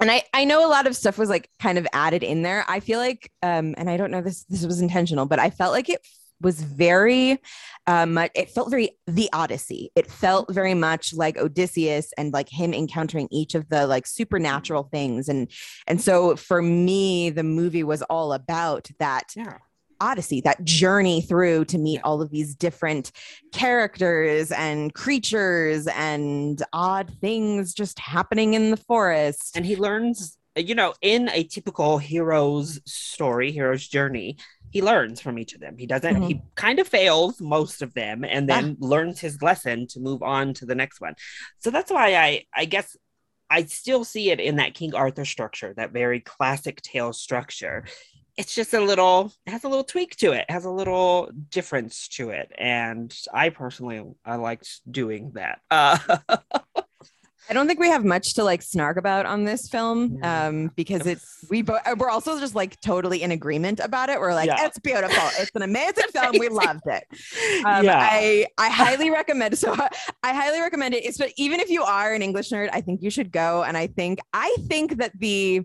and 0.00 0.10
I, 0.10 0.22
I 0.32 0.44
know 0.44 0.66
a 0.66 0.68
lot 0.68 0.86
of 0.86 0.96
stuff 0.96 1.18
was 1.18 1.28
like 1.28 1.48
kind 1.60 1.78
of 1.78 1.86
added 1.92 2.22
in 2.22 2.42
there. 2.42 2.64
I 2.68 2.80
feel 2.80 2.98
like, 2.98 3.30
um, 3.42 3.74
and 3.76 3.88
I 3.90 3.96
don't 3.96 4.10
know 4.10 4.22
this 4.22 4.44
this 4.44 4.64
was 4.64 4.80
intentional, 4.80 5.26
but 5.26 5.38
I 5.38 5.50
felt 5.50 5.72
like 5.72 5.88
it 5.88 6.00
was 6.40 6.62
very 6.62 7.38
um 7.86 8.18
it 8.34 8.50
felt 8.50 8.70
very 8.70 8.90
the 9.06 9.28
odyssey. 9.32 9.90
It 9.94 10.10
felt 10.10 10.52
very 10.52 10.74
much 10.74 11.12
like 11.12 11.36
odysseus 11.36 12.12
and 12.16 12.32
like 12.32 12.48
him 12.48 12.72
encountering 12.72 13.28
each 13.30 13.54
of 13.54 13.68
the 13.68 13.86
like 13.86 14.06
supernatural 14.06 14.84
things. 14.84 15.28
And 15.28 15.50
and 15.86 16.00
so 16.00 16.36
for 16.36 16.62
me 16.62 17.30
the 17.30 17.42
movie 17.42 17.84
was 17.84 18.02
all 18.02 18.32
about 18.32 18.88
that 18.98 19.32
yeah 19.36 19.58
odyssey 20.00 20.40
that 20.42 20.64
journey 20.64 21.20
through 21.22 21.64
to 21.66 21.78
meet 21.78 22.00
all 22.04 22.22
of 22.22 22.30
these 22.30 22.54
different 22.54 23.12
characters 23.52 24.50
and 24.52 24.94
creatures 24.94 25.86
and 25.88 26.62
odd 26.72 27.12
things 27.20 27.74
just 27.74 27.98
happening 27.98 28.54
in 28.54 28.70
the 28.70 28.76
forest. 28.76 29.56
And 29.56 29.66
he 29.66 29.76
learns 29.76 30.36
you 30.56 30.74
know 30.74 30.92
in 31.00 31.28
a 31.30 31.44
typical 31.44 31.96
hero's 31.98 32.80
story 32.84 33.52
hero's 33.52 33.86
journey 33.86 34.36
he 34.70 34.82
learns 34.82 35.20
from 35.20 35.36
each 35.38 35.54
of 35.54 35.60
them. 35.60 35.76
He 35.76 35.86
doesn't 35.86 36.14
mm-hmm. 36.14 36.26
he 36.26 36.42
kind 36.54 36.78
of 36.78 36.86
fails 36.86 37.40
most 37.40 37.82
of 37.82 37.92
them 37.92 38.24
and 38.24 38.48
then 38.48 38.76
yeah. 38.80 38.88
learns 38.88 39.20
his 39.20 39.42
lesson 39.42 39.86
to 39.88 40.00
move 40.00 40.22
on 40.22 40.54
to 40.54 40.66
the 40.66 40.76
next 40.76 41.00
one. 41.00 41.14
So 41.58 41.70
that's 41.70 41.90
why 41.90 42.14
i 42.14 42.44
i 42.54 42.64
guess 42.64 42.96
I 43.52 43.64
still 43.64 44.04
see 44.04 44.30
it 44.30 44.38
in 44.38 44.56
that 44.56 44.74
King 44.74 44.94
Arthur 44.94 45.24
structure, 45.24 45.74
that 45.74 45.90
very 45.90 46.20
classic 46.20 46.80
tale 46.82 47.12
structure 47.12 47.84
it's 48.40 48.54
just 48.54 48.72
a 48.72 48.80
little 48.80 49.32
it 49.46 49.50
has 49.50 49.64
a 49.64 49.68
little 49.68 49.84
tweak 49.84 50.16
to 50.16 50.32
it, 50.32 50.46
it 50.48 50.50
has 50.50 50.64
a 50.64 50.70
little 50.70 51.30
difference 51.50 52.08
to 52.08 52.30
it 52.30 52.50
and 52.58 53.14
i 53.34 53.50
personally 53.50 54.02
i 54.24 54.36
liked 54.36 54.80
doing 54.90 55.30
that 55.34 55.60
uh 55.70 55.98
I 57.48 57.52
don't 57.52 57.66
think 57.66 57.80
we 57.80 57.88
have 57.88 58.04
much 58.04 58.34
to 58.34 58.44
like 58.44 58.62
snark 58.62 58.96
about 58.96 59.26
on 59.26 59.42
this 59.42 59.68
film 59.68 60.20
um, 60.22 60.70
because 60.76 61.04
it's 61.04 61.44
we 61.50 61.62
both 61.62 61.80
we're 61.96 62.08
also 62.08 62.38
just 62.38 62.54
like 62.54 62.80
totally 62.80 63.24
in 63.24 63.32
agreement 63.32 63.80
about 63.80 64.08
it. 64.08 64.20
We're 64.20 64.34
like, 64.34 64.46
yeah. 64.46 64.66
it's 64.66 64.78
beautiful. 64.78 65.28
It's 65.36 65.50
an 65.56 65.62
amazing 65.62 66.04
film. 66.12 66.38
We 66.38 66.48
loved 66.48 66.86
it. 66.86 67.02
Um, 67.64 67.84
yeah. 67.84 67.98
I 68.08 68.46
I 68.56 68.70
highly 68.70 69.10
recommend. 69.10 69.58
So 69.58 69.74
I 70.22 70.32
highly 70.32 70.60
recommend 70.60 70.94
it. 70.94 71.04
It's 71.04 71.18
but 71.18 71.32
even 71.36 71.58
if 71.58 71.70
you 71.70 71.82
are 71.82 72.14
an 72.14 72.22
English 72.22 72.50
nerd, 72.50 72.70
I 72.72 72.82
think 72.82 73.02
you 73.02 73.10
should 73.10 73.32
go. 73.32 73.64
And 73.64 73.76
I 73.76 73.88
think 73.88 74.20
I 74.32 74.54
think 74.68 74.98
that 74.98 75.10
the 75.18 75.64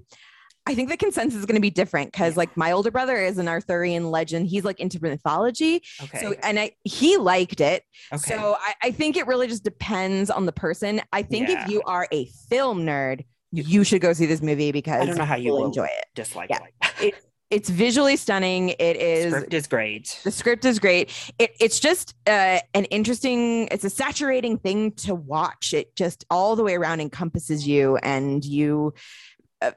I 0.67 0.73
think 0.73 0.89
the 0.89 0.97
consensus 0.97 1.39
is 1.39 1.45
going 1.45 1.55
to 1.55 1.61
be 1.61 1.69
different 1.69 2.11
because, 2.11 2.33
yeah. 2.33 2.39
like, 2.39 2.57
my 2.57 2.71
older 2.71 2.89
brother 2.89 3.17
is 3.17 3.37
an 3.37 3.47
Arthurian 3.47 4.09
legend. 4.09 4.47
He's 4.47 4.63
like 4.63 4.79
into 4.79 4.99
mythology. 5.01 5.83
Okay. 6.01 6.19
So, 6.19 6.33
and 6.41 6.59
I 6.59 6.71
he 6.83 7.17
liked 7.17 7.61
it. 7.61 7.83
Okay. 8.11 8.35
So, 8.35 8.57
I, 8.59 8.73
I 8.83 8.91
think 8.91 9.15
it 9.15 9.27
really 9.27 9.47
just 9.47 9.63
depends 9.63 10.31
on 10.31 10.45
the 10.45 10.51
person. 10.51 11.01
I 11.13 11.21
think 11.21 11.49
yeah. 11.49 11.63
if 11.63 11.69
you 11.69 11.83
are 11.85 12.07
a 12.11 12.25
film 12.49 12.85
nerd, 12.85 13.25
you 13.51 13.83
should 13.83 14.01
go 14.01 14.13
see 14.13 14.25
this 14.25 14.41
movie 14.41 14.71
because 14.71 15.01
I 15.01 15.05
don't 15.05 15.17
know 15.17 15.25
how 15.25 15.35
you 15.35 15.51
will 15.51 15.65
enjoy 15.65 15.85
it. 15.85 16.05
Dislike 16.15 16.49
yeah. 16.49 16.59
it. 17.01 17.15
it's 17.49 17.69
visually 17.69 18.17
stunning. 18.17 18.69
It 18.69 18.97
is. 18.97 19.33
Script 19.33 19.53
is 19.53 19.67
great. 19.67 20.19
The 20.23 20.31
script 20.31 20.65
is 20.65 20.79
great. 20.79 21.11
It, 21.39 21.51
it's 21.59 21.79
just 21.79 22.15
uh, 22.27 22.59
an 22.73 22.85
interesting. 22.85 23.67
It's 23.71 23.83
a 23.83 23.89
saturating 23.89 24.57
thing 24.57 24.93
to 24.93 25.15
watch. 25.15 25.73
It 25.73 25.95
just 25.95 26.25
all 26.29 26.55
the 26.55 26.63
way 26.63 26.75
around 26.75 27.01
encompasses 27.01 27.67
you, 27.67 27.97
and 27.97 28.43
you 28.43 28.93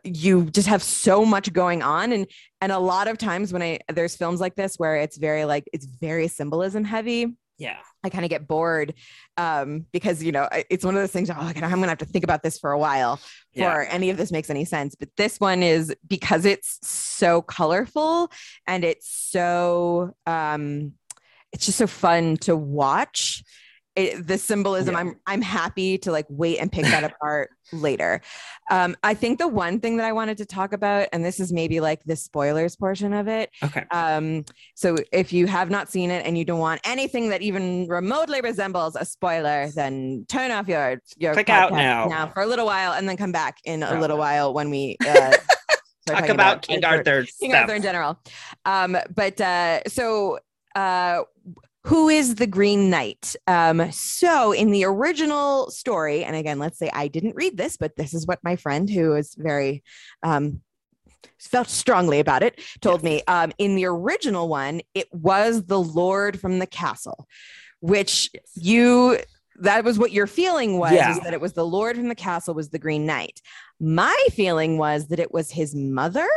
you 0.05 0.45
just 0.51 0.69
have 0.69 0.83
so 0.83 1.25
much 1.25 1.53
going 1.53 1.83
on. 1.83 2.13
And 2.13 2.27
and 2.61 2.73
a 2.73 2.79
lot 2.79 3.09
of 3.09 3.19
times 3.19 3.53
when 3.53 3.63
i 3.63 3.79
there's 3.93 4.17
films 4.17 4.41
like 4.41 4.55
this 4.55 4.77
where 4.77 4.97
it's 4.97 5.17
very 5.17 5.45
like 5.45 5.65
it's 5.73 5.87
very 5.87 6.29
symbolism 6.29 6.85
heavy. 6.85 7.37
Yeah. 7.59 7.79
I 8.05 8.11
kind 8.11 8.25
of 8.25 8.31
get 8.31 8.47
bored 8.47 8.95
um 9.37 9.87
because 9.93 10.23
you 10.23 10.31
know 10.31 10.49
it's 10.71 10.85
one 10.85 10.95
of 10.95 11.01
those 11.03 11.11
things 11.11 11.29
oh 11.29 11.35
i'm 11.35 11.53
gonna 11.53 11.89
have 11.89 11.99
to 11.99 12.05
think 12.05 12.23
about 12.23 12.45
this 12.45 12.57
for 12.57 12.71
a 12.71 12.79
while 12.79 13.19
before 13.53 13.83
yeah. 13.83 13.89
any 13.91 14.11
of 14.11 14.17
this 14.17 14.31
makes 14.31 14.51
any 14.51 14.65
sense. 14.65 14.95
But 14.95 15.09
this 15.17 15.39
one 15.39 15.63
is 15.63 15.95
because 16.07 16.45
it's 16.45 16.79
so 16.83 17.43
colorful 17.43 18.31
and 18.67 18.85
it's 18.85 19.09
so 19.09 20.15
um 20.27 20.93
it's 21.53 21.67
just 21.67 21.79
so 21.79 21.87
fun 21.87 22.37
to 22.39 22.55
watch 22.55 23.43
it, 23.99 24.27
the 24.27 24.39
symbolism 24.39 24.95
yeah. 24.95 25.01
i'm 25.01 25.21
i'm 25.27 25.43
happy 25.43 25.99
to 25.99 26.13
like 26.13 26.27
wait 26.29 26.59
and 26.59 26.71
pick 26.71 26.85
that 26.85 27.05
apart 27.13 27.51
later. 27.73 28.23
Um 28.71 28.97
i 29.03 29.13
think 29.13 29.39
the 29.39 29.49
one 29.49 29.81
thing 29.81 29.99
that 29.99 30.07
i 30.07 30.13
wanted 30.13 30.39
to 30.39 30.47
talk 30.47 30.73
about 30.73 31.09
and 31.13 31.25
this 31.25 31.39
is 31.41 31.53
maybe 31.53 31.81
like 31.81 32.03
the 32.05 32.17
spoilers 32.17 32.77
portion 32.77 33.13
of 33.13 33.29
it 33.29 33.51
okay. 33.63 33.85
um 33.91 34.45
so 34.75 34.97
if 35.13 35.33
you 35.33 35.47
have 35.47 35.69
not 35.69 35.91
seen 35.91 36.11
it 36.11 36.25
and 36.25 36.39
you 36.39 36.45
don't 36.45 36.61
want 36.61 36.81
anything 36.85 37.29
that 37.29 37.43
even 37.43 37.87
remotely 37.89 38.41
resembles 38.41 38.97
a 38.97 39.05
spoiler 39.05 39.69
then 39.75 40.25
turn 40.29 40.51
off 40.51 40.69
your 40.69 41.03
your 41.17 41.35
click 41.35 41.51
out 41.51 41.73
now. 41.73 42.07
now 42.07 42.27
for 42.29 42.43
a 42.43 42.47
little 42.47 42.67
while 42.67 42.93
and 42.93 43.09
then 43.09 43.17
come 43.17 43.33
back 43.33 43.59
in 43.65 43.83
a 43.83 44.01
little 44.01 44.17
while 44.17 44.55
when 44.55 44.71
we 44.71 44.97
uh 45.07 45.37
talk 46.07 46.25
about, 46.25 46.31
about 46.31 46.63
king 46.63 46.85
arthur 46.85 47.27
king 47.39 47.55
arthur 47.55 47.75
in 47.75 47.83
general. 47.83 48.19
Um 48.65 48.97
but 49.15 49.41
uh 49.41 49.83
so 49.89 50.39
uh 50.75 51.23
who 51.89 52.11
is 52.11 52.35
the 52.35 52.47
Green 52.47 52.91
Knight? 52.91 53.35
Um, 53.47 53.91
so, 53.93 54.53
in 54.53 54.73
the 54.73 54.85
original 54.85 55.71
story, 55.71 56.23
and 56.23 56.37
again, 56.37 56.59
let's 56.59 56.79
say 56.79 56.91
I 56.93 57.09
didn't 57.09 57.35
read 57.35 57.57
this, 57.57 57.79
but 57.79 57.97
this 57.97 58.13
is 58.13 58.27
what 58.27 58.45
my 58.45 58.57
friend, 58.57 58.91
who 58.91 59.15
is 59.15 59.35
very 59.35 59.83
um, 60.23 60.61
felt 61.39 61.71
strongly 61.71 62.21
about 62.21 62.43
it, 62.43 62.61
told 62.83 63.03
yes. 63.03 63.05
me. 63.05 63.23
Um, 63.27 63.53
in 63.57 63.75
the 63.75 63.87
original 63.87 64.49
one, 64.49 64.83
it 64.93 65.09
was 65.15 65.65
the 65.65 65.81
Lord 65.81 66.39
from 66.39 66.59
the 66.59 66.67
castle, 66.67 67.27
which 67.81 68.29
yes. 68.35 68.43
you 68.55 69.19
that 69.61 69.83
was 69.83 69.99
what 69.99 70.13
your 70.13 70.27
feeling 70.27 70.79
was 70.79 70.93
yeah. 70.93 71.11
is 71.11 71.21
that 71.21 71.33
it 71.33 71.41
was 71.41 71.55
the 71.55 71.67
lord 71.67 71.97
from 71.97 72.09
the 72.09 72.15
castle 72.15 72.55
was 72.55 72.69
the 72.69 72.79
green 72.79 73.07
knight 73.07 73.43
my 73.81 74.17
feeling 74.31 74.79
was 74.79 75.09
that 75.09 75.19
it 75.19 75.35
was 75.35 75.51
his 75.51 75.75
mother 75.75 76.29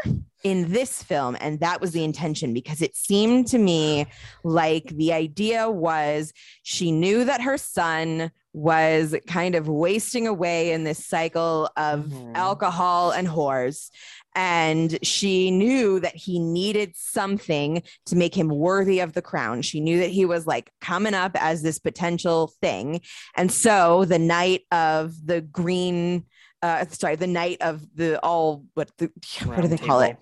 in 0.44 0.72
this 0.72 1.04
film 1.04 1.38
and 1.40 1.60
that 1.60 1.80
was 1.80 1.92
the 1.92 2.04
intention 2.04 2.54
because 2.54 2.82
it 2.82 2.96
seemed 2.96 3.48
to 3.48 3.58
me 3.58 4.06
like 4.44 4.86
the 4.96 5.14
idea 5.14 5.70
was 5.70 6.34
she 6.64 6.92
knew 6.92 7.24
that 7.26 7.42
her 7.42 7.58
son 7.58 8.32
was 8.54 9.16
kind 9.28 9.56
of 9.56 9.70
wasting 9.70 10.28
away 10.28 10.72
in 10.72 10.84
this 10.84 11.06
cycle 11.06 11.70
of 11.78 12.06
mm-hmm. 12.06 12.36
alcohol 12.36 13.12
and 13.12 13.28
whores 13.28 13.90
and 14.36 14.98
she 15.06 15.52
knew 15.52 16.00
that 16.00 16.16
he 16.16 16.40
needed 16.40 16.96
something 16.96 17.84
to 18.06 18.16
make 18.16 18.36
him 18.36 18.48
worthy 18.48 19.00
of 19.00 19.14
the 19.14 19.22
crown. 19.22 19.62
She 19.62 19.80
knew 19.80 20.00
that 20.00 20.10
he 20.10 20.26
was 20.26 20.48
like 20.48 20.72
coming 20.80 21.14
up 21.14 21.32
as 21.36 21.62
this 21.62 21.80
potential 21.80 22.54
thing. 22.62 23.02
And 23.36 23.52
so 23.52 24.06
the 24.06 24.20
night 24.20 24.62
of 24.72 25.14
the 25.26 25.42
green, 25.42 26.26
uh, 26.62 26.86
sorry, 26.90 27.18
the 27.18 27.28
night 27.28 27.58
of 27.62 27.86
the 27.96 28.20
all, 28.22 28.66
what 28.74 28.92
the, 28.98 29.12
what 29.44 29.62
do 29.62 29.68
they 29.68 29.78
call 29.78 30.02
it? 30.02 30.18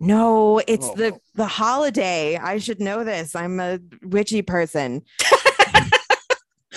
No, 0.00 0.62
it's 0.66 0.86
Whoa. 0.86 0.94
the 0.94 1.20
the 1.34 1.46
holiday. 1.46 2.36
I 2.36 2.58
should 2.58 2.80
know 2.80 3.02
this. 3.04 3.34
I'm 3.34 3.58
a 3.58 3.80
witchy 4.02 4.42
person. 4.42 5.02
Oh 5.32 5.40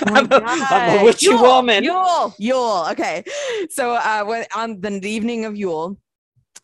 I'm, 0.07 0.31
a, 0.31 0.41
I'm, 0.43 0.99
a, 0.99 1.03
witchy 1.03 1.27
Yule, 1.27 1.41
woman. 1.41 1.83
Yule, 1.83 2.33
Yule. 2.39 2.87
Okay. 2.91 3.23
So 3.69 3.91
uh, 3.91 4.43
on 4.55 4.81
the 4.81 4.99
evening 5.05 5.45
of 5.45 5.55
Yule, 5.55 5.97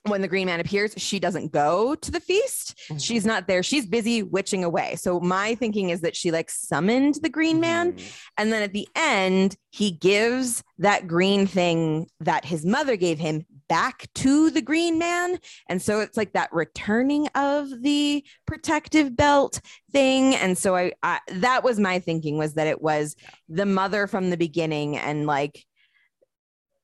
when 0.10 0.22
the 0.22 0.28
green 0.28 0.48
man 0.48 0.60
appears, 0.60 0.93
she 0.98 1.20
doesn't 1.20 1.52
go 1.52 1.96
to 1.96 2.12
the 2.12 2.20
feast. 2.20 2.78
Mm-hmm. 2.89 2.98
She's 2.98 3.26
not 3.26 3.48
there. 3.48 3.63
She's 3.63 3.86
busy 3.86 4.24
witching 4.24 4.63
away. 4.63 4.96
So 4.96 5.20
my 5.20 5.56
thinking 5.56 5.89
is 5.89 6.02
that 6.02 6.15
she 6.15 6.32
like 6.32 6.50
summoned 6.50 7.15
the 7.22 7.30
green 7.30 7.60
man. 7.60 7.93
Mm-hmm. 7.93 8.08
And 8.38 8.54
then 8.54 8.63
at 8.63 8.74
the 8.74 8.88
end, 8.96 9.56
he 9.70 9.91
gives 9.91 10.63
that 10.80 11.08
green 11.08 11.48
thing 11.48 12.08
that 12.20 12.46
his 12.46 12.65
mother 12.65 12.96
gave 12.96 13.20
him 13.20 13.46
back 13.67 14.08
to 14.15 14.50
the 14.50 14.62
green 14.62 14.98
man. 14.98 15.39
And 15.67 15.82
so 15.82 16.00
it's 16.00 16.17
like 16.17 16.34
that 16.34 16.52
returning 16.54 17.28
of 17.36 17.67
the 17.82 18.24
protective 18.46 19.15
belt 19.15 19.62
thing. 19.91 20.36
And 20.36 20.58
so 20.58 20.76
I, 20.76 20.93
I 21.04 21.20
that 21.34 21.63
was 21.63 21.80
my 21.80 22.00
thinking 22.00 22.38
was 22.38 22.54
that 22.54 22.67
it 22.67 22.82
was 22.82 23.15
the 23.50 23.65
mother 23.65 24.08
from 24.08 24.30
the 24.30 24.38
beginning 24.38 24.98
and 24.98 25.28
like 25.28 25.65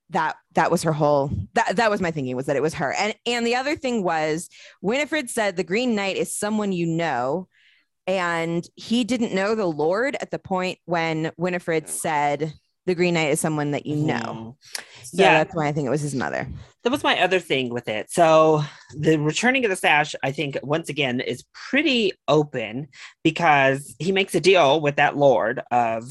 that 0.09 0.35
that 0.53 0.71
was 0.71 0.83
her 0.83 0.93
whole 0.93 1.31
that 1.53 1.75
that 1.75 1.89
was 1.89 2.01
my 2.01 2.11
thinking 2.11 2.35
was 2.35 2.45
that 2.45 2.55
it 2.55 2.61
was 2.61 2.75
her. 2.75 2.93
And 2.93 3.15
and 3.25 3.45
the 3.45 3.55
other 3.55 3.75
thing 3.75 4.03
was 4.03 4.49
winifred 4.81 5.29
said 5.29 5.55
the 5.55 5.63
green 5.63 5.95
knight 5.95 6.17
is 6.17 6.35
someone 6.35 6.71
you 6.71 6.85
know. 6.85 7.47
And 8.05 8.67
he 8.75 9.05
didn't 9.05 9.33
know 9.33 9.55
the 9.55 9.65
lord 9.65 10.17
at 10.19 10.29
the 10.29 10.39
point 10.39 10.79
when 10.85 11.31
winifred 11.37 11.87
said 11.87 12.53
the 12.85 12.95
green 12.95 13.13
knight 13.13 13.31
is 13.31 13.39
someone 13.39 13.71
that 13.71 13.85
you 13.85 13.95
know. 13.95 14.17
Mm. 14.17 14.55
so 15.05 15.23
yeah. 15.23 15.37
that's 15.37 15.55
why 15.55 15.67
i 15.67 15.71
think 15.71 15.87
it 15.87 15.91
was 15.91 16.01
his 16.01 16.15
mother. 16.15 16.47
That 16.83 16.91
was 16.91 17.03
my 17.03 17.21
other 17.21 17.39
thing 17.39 17.69
with 17.69 17.87
it. 17.87 18.11
So 18.11 18.61
the 18.93 19.17
returning 19.17 19.63
of 19.63 19.69
the 19.69 19.77
sash 19.77 20.15
i 20.21 20.31
think 20.31 20.57
once 20.63 20.89
again 20.89 21.21
is 21.21 21.45
pretty 21.53 22.11
open 22.27 22.89
because 23.23 23.95
he 23.99 24.11
makes 24.11 24.35
a 24.35 24.41
deal 24.41 24.81
with 24.81 24.97
that 24.97 25.15
lord 25.15 25.61
of 25.71 26.03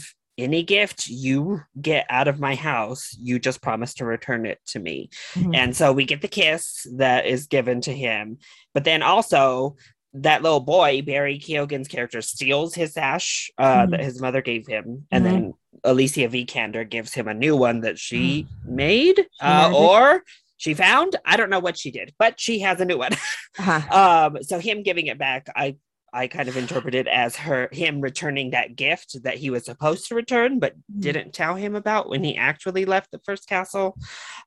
any 0.42 0.62
gift 0.62 1.06
you 1.06 1.62
get 1.80 2.06
out 2.10 2.28
of 2.28 2.40
my 2.40 2.54
house, 2.54 3.16
you 3.18 3.38
just 3.38 3.62
promise 3.62 3.94
to 3.94 4.04
return 4.04 4.46
it 4.46 4.58
to 4.66 4.78
me. 4.78 5.10
Mm-hmm. 5.34 5.54
And 5.54 5.76
so 5.76 5.92
we 5.92 6.04
get 6.04 6.22
the 6.22 6.28
kiss 6.28 6.86
that 6.96 7.26
is 7.26 7.46
given 7.46 7.80
to 7.82 7.92
him. 7.92 8.38
But 8.74 8.84
then 8.84 9.02
also, 9.02 9.76
that 10.14 10.42
little 10.42 10.60
boy, 10.60 11.02
Barry 11.02 11.38
Keoghan's 11.38 11.88
character, 11.88 12.20
steals 12.20 12.74
his 12.74 12.94
sash 12.94 13.50
uh, 13.58 13.82
mm-hmm. 13.82 13.90
that 13.92 14.00
his 14.00 14.20
mother 14.20 14.42
gave 14.42 14.66
him. 14.66 15.06
And 15.10 15.24
mm-hmm. 15.24 15.34
then 15.34 15.54
Alicia 15.84 16.28
Vikander 16.28 16.88
gives 16.88 17.14
him 17.14 17.28
a 17.28 17.34
new 17.34 17.56
one 17.56 17.80
that 17.80 17.98
she 17.98 18.44
mm-hmm. 18.44 18.76
made 18.76 19.26
uh, 19.40 19.72
or 19.74 20.22
she 20.58 20.74
found. 20.74 21.16
I 21.24 21.36
don't 21.36 21.50
know 21.50 21.60
what 21.60 21.78
she 21.78 21.90
did, 21.90 22.14
but 22.18 22.38
she 22.38 22.60
has 22.60 22.80
a 22.80 22.84
new 22.84 22.98
one. 22.98 23.12
uh-huh. 23.58 24.30
um, 24.34 24.42
so 24.42 24.58
him 24.58 24.82
giving 24.82 25.06
it 25.06 25.18
back, 25.18 25.46
I 25.56 25.76
I 26.12 26.28
kind 26.28 26.48
of 26.48 26.56
interpreted 26.56 27.08
as 27.08 27.36
her 27.36 27.68
him 27.72 28.00
returning 28.00 28.50
that 28.50 28.76
gift 28.76 29.22
that 29.22 29.38
he 29.38 29.50
was 29.50 29.64
supposed 29.64 30.08
to 30.08 30.14
return, 30.14 30.58
but 30.58 30.74
mm-hmm. 30.74 31.00
didn't 31.00 31.32
tell 31.32 31.54
him 31.54 31.74
about 31.74 32.08
when 32.08 32.22
he 32.22 32.36
actually 32.36 32.84
left 32.84 33.10
the 33.10 33.20
first 33.24 33.48
castle. 33.48 33.96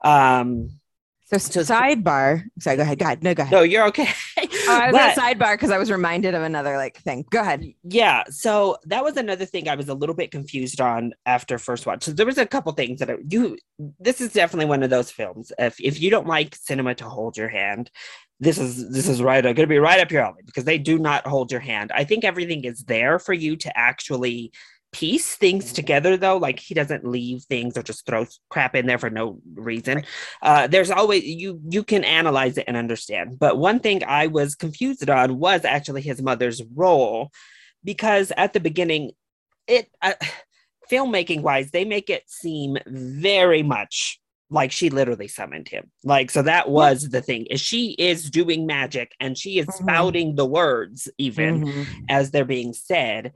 Um, 0.04 0.80
so, 1.26 1.40
so 1.40 1.62
sidebar. 1.62 2.44
Sorry, 2.60 2.78
go 2.78 2.84
ahead. 2.84 3.00
Go 3.00 3.06
ahead. 3.06 3.24
No, 3.24 3.34
go 3.34 3.44
ahead. 3.44 3.52
No, 3.52 3.62
you're 3.64 3.88
okay. 3.88 4.10
I 4.70 4.92
was 4.92 5.16
but, 5.16 5.18
sidebar 5.18 5.54
because 5.54 5.72
I 5.72 5.78
was 5.78 5.92
reminded 5.92 6.34
of 6.34 6.44
another 6.44 6.78
like 6.78 6.98
thing. 6.98 7.26
Go 7.30 7.42
ahead. 7.42 7.66
Yeah. 7.84 8.24
So 8.30 8.78
that 8.86 9.04
was 9.04 9.18
another 9.18 9.46
thing 9.46 9.68
I 9.68 9.76
was 9.76 9.90
a 9.90 9.94
little 9.94 10.16
bit 10.16 10.32
confused 10.32 10.82
on 10.82 11.14
after 11.26 11.58
first 11.58 11.86
watch. 11.86 12.04
So 12.04 12.12
there 12.12 12.26
was 12.26 12.38
a 12.38 12.46
couple 12.46 12.72
things 12.74 13.00
that 13.00 13.10
I, 13.10 13.16
you. 13.30 13.58
This 14.00 14.22
is 14.22 14.34
definitely 14.34 14.68
one 14.68 14.84
of 14.84 14.90
those 14.90 15.12
films. 15.12 15.52
If 15.58 15.80
if 15.80 16.02
you 16.02 16.10
don't 16.10 16.28
like 16.28 16.56
cinema 16.56 16.96
to 16.96 17.06
hold 17.10 17.38
your 17.38 17.50
hand, 17.50 17.90
this 18.40 18.58
is 18.58 18.92
this 18.92 19.08
is 19.08 19.22
right 19.22 19.44
going 19.44 19.56
to 19.56 19.68
be 19.68 19.80
right 19.80 20.00
up 20.00 20.12
your 20.12 20.22
alley 20.22 20.42
because 20.46 20.66
they 20.66 20.78
do 20.78 21.00
not 21.00 21.26
hold 21.26 21.52
your 21.52 21.62
hand. 21.62 21.92
I 21.94 22.04
think 22.04 22.24
everything 22.24 22.66
is 22.66 22.84
there 22.84 23.18
for 23.20 23.34
you 23.34 23.56
to 23.58 23.78
actually 23.78 24.52
piece 24.96 25.36
things 25.36 25.74
together 25.74 26.16
though 26.16 26.38
like 26.38 26.58
he 26.58 26.74
doesn't 26.74 27.06
leave 27.06 27.44
things 27.44 27.78
or 27.78 27.84
just 27.84 28.06
throw 28.06 28.26
crap 28.50 28.76
in 28.76 28.86
there 28.86 28.98
for 28.98 29.10
no 29.10 29.42
reason. 29.54 30.06
Uh, 30.42 30.68
there's 30.68 30.90
always 30.90 31.22
you 31.26 31.60
you 31.68 31.84
can 31.84 32.06
analyze 32.06 32.58
it 32.58 32.64
and 32.66 32.78
understand. 32.78 33.38
But 33.38 33.58
one 33.58 33.82
thing 33.82 34.04
i 34.08 34.28
was 34.28 34.56
confused 34.56 35.10
on 35.10 35.38
was 35.38 35.66
actually 35.66 36.02
his 36.02 36.22
mother's 36.22 36.64
role 36.74 37.30
because 37.84 38.32
at 38.38 38.54
the 38.54 38.62
beginning 38.62 39.12
it 39.68 39.90
uh, 40.02 40.14
filmmaking 40.90 41.42
wise 41.42 41.72
they 41.72 41.84
make 41.84 42.10
it 42.10 42.24
seem 42.28 42.78
very 42.86 43.64
much 43.64 44.22
like 44.50 44.72
she 44.72 44.90
literally 44.90 45.28
summoned 45.28 45.68
him. 45.68 45.92
Like 46.06 46.32
so 46.32 46.42
that 46.44 46.70
was 46.70 47.10
the 47.10 47.22
thing 47.22 47.48
is 47.48 47.60
she 47.60 47.96
is 48.00 48.30
doing 48.30 48.66
magic 48.66 49.12
and 49.20 49.38
she 49.38 49.60
is 49.60 49.66
mm-hmm. 49.66 49.84
spouting 49.84 50.36
the 50.36 50.46
words 50.46 51.10
even 51.18 51.66
mm-hmm. 51.66 52.06
as 52.08 52.32
they're 52.32 52.46
being 52.46 52.72
said 52.72 53.34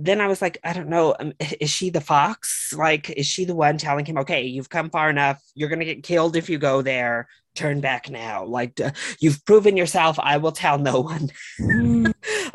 then 0.00 0.20
i 0.20 0.26
was 0.26 0.40
like 0.40 0.58
i 0.64 0.72
don't 0.72 0.88
know 0.88 1.14
um, 1.20 1.32
is 1.60 1.70
she 1.70 1.90
the 1.90 2.00
fox 2.00 2.72
like 2.76 3.10
is 3.10 3.26
she 3.26 3.44
the 3.44 3.54
one 3.54 3.76
telling 3.76 4.04
him 4.04 4.18
okay 4.18 4.44
you've 4.44 4.70
come 4.70 4.90
far 4.90 5.10
enough 5.10 5.42
you're 5.54 5.68
gonna 5.68 5.84
get 5.84 6.02
killed 6.02 6.36
if 6.36 6.48
you 6.48 6.58
go 6.58 6.82
there 6.82 7.28
turn 7.54 7.80
back 7.80 8.08
now 8.08 8.44
like 8.44 8.80
uh, 8.80 8.90
you've 9.20 9.44
proven 9.44 9.76
yourself 9.76 10.18
i 10.20 10.36
will 10.38 10.52
tell 10.52 10.78
no 10.78 11.00
one 11.14 11.30
mm. 11.60 12.06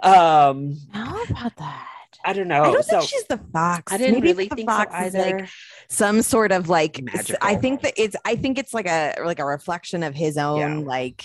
um 0.04 0.76
how 0.92 1.24
about 1.24 1.56
that 1.58 1.88
I 2.26 2.34
don't 2.34 2.48
know. 2.48 2.64
I 2.64 2.72
don't 2.72 2.84
so, 2.84 3.00
think 3.00 3.10
she's 3.12 3.26
the 3.26 3.40
fox. 3.54 3.94
I 3.94 3.98
didn't 3.98 4.16
Maybe 4.16 4.30
really 4.30 4.50
think 4.50 4.68
fox 4.68 4.92
so 4.92 4.98
either. 4.98 5.40
Like 5.40 5.50
some 5.90 6.24
sort 6.24 6.52
of 6.52 6.70
like. 6.70 7.00
Magical. 7.04 7.38
I 7.40 7.56
think 7.56 7.82
that 7.82 7.94
it's. 7.98 8.16
I 8.26 8.36
think 8.36 8.58
it's 8.58 8.74
like 8.74 8.88
a 8.88 9.16
like 9.24 9.38
a 9.38 9.46
reflection 9.46 10.02
of 10.02 10.16
his 10.16 10.36
own 10.38 10.80
yeah. 10.80 10.86
like. 10.88 11.24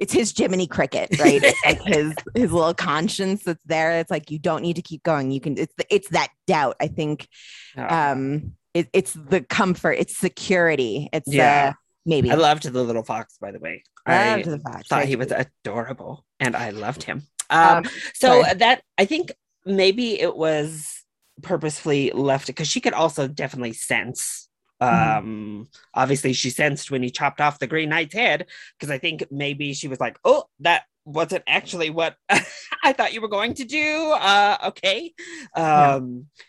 It's 0.00 0.12
his 0.12 0.36
Jiminy 0.36 0.66
Cricket, 0.66 1.10
right? 1.20 1.40
it's 1.42 1.64
like 1.64 1.82
his 1.82 2.14
his 2.34 2.52
little 2.52 2.74
conscience 2.74 3.44
that's 3.44 3.62
there. 3.64 4.00
It's 4.00 4.10
like 4.10 4.30
you 4.30 4.38
don't 4.38 4.62
need 4.62 4.76
to 4.76 4.82
keep 4.82 5.02
going. 5.02 5.30
You 5.30 5.40
can. 5.40 5.56
It's 5.56 5.74
the, 5.76 5.86
it's 5.94 6.08
that 6.10 6.28
doubt. 6.46 6.76
I 6.80 6.88
think. 6.88 7.28
Oh. 7.76 7.86
Um. 7.86 8.52
It, 8.72 8.88
it's 8.92 9.12
the 9.14 9.42
comfort. 9.42 9.92
It's 9.92 10.16
security. 10.16 11.08
It's 11.12 11.32
yeah. 11.32 11.70
Uh, 11.70 11.78
maybe. 12.06 12.30
I 12.30 12.34
loved 12.34 12.64
the 12.64 12.82
little 12.82 13.02
fox, 13.02 13.36
by 13.40 13.50
the 13.50 13.58
way. 13.58 13.84
I 14.06 14.36
loved 14.36 14.46
the 14.46 14.58
fox. 14.58 14.88
Thought 14.88 15.04
he 15.04 15.16
was 15.16 15.32
adorable, 15.32 16.24
and 16.38 16.56
I 16.56 16.70
loved 16.70 17.02
him. 17.02 17.26
Um, 17.50 17.78
um, 17.78 17.84
so 18.14 18.42
sorry. 18.42 18.54
that 18.54 18.82
I 18.96 19.04
think 19.04 19.32
maybe 19.66 20.20
it 20.20 20.36
was 20.36 21.04
purposefully 21.42 22.10
left 22.12 22.46
because 22.46 22.68
she 22.68 22.80
could 22.80 22.92
also 22.92 23.28
definitely 23.28 23.72
sense. 23.72 24.48
Um 24.80 24.88
mm-hmm. 24.88 25.62
obviously 25.94 26.32
she 26.32 26.50
sensed 26.50 26.90
when 26.90 27.02
he 27.02 27.10
chopped 27.10 27.40
off 27.40 27.58
the 27.58 27.66
green 27.66 27.88
knight's 27.88 28.14
head 28.14 28.46
because 28.78 28.90
i 28.90 28.98
think 28.98 29.24
maybe 29.30 29.72
she 29.74 29.88
was 29.88 30.00
like 30.00 30.18
oh 30.24 30.44
that 30.60 30.84
wasn't 31.04 31.44
actually 31.46 31.90
what 31.90 32.16
i 32.82 32.92
thought 32.92 33.12
you 33.12 33.20
were 33.20 33.28
going 33.28 33.54
to 33.54 33.64
do. 33.64 34.12
Uh 34.12 34.56
okay. 34.66 35.12
Um 35.56 36.26
yeah 36.36 36.46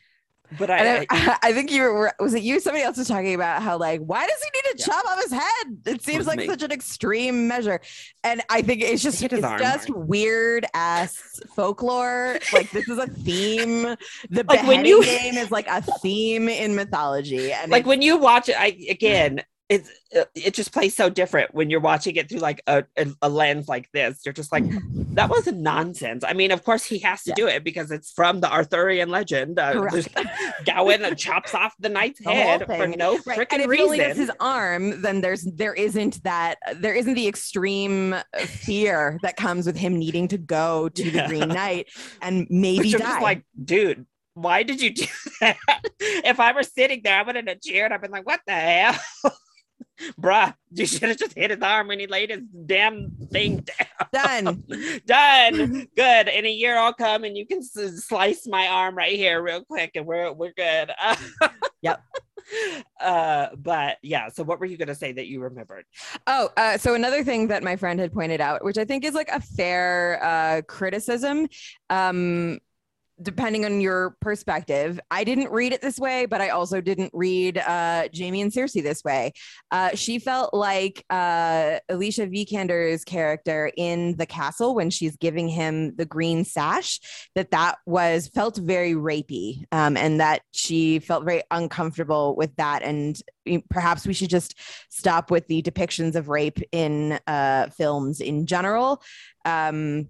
but 0.57 0.69
I, 0.69 1.05
I, 1.09 1.37
I, 1.43 1.53
think 1.53 1.71
you 1.71 1.81
were 1.83 2.13
was 2.19 2.33
it 2.33 2.43
you 2.43 2.59
somebody 2.59 2.83
else 2.83 2.97
was 2.97 3.07
talking 3.07 3.33
about 3.33 3.61
how 3.61 3.77
like 3.77 4.01
why 4.01 4.27
does 4.27 4.41
he 4.41 4.49
need 4.57 4.77
to 4.77 4.79
yeah. 4.79 4.85
chop 4.85 5.05
off 5.05 5.23
his 5.23 5.31
head? 5.31 5.77
It 5.85 6.03
seems 6.03 6.27
like 6.27 6.39
me. 6.39 6.47
such 6.47 6.63
an 6.63 6.71
extreme 6.71 7.47
measure. 7.47 7.79
And 8.23 8.41
i 8.49 8.61
think 8.61 8.81
it's 8.81 9.01
just 9.01 9.21
it's 9.23 9.43
arm, 9.43 9.59
just 9.59 9.89
weird 9.89 10.65
ass 10.73 11.39
folklore. 11.55 12.39
Like 12.53 12.69
this 12.71 12.89
is 12.89 12.97
a 12.97 13.07
theme. 13.07 13.95
The 14.29 14.43
like 14.43 14.61
beheading 14.61 14.85
you, 14.85 15.03
game 15.03 15.35
is 15.35 15.51
like 15.51 15.67
a 15.67 15.81
theme 15.81 16.47
in 16.47 16.75
mythology. 16.75 17.51
And 17.51 17.71
like 17.71 17.85
when 17.85 18.01
you 18.01 18.17
watch 18.17 18.49
it 18.49 18.55
i 18.57 18.77
again 18.89 19.41
it's 19.71 19.89
uh, 20.17 20.25
it 20.35 20.53
just 20.53 20.73
plays 20.73 20.93
so 20.93 21.09
different 21.09 21.55
when 21.55 21.69
you're 21.69 21.79
watching 21.79 22.17
it 22.17 22.27
through 22.27 22.39
like 22.39 22.61
a, 22.67 22.83
a, 22.97 23.07
a 23.21 23.29
lens 23.29 23.69
like 23.69 23.89
this 23.93 24.19
you're 24.25 24.33
just 24.33 24.51
like 24.51 24.65
that 25.13 25.29
wasn't 25.29 25.57
nonsense 25.57 26.25
i 26.27 26.33
mean 26.33 26.51
of 26.51 26.61
course 26.65 26.83
he 26.83 26.99
has 26.99 27.23
to 27.23 27.29
yeah. 27.29 27.35
do 27.35 27.47
it 27.47 27.63
because 27.63 27.89
it's 27.89 28.11
from 28.11 28.41
the 28.41 28.51
arthurian 28.51 29.07
legend 29.07 29.57
uh, 29.57 29.89
gawain 30.65 31.15
chops 31.15 31.55
off 31.55 31.73
the 31.79 31.87
knight's 31.87 32.19
the 32.19 32.29
head 32.29 32.65
for 32.65 32.85
no 32.85 33.17
right. 33.25 33.39
freaking 33.39 33.53
and 33.53 33.61
if 33.61 33.69
reason 33.69 33.93
he 33.93 34.01
only 34.01 34.15
his 34.15 34.31
arm 34.41 35.01
then 35.01 35.21
there's 35.21 35.43
there 35.43 35.73
isn't 35.73 36.21
that 36.25 36.55
there 36.75 36.93
isn't 36.93 37.13
the 37.13 37.27
extreme 37.27 38.13
fear 38.39 39.17
that 39.23 39.37
comes 39.37 39.65
with 39.65 39.77
him 39.77 39.97
needing 39.97 40.27
to 40.27 40.37
go 40.37 40.89
to 40.89 41.09
yeah. 41.09 41.21
the 41.21 41.27
green 41.29 41.47
knight 41.47 41.87
and 42.21 42.45
maybe 42.49 42.91
die. 42.91 43.21
like 43.21 43.45
dude 43.63 44.05
why 44.33 44.63
did 44.63 44.81
you 44.81 44.93
do 44.93 45.05
that? 45.41 45.57
if 45.99 46.39
I 46.39 46.53
were 46.53 46.63
sitting 46.63 47.01
there, 47.03 47.19
I 47.19 47.23
would 47.23 47.35
have 47.35 47.61
cheered. 47.61 47.91
I've 47.91 48.01
been 48.01 48.11
like, 48.11 48.25
what 48.25 48.41
the 48.45 48.53
hell? 48.53 48.99
Bruh, 50.19 50.53
you 50.71 50.85
should 50.85 51.09
have 51.09 51.17
just 51.17 51.33
hit 51.37 51.51
his 51.51 51.61
arm 51.61 51.87
when 51.87 51.99
he 51.99 52.07
laid 52.07 52.29
his 52.29 52.41
damn 52.65 53.11
thing 53.31 53.65
down. 53.65 54.07
Done. 54.13 55.01
Done. 55.05 55.87
Good. 55.95 56.27
In 56.27 56.45
a 56.45 56.51
year, 56.51 56.77
I'll 56.77 56.93
come 56.93 57.23
and 57.23 57.37
you 57.37 57.45
can 57.45 57.59
s- 57.59 58.05
slice 58.05 58.47
my 58.47 58.67
arm 58.67 58.95
right 58.95 59.15
here 59.15 59.41
real 59.41 59.63
quick 59.63 59.91
and 59.95 60.05
we're, 60.05 60.31
we're 60.31 60.53
good. 60.53 60.91
yep. 61.81 62.01
Uh, 62.99 63.47
but 63.57 63.97
yeah, 64.01 64.29
so 64.29 64.43
what 64.43 64.59
were 64.59 64.65
you 64.65 64.77
going 64.77 64.87
to 64.87 64.95
say 64.95 65.11
that 65.11 65.27
you 65.27 65.41
remembered? 65.41 65.85
Oh, 66.27 66.49
uh, 66.57 66.77
so 66.77 66.93
another 66.95 67.23
thing 67.23 67.47
that 67.47 67.63
my 67.63 67.75
friend 67.75 67.99
had 67.99 68.11
pointed 68.13 68.41
out, 68.41 68.63
which 68.63 68.77
I 68.77 68.85
think 68.85 69.05
is 69.05 69.13
like 69.13 69.29
a 69.29 69.39
fair 69.39 70.19
uh, 70.23 70.61
criticism. 70.67 71.47
Um, 71.89 72.59
depending 73.21 73.65
on 73.65 73.81
your 73.81 74.15
perspective. 74.21 74.99
I 75.09 75.23
didn't 75.23 75.51
read 75.51 75.73
it 75.73 75.81
this 75.81 75.99
way, 75.99 76.25
but 76.25 76.41
I 76.41 76.49
also 76.49 76.81
didn't 76.81 77.11
read 77.13 77.57
uh, 77.57 78.07
Jaime 78.17 78.41
and 78.41 78.51
Cersei 78.51 78.81
this 78.81 79.03
way. 79.03 79.33
Uh, 79.71 79.95
she 79.95 80.19
felt 80.19 80.53
like 80.53 81.05
uh, 81.09 81.79
Alicia 81.89 82.27
Vikander's 82.27 83.03
character 83.03 83.71
in 83.77 84.17
the 84.17 84.25
castle 84.25 84.75
when 84.75 84.89
she's 84.89 85.15
giving 85.17 85.47
him 85.47 85.95
the 85.95 86.05
green 86.05 86.43
sash, 86.43 86.99
that 87.35 87.51
that 87.51 87.77
was 87.85 88.27
felt 88.27 88.57
very 88.57 88.93
rapey, 88.93 89.65
um, 89.71 89.97
and 89.97 90.19
that 90.19 90.41
she 90.51 90.99
felt 90.99 91.25
very 91.25 91.43
uncomfortable 91.51 92.35
with 92.35 92.55
that. 92.55 92.83
And 92.83 93.21
perhaps 93.69 94.05
we 94.05 94.13
should 94.13 94.29
just 94.29 94.57
stop 94.89 95.31
with 95.31 95.47
the 95.47 95.61
depictions 95.61 96.15
of 96.15 96.29
rape 96.29 96.59
in 96.71 97.19
uh, 97.27 97.67
films 97.69 98.21
in 98.21 98.45
general. 98.45 99.01
Um, 99.45 100.09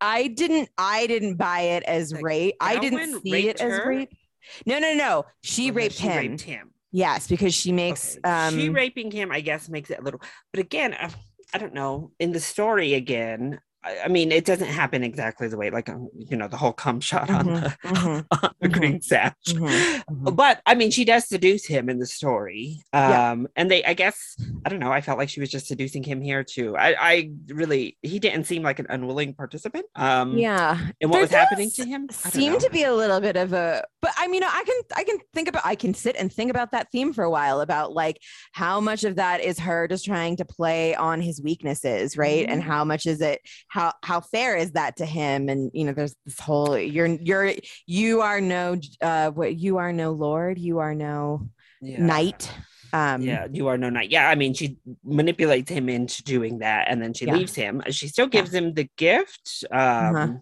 I 0.00 0.28
didn't 0.28 0.68
I 0.76 1.06
didn't 1.06 1.36
buy 1.36 1.60
it 1.60 1.82
as 1.84 2.12
like, 2.12 2.22
rape. 2.22 2.54
I 2.60 2.78
didn't 2.78 3.22
see 3.22 3.48
it 3.48 3.60
her? 3.60 3.80
as 3.80 3.86
rape. 3.86 4.16
No, 4.64 4.78
no, 4.78 4.94
no. 4.94 5.24
She, 5.42 5.70
raped, 5.70 5.96
she 5.96 6.04
him. 6.04 6.16
raped 6.16 6.42
him. 6.42 6.70
Yes, 6.92 7.26
because 7.26 7.52
she 7.52 7.72
makes 7.72 8.16
okay. 8.18 8.30
um 8.30 8.54
she 8.54 8.68
raping 8.68 9.10
him, 9.10 9.32
I 9.32 9.40
guess, 9.40 9.68
makes 9.68 9.90
it 9.90 9.98
a 9.98 10.02
little. 10.02 10.20
But 10.52 10.60
again, 10.60 10.94
I, 10.98 11.10
I 11.52 11.58
don't 11.58 11.74
know. 11.74 12.12
In 12.18 12.32
the 12.32 12.40
story, 12.40 12.94
again, 12.94 13.60
I 14.04 14.08
mean, 14.08 14.32
it 14.32 14.44
doesn't 14.44 14.68
happen 14.68 15.02
exactly 15.04 15.48
the 15.48 15.56
way, 15.56 15.70
like, 15.70 15.88
um, 15.88 16.08
you 16.16 16.36
know, 16.36 16.48
the 16.48 16.56
whole 16.56 16.72
cum 16.72 17.00
shot 17.00 17.28
mm-hmm, 17.28 17.48
on 17.48 17.54
the, 17.54 17.76
mm-hmm, 17.84 18.06
on 18.44 18.50
the 18.60 18.68
mm-hmm, 18.68 18.78
green 18.78 19.00
sash. 19.00 19.34
Mm-hmm, 19.48 19.64
mm-hmm. 19.64 20.34
But 20.34 20.60
I 20.66 20.74
mean, 20.74 20.90
she 20.90 21.04
does 21.04 21.28
seduce 21.28 21.66
him 21.66 21.88
in 21.88 21.98
the 21.98 22.06
story. 22.06 22.82
Um, 22.92 23.10
yeah. 23.10 23.36
And 23.56 23.70
they, 23.70 23.84
I 23.84 23.94
guess, 23.94 24.36
I 24.64 24.68
don't 24.68 24.80
know, 24.80 24.92
I 24.92 25.00
felt 25.00 25.18
like 25.18 25.28
she 25.28 25.40
was 25.40 25.50
just 25.50 25.66
seducing 25.66 26.02
him 26.02 26.20
here 26.20 26.42
too. 26.42 26.76
I, 26.76 26.96
I 26.98 27.30
really, 27.48 27.96
he 28.02 28.18
didn't 28.18 28.44
seem 28.44 28.62
like 28.62 28.78
an 28.78 28.86
unwilling 28.88 29.34
participant. 29.34 29.86
Um, 29.94 30.36
yeah. 30.36 30.78
And 31.00 31.10
what 31.10 31.16
there 31.16 31.22
was 31.22 31.30
happening 31.30 31.70
to 31.72 31.84
him 31.84 32.08
seemed 32.10 32.60
to 32.60 32.70
be 32.70 32.84
a 32.84 32.94
little 32.94 33.20
bit 33.20 33.36
of 33.36 33.52
a, 33.52 33.84
but 34.02 34.12
I 34.18 34.28
mean, 34.28 34.42
I 34.42 34.64
can, 34.66 34.80
I 34.96 35.04
can 35.04 35.18
think 35.32 35.48
about, 35.48 35.64
I 35.64 35.74
can 35.74 35.94
sit 35.94 36.16
and 36.16 36.32
think 36.32 36.50
about 36.50 36.72
that 36.72 36.88
theme 36.90 37.12
for 37.12 37.24
a 37.24 37.30
while 37.30 37.60
about 37.60 37.92
like 37.92 38.20
how 38.52 38.80
much 38.80 39.04
of 39.04 39.16
that 39.16 39.40
is 39.40 39.58
her 39.60 39.86
just 39.88 40.04
trying 40.04 40.36
to 40.36 40.44
play 40.44 40.94
on 40.94 41.20
his 41.20 41.40
weaknesses, 41.42 42.16
right? 42.16 42.46
And 42.48 42.60
mm-hmm. 42.60 42.70
how 42.70 42.84
much 42.84 43.06
is 43.06 43.20
it, 43.20 43.40
how 43.76 43.92
how 44.02 44.20
fair 44.20 44.56
is 44.56 44.72
that 44.72 44.96
to 44.96 45.04
him 45.04 45.50
and 45.50 45.70
you 45.74 45.84
know 45.84 45.92
there's 45.92 46.16
this 46.24 46.40
whole 46.40 46.78
you're 46.78 47.06
you're 47.06 47.52
you 47.86 48.22
are 48.22 48.40
no 48.40 48.80
uh 49.02 49.30
what 49.30 49.54
you 49.54 49.76
are 49.76 49.92
no 49.92 50.12
lord 50.12 50.58
you 50.58 50.78
are 50.78 50.94
no 50.94 51.46
yeah. 51.82 52.00
knight 52.02 52.50
um 52.94 53.20
yeah 53.20 53.46
you 53.52 53.68
are 53.68 53.76
no 53.76 53.90
knight 53.90 54.10
yeah 54.10 54.30
i 54.30 54.34
mean 54.34 54.54
she 54.54 54.78
manipulates 55.04 55.70
him 55.70 55.90
into 55.90 56.24
doing 56.24 56.60
that 56.60 56.86
and 56.88 57.02
then 57.02 57.12
she 57.12 57.26
yeah. 57.26 57.34
leaves 57.34 57.54
him 57.54 57.82
she 57.90 58.08
still 58.08 58.26
gives 58.26 58.54
yeah. 58.54 58.60
him 58.60 58.72
the 58.72 58.88
gift 58.96 59.62
uh-huh. 59.70 60.08
um 60.08 60.16
uh-huh. 60.16 60.32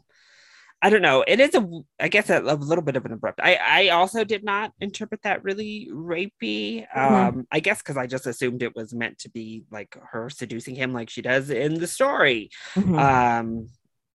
I 0.84 0.90
don't 0.90 1.00
know. 1.00 1.24
It 1.26 1.40
is 1.40 1.54
a, 1.54 1.66
I 1.98 2.08
guess, 2.08 2.28
a, 2.28 2.42
a, 2.42 2.56
little 2.56 2.84
bit 2.84 2.94
of 2.94 3.06
an 3.06 3.12
abrupt. 3.12 3.40
I, 3.42 3.54
I 3.54 3.88
also 3.88 4.22
did 4.22 4.44
not 4.44 4.70
interpret 4.82 5.22
that 5.22 5.42
really 5.42 5.88
rapey. 5.90 6.86
Mm-hmm. 6.94 7.14
Um, 7.14 7.46
I 7.50 7.60
guess 7.60 7.78
because 7.78 7.96
I 7.96 8.06
just 8.06 8.26
assumed 8.26 8.62
it 8.62 8.76
was 8.76 8.92
meant 8.92 9.18
to 9.20 9.30
be 9.30 9.64
like 9.70 9.96
her 10.10 10.28
seducing 10.28 10.74
him, 10.74 10.92
like 10.92 11.08
she 11.08 11.22
does 11.22 11.48
in 11.48 11.80
the 11.80 11.86
story. 11.86 12.50
Mm-hmm. 12.74 12.98
Um, 12.98 13.68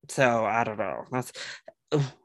so 0.09 0.45
I 0.45 0.63
don't 0.63 0.77
know. 0.77 1.05
That's, 1.11 1.31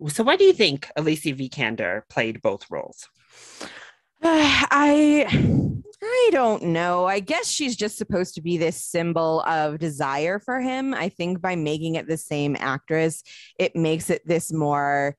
so 0.08 0.22
why 0.22 0.36
do 0.36 0.44
you 0.44 0.52
think 0.52 0.90
Alicia 0.94 1.32
Vikander 1.32 2.02
played 2.10 2.42
both 2.42 2.70
roles? 2.70 3.08
I 4.22 5.73
I 6.06 6.28
don't 6.32 6.64
know. 6.64 7.06
I 7.06 7.20
guess 7.20 7.48
she's 7.48 7.76
just 7.76 7.96
supposed 7.96 8.34
to 8.34 8.42
be 8.42 8.58
this 8.58 8.84
symbol 8.84 9.40
of 9.42 9.78
desire 9.78 10.38
for 10.38 10.60
him. 10.60 10.92
I 10.92 11.08
think 11.08 11.40
by 11.40 11.56
making 11.56 11.94
it 11.94 12.06
the 12.06 12.18
same 12.18 12.56
actress, 12.58 13.22
it 13.58 13.74
makes 13.74 14.10
it 14.10 14.26
this 14.26 14.52
more 14.52 15.16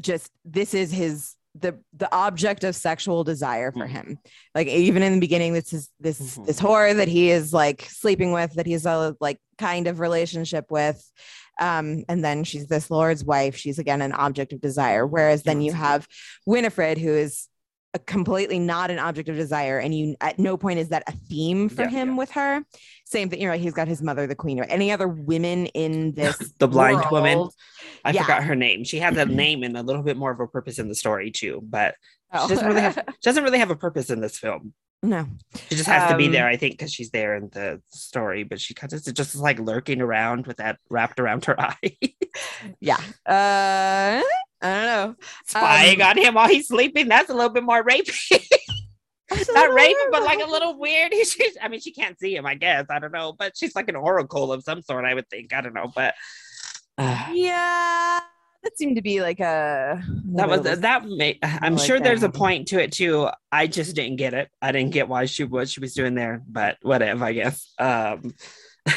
just 0.00 0.32
this 0.44 0.74
is 0.74 0.90
his 0.90 1.34
the 1.54 1.78
the 1.96 2.12
object 2.12 2.64
of 2.64 2.74
sexual 2.74 3.22
desire 3.22 3.70
for 3.70 3.86
mm-hmm. 3.86 3.94
him. 3.94 4.18
Like 4.54 4.66
even 4.66 5.02
in 5.02 5.14
the 5.14 5.20
beginning, 5.20 5.52
this 5.52 5.72
is 5.72 5.90
this 6.00 6.20
mm-hmm. 6.20 6.44
this 6.46 6.60
whore 6.60 6.96
that 6.96 7.08
he 7.08 7.30
is 7.30 7.52
like 7.52 7.82
sleeping 7.82 8.32
with, 8.32 8.54
that 8.54 8.66
he's 8.66 8.86
a 8.86 9.16
like 9.20 9.38
kind 9.58 9.86
of 9.86 10.00
relationship 10.00 10.70
with. 10.70 11.00
Um, 11.60 12.04
and 12.08 12.24
then 12.24 12.42
she's 12.42 12.66
this 12.66 12.90
lord's 12.90 13.24
wife. 13.24 13.56
She's 13.56 13.78
again 13.78 14.02
an 14.02 14.12
object 14.12 14.52
of 14.52 14.60
desire. 14.60 15.06
Whereas 15.06 15.44
then 15.44 15.60
you 15.60 15.72
have 15.72 16.08
Winifred, 16.46 16.98
who 16.98 17.10
is 17.10 17.48
completely 17.98 18.58
not 18.58 18.90
an 18.90 18.98
object 18.98 19.28
of 19.28 19.36
desire 19.36 19.78
and 19.78 19.94
you 19.94 20.16
at 20.20 20.38
no 20.38 20.56
point 20.56 20.78
is 20.78 20.88
that 20.88 21.02
a 21.06 21.12
theme 21.12 21.68
for 21.68 21.82
yeah, 21.82 21.90
him 21.90 22.08
yeah. 22.10 22.16
with 22.16 22.30
her 22.30 22.64
same 23.04 23.28
thing 23.28 23.40
you 23.40 23.48
know 23.48 23.54
he's 23.56 23.72
got 23.72 23.86
his 23.86 24.02
mother 24.02 24.26
the 24.26 24.34
queen 24.34 24.62
any 24.64 24.90
other 24.90 25.08
women 25.08 25.66
in 25.66 26.12
this 26.14 26.36
the 26.58 26.68
blind 26.68 26.96
world, 26.96 27.10
woman 27.10 27.48
i 28.04 28.10
yeah. 28.10 28.22
forgot 28.22 28.42
her 28.42 28.56
name 28.56 28.84
she 28.84 28.98
had 28.98 29.16
a 29.16 29.24
name 29.26 29.62
and 29.62 29.76
a 29.76 29.82
little 29.82 30.02
bit 30.02 30.16
more 30.16 30.32
of 30.32 30.40
a 30.40 30.46
purpose 30.46 30.78
in 30.78 30.88
the 30.88 30.94
story 30.94 31.30
too 31.30 31.60
but 31.62 31.94
oh. 32.32 32.46
she 32.46 32.54
doesn't 32.54 32.66
really 32.66 32.80
oh. 32.80 32.84
have 32.84 32.94
she 32.94 33.28
doesn't 33.30 33.44
really 33.44 33.58
have 33.58 33.70
a 33.70 33.76
purpose 33.76 34.10
in 34.10 34.20
this 34.20 34.38
film 34.38 34.72
no 35.04 35.26
she 35.68 35.76
just 35.76 35.88
has 35.88 36.02
um, 36.04 36.10
to 36.10 36.16
be 36.16 36.28
there 36.28 36.46
um, 36.46 36.52
i 36.52 36.56
think 36.56 36.74
because 36.74 36.92
she's 36.92 37.10
there 37.10 37.36
in 37.36 37.48
the 37.50 37.80
story 37.90 38.42
but 38.42 38.60
she 38.60 38.74
kind 38.74 38.92
of 38.92 39.14
just 39.14 39.36
like 39.36 39.58
lurking 39.58 40.00
around 40.00 40.46
with 40.46 40.56
that 40.56 40.78
wrapped 40.88 41.20
around 41.20 41.44
her 41.44 41.60
eye 41.60 41.96
yeah 42.80 43.00
uh 43.26 44.22
I 44.62 44.72
don't 44.72 44.86
know. 44.86 45.16
Spying 45.46 46.00
um, 46.00 46.08
on 46.08 46.18
him 46.18 46.34
while 46.34 46.48
he's 46.48 46.68
sleeping. 46.68 47.06
That's 47.06 47.28
a 47.28 47.34
little 47.34 47.50
bit 47.50 47.64
more 47.64 47.84
rapey. 47.84 48.42
Not 49.30 49.70
rapey, 49.70 49.94
but 50.10 50.22
like 50.22 50.40
a 50.40 50.50
little 50.50 50.78
weird. 50.78 51.12
She's, 51.26 51.56
I 51.60 51.68
mean, 51.68 51.80
she 51.80 51.92
can't 51.92 52.18
see 52.18 52.36
him, 52.36 52.46
I 52.46 52.54
guess. 52.54 52.86
I 52.88 52.98
don't 52.98 53.12
know. 53.12 53.32
But 53.32 53.56
she's 53.56 53.74
like 53.74 53.88
an 53.88 53.96
oracle 53.96 54.52
of 54.52 54.62
some 54.62 54.82
sort, 54.82 55.04
I 55.04 55.14
would 55.14 55.28
think. 55.28 55.52
I 55.52 55.60
don't 55.60 55.74
know. 55.74 55.90
But 55.94 56.14
uh, 56.98 57.28
yeah. 57.32 58.20
That 58.64 58.76
seemed 58.78 58.96
to 58.96 59.02
be 59.02 59.20
like 59.20 59.40
a 59.40 60.02
that 60.34 60.48
was 60.48 60.80
that 60.80 61.04
may 61.06 61.38
I'm 61.42 61.76
like 61.76 61.86
sure 61.86 61.98
that. 61.98 62.04
there's 62.04 62.22
a 62.22 62.30
point 62.30 62.68
to 62.68 62.82
it 62.82 62.92
too. 62.92 63.28
I 63.52 63.66
just 63.66 63.94
didn't 63.94 64.16
get 64.16 64.34
it. 64.34 64.50
I 64.60 64.72
didn't 64.72 64.92
get 64.92 65.06
why 65.06 65.26
she 65.26 65.44
what 65.44 65.68
she 65.68 65.80
was 65.80 65.94
doing 65.94 66.14
there, 66.14 66.42
but 66.48 66.78
whatever, 66.82 67.24
I 67.24 67.32
guess. 67.32 67.72
Um 67.78 68.34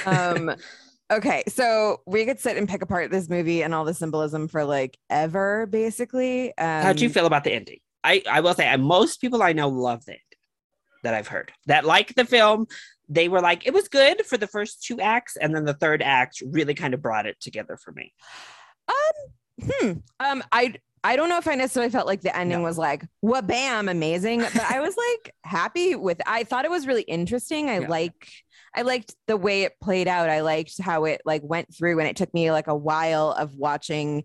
um 0.05 0.55
Okay, 1.09 1.43
so 1.47 2.01
we 2.05 2.25
could 2.25 2.39
sit 2.39 2.57
and 2.57 2.67
pick 2.67 2.81
apart 2.81 3.11
this 3.11 3.29
movie 3.29 3.63
and 3.63 3.73
all 3.73 3.85
the 3.85 3.93
symbolism 3.93 4.49
for 4.49 4.65
like 4.65 4.97
ever, 5.09 5.65
basically. 5.65 6.49
Um, 6.57 6.83
How 6.83 6.91
do 6.91 7.03
you 7.03 7.09
feel 7.09 7.25
about 7.25 7.45
the 7.45 7.53
ending? 7.53 7.79
I, 8.03 8.23
I 8.29 8.41
will 8.41 8.53
say, 8.53 8.67
I, 8.67 8.75
most 8.75 9.21
people 9.21 9.41
I 9.41 9.53
know 9.53 9.69
love 9.69 10.03
the 10.03 10.13
ending 10.13 10.23
that 11.03 11.13
I've 11.13 11.29
heard 11.29 11.51
that 11.67 11.85
like 11.85 12.13
the 12.15 12.25
film. 12.25 12.67
They 13.09 13.29
were 13.29 13.39
like, 13.39 13.65
it 13.65 13.73
was 13.73 13.87
good 13.87 14.25
for 14.25 14.35
the 14.35 14.47
first 14.47 14.83
two 14.83 14.99
acts, 14.99 15.37
and 15.37 15.55
then 15.55 15.63
the 15.63 15.73
third 15.73 16.01
act 16.01 16.43
really 16.45 16.73
kind 16.73 16.93
of 16.93 17.01
brought 17.01 17.25
it 17.25 17.39
together 17.39 17.77
for 17.77 17.93
me. 17.93 18.13
Um, 18.89 19.31
hmm. 19.61 19.91
Um, 20.19 20.43
I 20.51 20.75
I 21.03 21.15
don't 21.15 21.29
know 21.29 21.37
if 21.37 21.47
I 21.47 21.55
necessarily 21.55 21.91
felt 21.91 22.07
like 22.07 22.21
the 22.21 22.35
ending 22.35 22.59
no. 22.59 22.65
was 22.65 22.77
like, 22.77 23.05
what 23.21 23.47
bam, 23.47 23.87
amazing. 23.87 24.41
But 24.41 24.59
I 24.69 24.79
was 24.81 24.95
like 24.97 25.33
happy 25.43 25.95
with 25.95 26.19
I 26.25 26.43
thought 26.43 26.65
it 26.65 26.71
was 26.71 26.87
really 26.87 27.03
interesting. 27.03 27.69
I 27.69 27.79
yeah. 27.79 27.87
like 27.87 28.27
I 28.75 28.81
liked 28.81 29.15
the 29.25 29.37
way 29.37 29.63
it 29.63 29.79
played 29.81 30.07
out. 30.07 30.29
I 30.29 30.41
liked 30.41 30.81
how 30.81 31.05
it 31.05 31.21
like 31.25 31.41
went 31.43 31.73
through 31.73 31.99
and 31.99 32.07
it 32.07 32.15
took 32.15 32.33
me 32.33 32.51
like 32.51 32.67
a 32.67 32.75
while 32.75 33.31
of 33.31 33.55
watching 33.55 34.23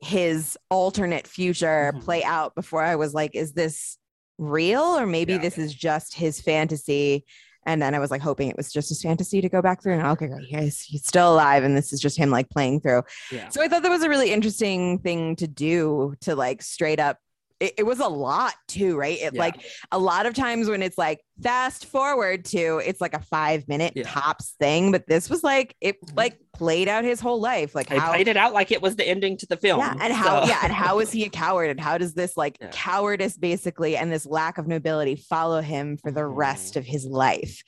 his 0.00 0.56
alternate 0.70 1.26
future 1.26 1.92
mm-hmm. 1.92 2.04
play 2.04 2.24
out 2.24 2.54
before 2.54 2.82
I 2.82 2.96
was 2.96 3.14
like, 3.14 3.34
is 3.34 3.52
this 3.52 3.98
real 4.38 4.82
or 4.82 5.06
maybe 5.06 5.34
yeah, 5.34 5.40
this 5.40 5.58
is 5.58 5.74
just 5.74 6.14
his 6.14 6.40
fantasy? 6.40 7.24
And 7.64 7.80
then 7.80 7.94
I 7.94 7.98
was 7.98 8.10
like 8.10 8.22
hoping 8.22 8.48
it 8.48 8.56
was 8.56 8.72
just 8.72 8.88
his 8.88 9.02
fantasy 9.02 9.40
to 9.40 9.48
go 9.48 9.62
back 9.62 9.82
through. 9.82 9.94
And 9.94 10.06
okay, 10.08 10.26
great. 10.26 10.46
He's, 10.46 10.80
he's 10.80 11.06
still 11.06 11.32
alive. 11.32 11.64
And 11.64 11.76
this 11.76 11.92
is 11.92 12.00
just 12.00 12.16
him 12.16 12.30
like 12.30 12.50
playing 12.50 12.80
through. 12.80 13.02
Yeah. 13.30 13.48
So 13.48 13.62
I 13.62 13.68
thought 13.68 13.82
that 13.82 13.90
was 13.90 14.02
a 14.02 14.08
really 14.08 14.32
interesting 14.32 14.98
thing 14.98 15.36
to 15.36 15.46
do 15.46 16.14
to 16.20 16.34
like 16.34 16.62
straight 16.62 16.98
up 16.98 17.18
it, 17.62 17.74
it 17.78 17.82
was 17.84 18.00
a 18.00 18.08
lot 18.08 18.54
too, 18.66 18.96
right? 18.96 19.18
It 19.18 19.34
yeah. 19.34 19.40
like 19.40 19.62
a 19.92 19.98
lot 19.98 20.26
of 20.26 20.34
times 20.34 20.68
when 20.68 20.82
it's 20.82 20.98
like 20.98 21.20
fast 21.40 21.86
forward 21.86 22.44
to 22.46 22.82
it's 22.84 23.00
like 23.00 23.14
a 23.14 23.20
five 23.20 23.68
minute 23.68 23.92
yeah. 23.94 24.02
tops 24.04 24.56
thing, 24.58 24.90
but 24.90 25.06
this 25.06 25.30
was 25.30 25.44
like 25.44 25.76
it 25.80 26.02
mm-hmm. 26.04 26.16
like 26.16 26.38
played 26.52 26.88
out 26.88 27.04
his 27.04 27.20
whole 27.20 27.40
life. 27.40 27.76
Like 27.76 27.86
played 27.86 28.26
it 28.26 28.36
out 28.36 28.52
like 28.52 28.72
it 28.72 28.82
was 28.82 28.96
the 28.96 29.06
ending 29.06 29.36
to 29.38 29.46
the 29.46 29.56
film. 29.56 29.78
Yeah, 29.78 29.94
and 30.00 30.12
how 30.12 30.42
so. 30.42 30.48
yeah, 30.48 30.58
and 30.64 30.72
how 30.72 30.98
is 30.98 31.12
he 31.12 31.24
a 31.24 31.30
coward? 31.30 31.70
And 31.70 31.78
how 31.78 31.98
does 31.98 32.14
this 32.14 32.36
like 32.36 32.58
yeah. 32.60 32.70
cowardice 32.72 33.36
basically 33.36 33.96
and 33.96 34.10
this 34.10 34.26
lack 34.26 34.58
of 34.58 34.66
nobility 34.66 35.14
follow 35.14 35.60
him 35.60 35.96
for 35.96 36.10
the 36.10 36.26
rest 36.26 36.74
mm. 36.74 36.78
of 36.78 36.84
his 36.84 37.06
life? 37.06 37.62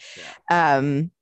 Um 0.50 1.12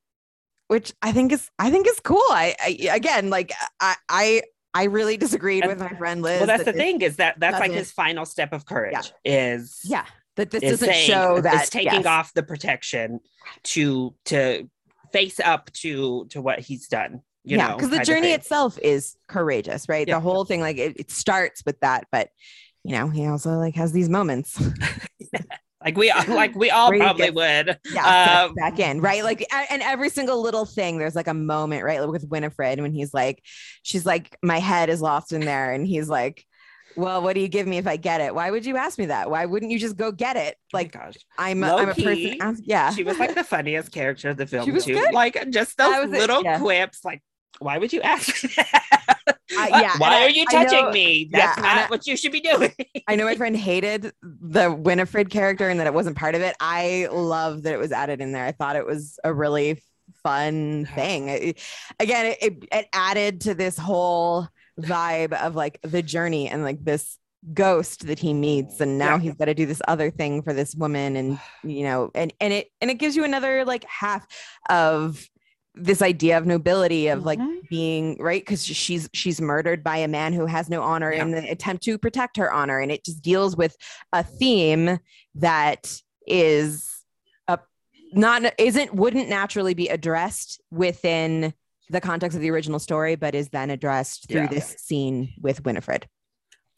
which 0.68 0.94
I 1.02 1.12
think 1.12 1.32
is 1.32 1.50
I 1.58 1.70
think 1.70 1.86
is 1.86 2.00
cool. 2.00 2.22
I, 2.30 2.56
I 2.58 2.88
again 2.94 3.28
like 3.28 3.52
I 3.80 3.96
I 4.08 4.42
I 4.74 4.84
really 4.84 5.16
disagreed 5.16 5.66
with 5.66 5.78
my 5.78 5.90
friend 5.90 6.22
Liz. 6.22 6.40
Well, 6.40 6.46
that's 6.46 6.64
that 6.64 6.74
the 6.74 6.78
thing 6.78 7.02
is 7.02 7.16
that 7.16 7.38
that's 7.38 7.60
like 7.60 7.72
his 7.72 7.92
final 7.92 8.24
step 8.24 8.52
of 8.52 8.64
courage 8.64 9.12
yeah. 9.24 9.54
is 9.54 9.80
yeah 9.84 10.06
that 10.36 10.50
this 10.50 10.62
doesn't 10.62 10.88
saying, 10.88 11.06
show 11.06 11.40
that 11.40 11.66
taking 11.66 11.92
yes. 11.92 12.06
off 12.06 12.32
the 12.34 12.42
protection 12.42 13.20
to 13.64 14.14
to 14.26 14.68
face 15.12 15.40
up 15.40 15.70
to 15.72 16.26
to 16.30 16.40
what 16.40 16.60
he's 16.60 16.88
done. 16.88 17.20
yeah, 17.44 17.74
because 17.74 17.90
the 17.90 18.00
journey 18.00 18.32
itself 18.32 18.78
is 18.78 19.16
courageous, 19.28 19.88
right? 19.88 20.08
Yeah. 20.08 20.14
The 20.14 20.20
whole 20.20 20.44
thing, 20.44 20.60
like 20.60 20.78
it, 20.78 20.98
it 20.98 21.10
starts 21.10 21.62
with 21.66 21.78
that, 21.80 22.06
but 22.10 22.30
you 22.84 22.92
know, 22.92 23.08
he 23.08 23.26
also 23.26 23.52
like 23.58 23.74
has 23.74 23.92
these 23.92 24.08
moments. 24.08 24.58
Like 25.84 25.96
we 25.96 26.12
like 26.28 26.54
we 26.54 26.70
all 26.70 26.90
probably 26.90 27.30
would. 27.30 27.78
Yeah, 27.92 28.44
um, 28.46 28.54
back 28.54 28.78
in, 28.78 29.00
right? 29.00 29.24
Like 29.24 29.46
and 29.70 29.82
every 29.82 30.08
single 30.10 30.40
little 30.42 30.64
thing, 30.64 30.98
there's 30.98 31.14
like 31.16 31.28
a 31.28 31.34
moment, 31.34 31.84
right? 31.84 32.00
Like 32.00 32.10
with 32.10 32.28
Winifred 32.28 32.80
when 32.80 32.92
he's 32.92 33.12
like, 33.12 33.42
she's 33.82 34.06
like, 34.06 34.36
my 34.42 34.58
head 34.58 34.88
is 34.90 35.00
lost 35.02 35.32
in 35.32 35.40
there, 35.40 35.72
and 35.72 35.86
he's 35.86 36.08
like, 36.08 36.44
well, 36.96 37.22
what 37.22 37.34
do 37.34 37.40
you 37.40 37.48
give 37.48 37.66
me 37.66 37.78
if 37.78 37.86
I 37.86 37.96
get 37.96 38.20
it? 38.20 38.34
Why 38.34 38.50
would 38.50 38.66
you 38.66 38.76
ask 38.76 38.98
me 38.98 39.06
that? 39.06 39.30
Why 39.30 39.46
wouldn't 39.46 39.72
you 39.72 39.78
just 39.78 39.96
go 39.96 40.12
get 40.12 40.36
it? 40.36 40.56
Oh 40.58 40.76
Like, 40.76 40.92
gosh. 40.92 41.14
I'm, 41.38 41.64
a, 41.64 41.74
I'm 41.74 41.88
a 41.88 41.94
person. 41.94 42.58
Yeah. 42.64 42.90
She 42.90 43.02
was 43.02 43.18
like 43.18 43.34
the 43.34 43.44
funniest 43.44 43.92
character 43.92 44.28
of 44.28 44.36
the 44.36 44.46
film 44.46 44.70
was 44.72 44.84
too. 44.84 44.94
good. 44.94 45.14
Like 45.14 45.50
just 45.50 45.78
those 45.78 46.10
little 46.10 46.42
yeah. 46.42 46.58
quips. 46.58 47.02
Like, 47.02 47.22
why 47.60 47.78
would 47.78 47.92
you 47.94 48.02
ask? 48.02 48.42
that? 48.56 49.02
Uh, 49.26 49.34
yeah, 49.70 49.92
Why 49.98 50.20
I- 50.20 50.22
are 50.24 50.30
you 50.30 50.44
touching 50.46 50.84
know- 50.86 50.90
me? 50.90 51.28
That's 51.32 51.56
and 51.58 51.64
not 51.64 51.76
I- 51.78 51.86
what 51.86 52.06
you 52.06 52.16
should 52.16 52.32
be 52.32 52.40
doing. 52.40 52.72
I 53.06 53.16
know 53.16 53.24
my 53.24 53.34
friend 53.42 53.56
hated 53.56 54.12
the 54.52 54.70
Winifred 54.72 55.30
character 55.30 55.68
and 55.68 55.80
that 55.80 55.86
it 55.86 55.94
wasn't 55.94 56.16
part 56.16 56.34
of 56.34 56.42
it. 56.42 56.54
I 56.60 57.08
love 57.10 57.62
that 57.62 57.72
it 57.72 57.78
was 57.78 57.92
added 57.92 58.20
in 58.20 58.32
there. 58.32 58.44
I 58.44 58.52
thought 58.52 58.76
it 58.76 58.86
was 58.86 59.18
a 59.24 59.32
really 59.32 59.82
fun 60.22 60.86
thing. 60.94 61.28
It- 61.28 61.58
again, 61.98 62.26
it, 62.26 62.38
it, 62.42 62.64
it 62.70 62.88
added 62.92 63.40
to 63.42 63.54
this 63.54 63.78
whole 63.78 64.48
vibe 64.78 65.32
of 65.32 65.54
like 65.54 65.78
the 65.82 66.02
journey 66.02 66.48
and 66.48 66.62
like 66.64 66.82
this 66.84 67.18
ghost 67.54 68.06
that 68.06 68.18
he 68.18 68.32
meets 68.32 68.80
and 68.80 68.98
now 68.98 69.14
Yeah. 69.16 69.20
he's 69.20 69.34
got 69.34 69.46
to 69.46 69.54
do 69.54 69.66
this 69.66 69.82
other 69.88 70.10
thing 70.10 70.42
for 70.42 70.52
this 70.52 70.74
woman 70.76 71.16
and 71.16 71.40
you 71.64 71.82
know 71.82 72.10
and 72.14 72.32
and 72.40 72.52
it 72.52 72.68
and 72.80 72.88
it 72.90 72.94
gives 72.98 73.16
you 73.16 73.24
another 73.24 73.64
like 73.64 73.84
half 73.84 74.24
of 74.70 75.28
this 75.74 76.02
idea 76.02 76.36
of 76.36 76.44
nobility 76.46 77.08
of 77.08 77.24
like 77.24 77.38
Mhm. 77.38 77.68
being 77.70 78.16
right 78.20 78.42
because 78.42 78.64
she's 78.64 79.08
she's 79.14 79.40
murdered 79.40 79.82
by 79.82 79.96
a 79.96 80.08
man 80.08 80.34
who 80.34 80.44
has 80.44 80.68
no 80.68 80.82
honor 80.82 81.10
Yeah. 81.12 81.22
in 81.22 81.30
the 81.30 81.50
attempt 81.50 81.82
to 81.84 81.96
protect 81.96 82.36
her 82.36 82.52
honor 82.52 82.78
and 82.78 82.92
it 82.92 83.04
just 83.04 83.22
deals 83.22 83.56
with 83.56 83.74
a 84.12 84.22
theme 84.22 84.98
that 85.36 85.98
is 86.26 86.90
a 87.48 87.58
not 88.12 88.42
isn't 88.58 88.94
wouldn't 88.94 89.30
naturally 89.30 89.72
be 89.72 89.88
addressed 89.88 90.60
within 90.70 91.54
the 91.88 92.00
context 92.02 92.36
of 92.36 92.42
the 92.42 92.50
original 92.50 92.78
story 92.78 93.16
but 93.16 93.34
is 93.34 93.48
then 93.48 93.70
addressed 93.70 94.28
through 94.28 94.42
Yeah. 94.42 94.46
this 94.48 94.76
scene 94.78 95.32
with 95.40 95.64
winifred 95.64 96.06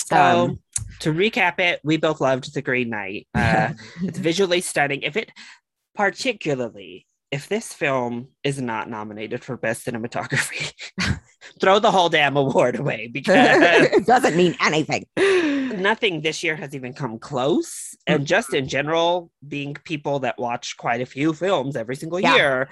So 0.06 0.16
Um, 0.16 0.58
to 1.00 1.12
recap 1.12 1.58
it, 1.58 1.80
we 1.82 1.96
both 1.96 2.20
loved 2.20 2.52
The 2.54 2.60
Green 2.62 2.90
Knight. 2.90 3.26
Uh, 3.34 3.72
it's 4.02 4.18
visually 4.18 4.60
stunning. 4.60 5.00
If 5.02 5.16
it, 5.16 5.32
particularly, 5.94 7.06
if 7.34 7.48
this 7.48 7.72
film 7.72 8.28
is 8.44 8.60
not 8.60 8.88
nominated 8.88 9.42
for 9.44 9.56
best 9.56 9.84
cinematography, 9.86 10.72
throw 11.60 11.78
the 11.80 11.90
whole 11.90 12.08
damn 12.08 12.36
award 12.36 12.76
away 12.76 13.08
because 13.12 13.36
it 13.98 14.06
doesn't 14.06 14.36
mean 14.36 14.54
anything 14.60 15.04
nothing 15.80 16.20
this 16.20 16.42
year 16.44 16.54
has 16.56 16.74
even 16.74 16.92
come 16.92 17.18
close. 17.18 17.96
And 18.06 18.22
mm. 18.22 18.26
just 18.26 18.54
in 18.54 18.68
general, 18.68 19.30
being 19.46 19.74
people 19.84 20.20
that 20.20 20.38
watch 20.38 20.76
quite 20.76 21.00
a 21.00 21.06
few 21.06 21.32
films 21.32 21.74
every 21.76 21.96
single 21.96 22.20
Yeah. 22.20 22.36
year, 22.36 22.68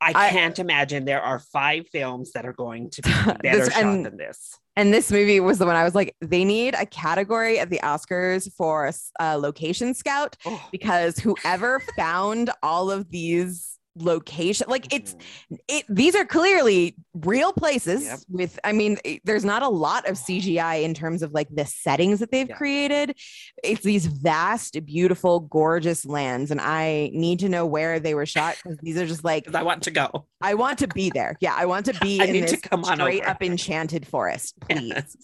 I 0.00 0.12
I- 0.14 0.30
can't 0.30 0.58
imagine 0.58 1.04
there 1.04 1.22
are 1.22 1.38
five 1.38 1.88
films 1.88 2.32
that 2.32 2.46
are 2.46 2.52
going 2.52 2.90
to 2.90 3.02
be 3.02 3.10
This- 3.26 3.36
better 3.42 3.70
shot 3.70 3.82
and- 3.82 4.06
than 4.06 4.16
this. 4.16 4.58
And 4.78 4.92
this 4.92 5.10
movie 5.10 5.40
was 5.40 5.56
the 5.58 5.64
one 5.64 5.74
I 5.74 5.84
was 5.84 5.94
like, 5.94 6.14
they 6.20 6.44
need 6.44 6.74
a 6.74 6.84
category 6.84 7.58
at 7.58 7.70
the 7.70 7.80
Oscars 7.82 8.52
for 8.52 8.92
a 9.18 9.38
location 9.38 9.94
scout 9.94 10.36
Oh. 10.44 10.62
because 10.70 11.18
whoever 11.18 11.80
found 11.96 12.50
all 12.62 12.90
of 12.90 13.10
these 13.10 13.75
location 13.98 14.66
like 14.68 14.92
it's 14.92 15.14
Mhm. 15.50 15.58
it 15.68 15.84
these 15.88 16.14
are 16.14 16.24
clearly 16.24 16.94
real 17.14 17.52
places 17.52 18.04
Yep. 18.04 18.18
with 18.28 18.58
i 18.62 18.72
mean 18.72 18.98
there's 19.24 19.44
not 19.44 19.62
a 19.62 19.68
lot 19.68 20.06
of 20.08 20.16
cgi 20.16 20.82
in 20.82 20.92
terms 20.92 21.22
of 21.22 21.32
like 21.32 21.48
the 21.50 21.64
settings 21.64 22.20
that 22.20 22.30
they've 22.30 22.48
Yeah. 22.48 22.56
created 22.56 23.16
it's 23.64 23.82
these 23.82 24.06
vast 24.06 24.84
beautiful 24.84 25.40
gorgeous 25.40 26.04
lands 26.04 26.50
and 26.50 26.60
i 26.60 27.10
need 27.14 27.38
to 27.38 27.48
know 27.48 27.64
where 27.64 27.98
they 27.98 28.14
were 28.14 28.26
shot 28.26 28.56
because 28.62 28.78
these 28.82 28.98
are 28.98 29.06
just 29.06 29.24
like 29.24 29.46
I 29.54 29.62
want 29.62 29.82
to 29.84 29.90
go. 29.90 30.26
i 30.42 30.52
want 30.54 30.78
to 30.80 30.88
be 30.88 31.10
there 31.10 31.36
yeah 31.40 31.54
i 31.56 31.64
want 31.64 31.86
to 31.86 31.94
be 32.00 32.20
I 32.22 32.24
in 32.26 32.32
need 32.32 32.48
to 32.48 32.56
come 32.58 32.84
on 32.84 32.98
straight 32.98 33.22
over. 33.22 33.30
up 33.30 33.42
enchanted 33.42 34.06
forest 34.06 34.54
please 34.68 34.92
Yes. 34.94 35.16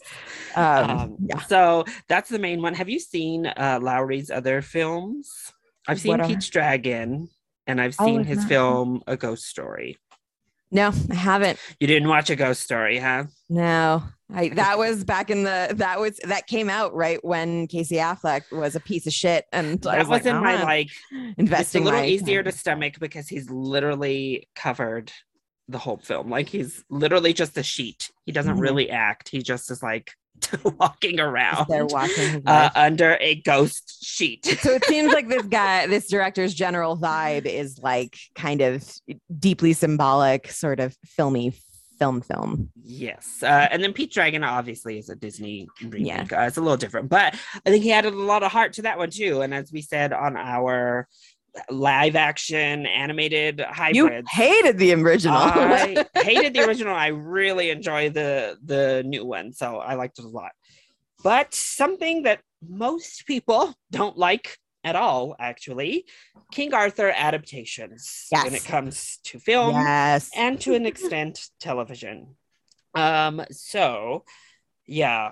um, 0.56 0.90
Um, 0.90 1.16
yeah 1.28 1.40
So 1.40 1.84
that's 2.08 2.28
the 2.30 2.38
main 2.38 2.62
one. 2.62 2.74
Have 2.74 2.88
you 2.88 2.98
seen 2.98 3.46
uh, 3.46 3.78
Lowery's 3.82 4.30
other 4.30 4.62
films? 4.62 5.30
I've 5.88 6.00
seen 6.00 6.10
What 6.12 6.20
are- 6.20 6.34
Dragon, 6.50 7.28
and 7.66 7.80
I've 7.80 7.96
Oh, 7.98 8.04
seen 8.06 8.20
I've 8.20 8.26
his 8.26 8.38
not. 8.38 8.48
film 8.48 9.02
A 9.06 9.16
Ghost 9.16 9.44
Story. 9.46 9.98
no 10.70 10.90
i 11.10 11.14
haven't 11.14 11.58
You 11.80 11.86
didn't 11.86 12.08
watch 12.08 12.30
A 12.30 12.36
Ghost 12.36 12.62
Story, 12.62 12.98
huh? 12.98 13.24
No, 13.48 14.02
I 14.32 14.48
that 14.50 14.78
was 14.78 15.04
back 15.04 15.28
in 15.30 15.44
the 15.44 15.72
that 15.76 16.00
was 16.00 16.18
that 16.24 16.46
came 16.46 16.70
out 16.70 16.94
right 16.94 17.22
when 17.24 17.66
Casey 17.66 17.96
Affleck 17.96 18.50
was 18.50 18.74
a 18.74 18.80
piece 18.80 19.06
of 19.06 19.12
shit, 19.12 19.44
and 19.52 19.86
I 19.86 19.98
That 19.98 20.08
wasn't 20.08 20.36
like, 20.36 20.42
my 20.42 20.52
wanna 20.54 20.64
like. 20.64 20.88
It's 21.38 21.74
a 21.74 21.80
little 21.80 22.00
easier 22.00 22.42
to 22.42 22.50
stomach 22.52 22.94
because 22.98 23.28
he's 23.28 23.50
literally 23.50 24.48
covered 24.56 25.12
the 25.68 25.78
whole 25.78 25.98
film. 25.98 26.30
Like 26.30 26.48
he's 26.48 26.82
literally 26.88 27.32
just 27.34 27.56
a 27.58 27.62
sheet. 27.62 28.10
He 28.24 28.32
doesn't 28.32 28.56
Mhm. 28.56 28.60
really 28.60 28.90
act. 28.90 29.28
He 29.28 29.42
just 29.42 29.70
is 29.70 29.82
like 29.82 30.12
walking 30.78 31.20
around 31.20 31.66
They're 31.68 31.86
his 32.06 32.40
uh, 32.46 32.70
under 32.74 33.16
a 33.20 33.36
ghost 33.36 34.04
sheet. 34.04 34.44
So 34.44 34.72
it 34.72 34.84
seems 34.84 35.12
like 35.12 35.28
this 35.28 35.42
guy, 35.48 35.86
this 35.86 36.08
director's 36.08 36.54
general 36.54 36.96
vibe 36.96 37.46
is 37.46 37.78
like 37.78 38.16
kind 38.34 38.60
of 38.60 38.84
deeply 39.38 39.72
symbolic, 39.72 40.50
sort 40.50 40.80
of 40.80 40.96
filmy 41.06 41.52
film 41.98 42.20
film. 42.20 42.68
Yes. 42.82 43.42
Uh, 43.42 43.68
and 43.70 43.82
then 43.82 43.92
Pete 43.92 44.12
Dragon 44.12 44.42
obviously 44.42 44.98
is 44.98 45.08
a 45.08 45.14
Disney 45.14 45.68
remake. 45.80 46.32
Yeah. 46.32 46.42
Uh, 46.42 46.46
it's 46.46 46.56
a 46.56 46.60
little 46.60 46.76
different, 46.76 47.08
but 47.08 47.34
I 47.64 47.70
think 47.70 47.84
he 47.84 47.92
added 47.92 48.12
a 48.12 48.16
lot 48.16 48.42
of 48.42 48.50
heart 48.50 48.72
to 48.74 48.82
that 48.82 48.98
one 48.98 49.10
too. 49.10 49.42
And 49.42 49.54
as 49.54 49.70
we 49.72 49.82
said 49.82 50.12
on 50.12 50.36
our 50.36 51.06
live 51.70 52.16
action 52.16 52.86
animated 52.86 53.60
hybrids. 53.60 53.96
You 53.96 54.24
hated 54.30 54.78
the 54.78 54.94
original. 54.94 55.36
I 55.36 56.04
hated 56.14 56.54
the 56.54 56.60
original. 56.60 56.94
I 56.94 57.08
really 57.08 57.70
enjoy 57.70 58.10
the 58.10 58.58
the 58.64 59.02
new 59.04 59.24
one, 59.24 59.52
so 59.52 59.78
I 59.78 59.94
liked 59.94 60.18
it 60.18 60.24
a 60.24 60.28
lot. 60.28 60.52
But 61.22 61.54
something 61.54 62.22
that 62.22 62.40
most 62.66 63.26
people 63.26 63.74
don't 63.90 64.16
like 64.16 64.58
at 64.84 64.96
all, 64.96 65.36
actually, 65.38 66.06
King 66.50 66.74
Arthur 66.74 67.12
adaptations 67.14 68.26
when 68.30 68.54
it 68.54 68.64
comes 68.64 69.18
to 69.24 69.38
film 69.38 69.74
yes. 69.74 70.30
and 70.36 70.60
to 70.62 70.74
an 70.74 70.86
extent 70.86 71.48
television 71.60 72.34
um 72.94 73.44
so 73.50 74.24
yeah 74.86 75.30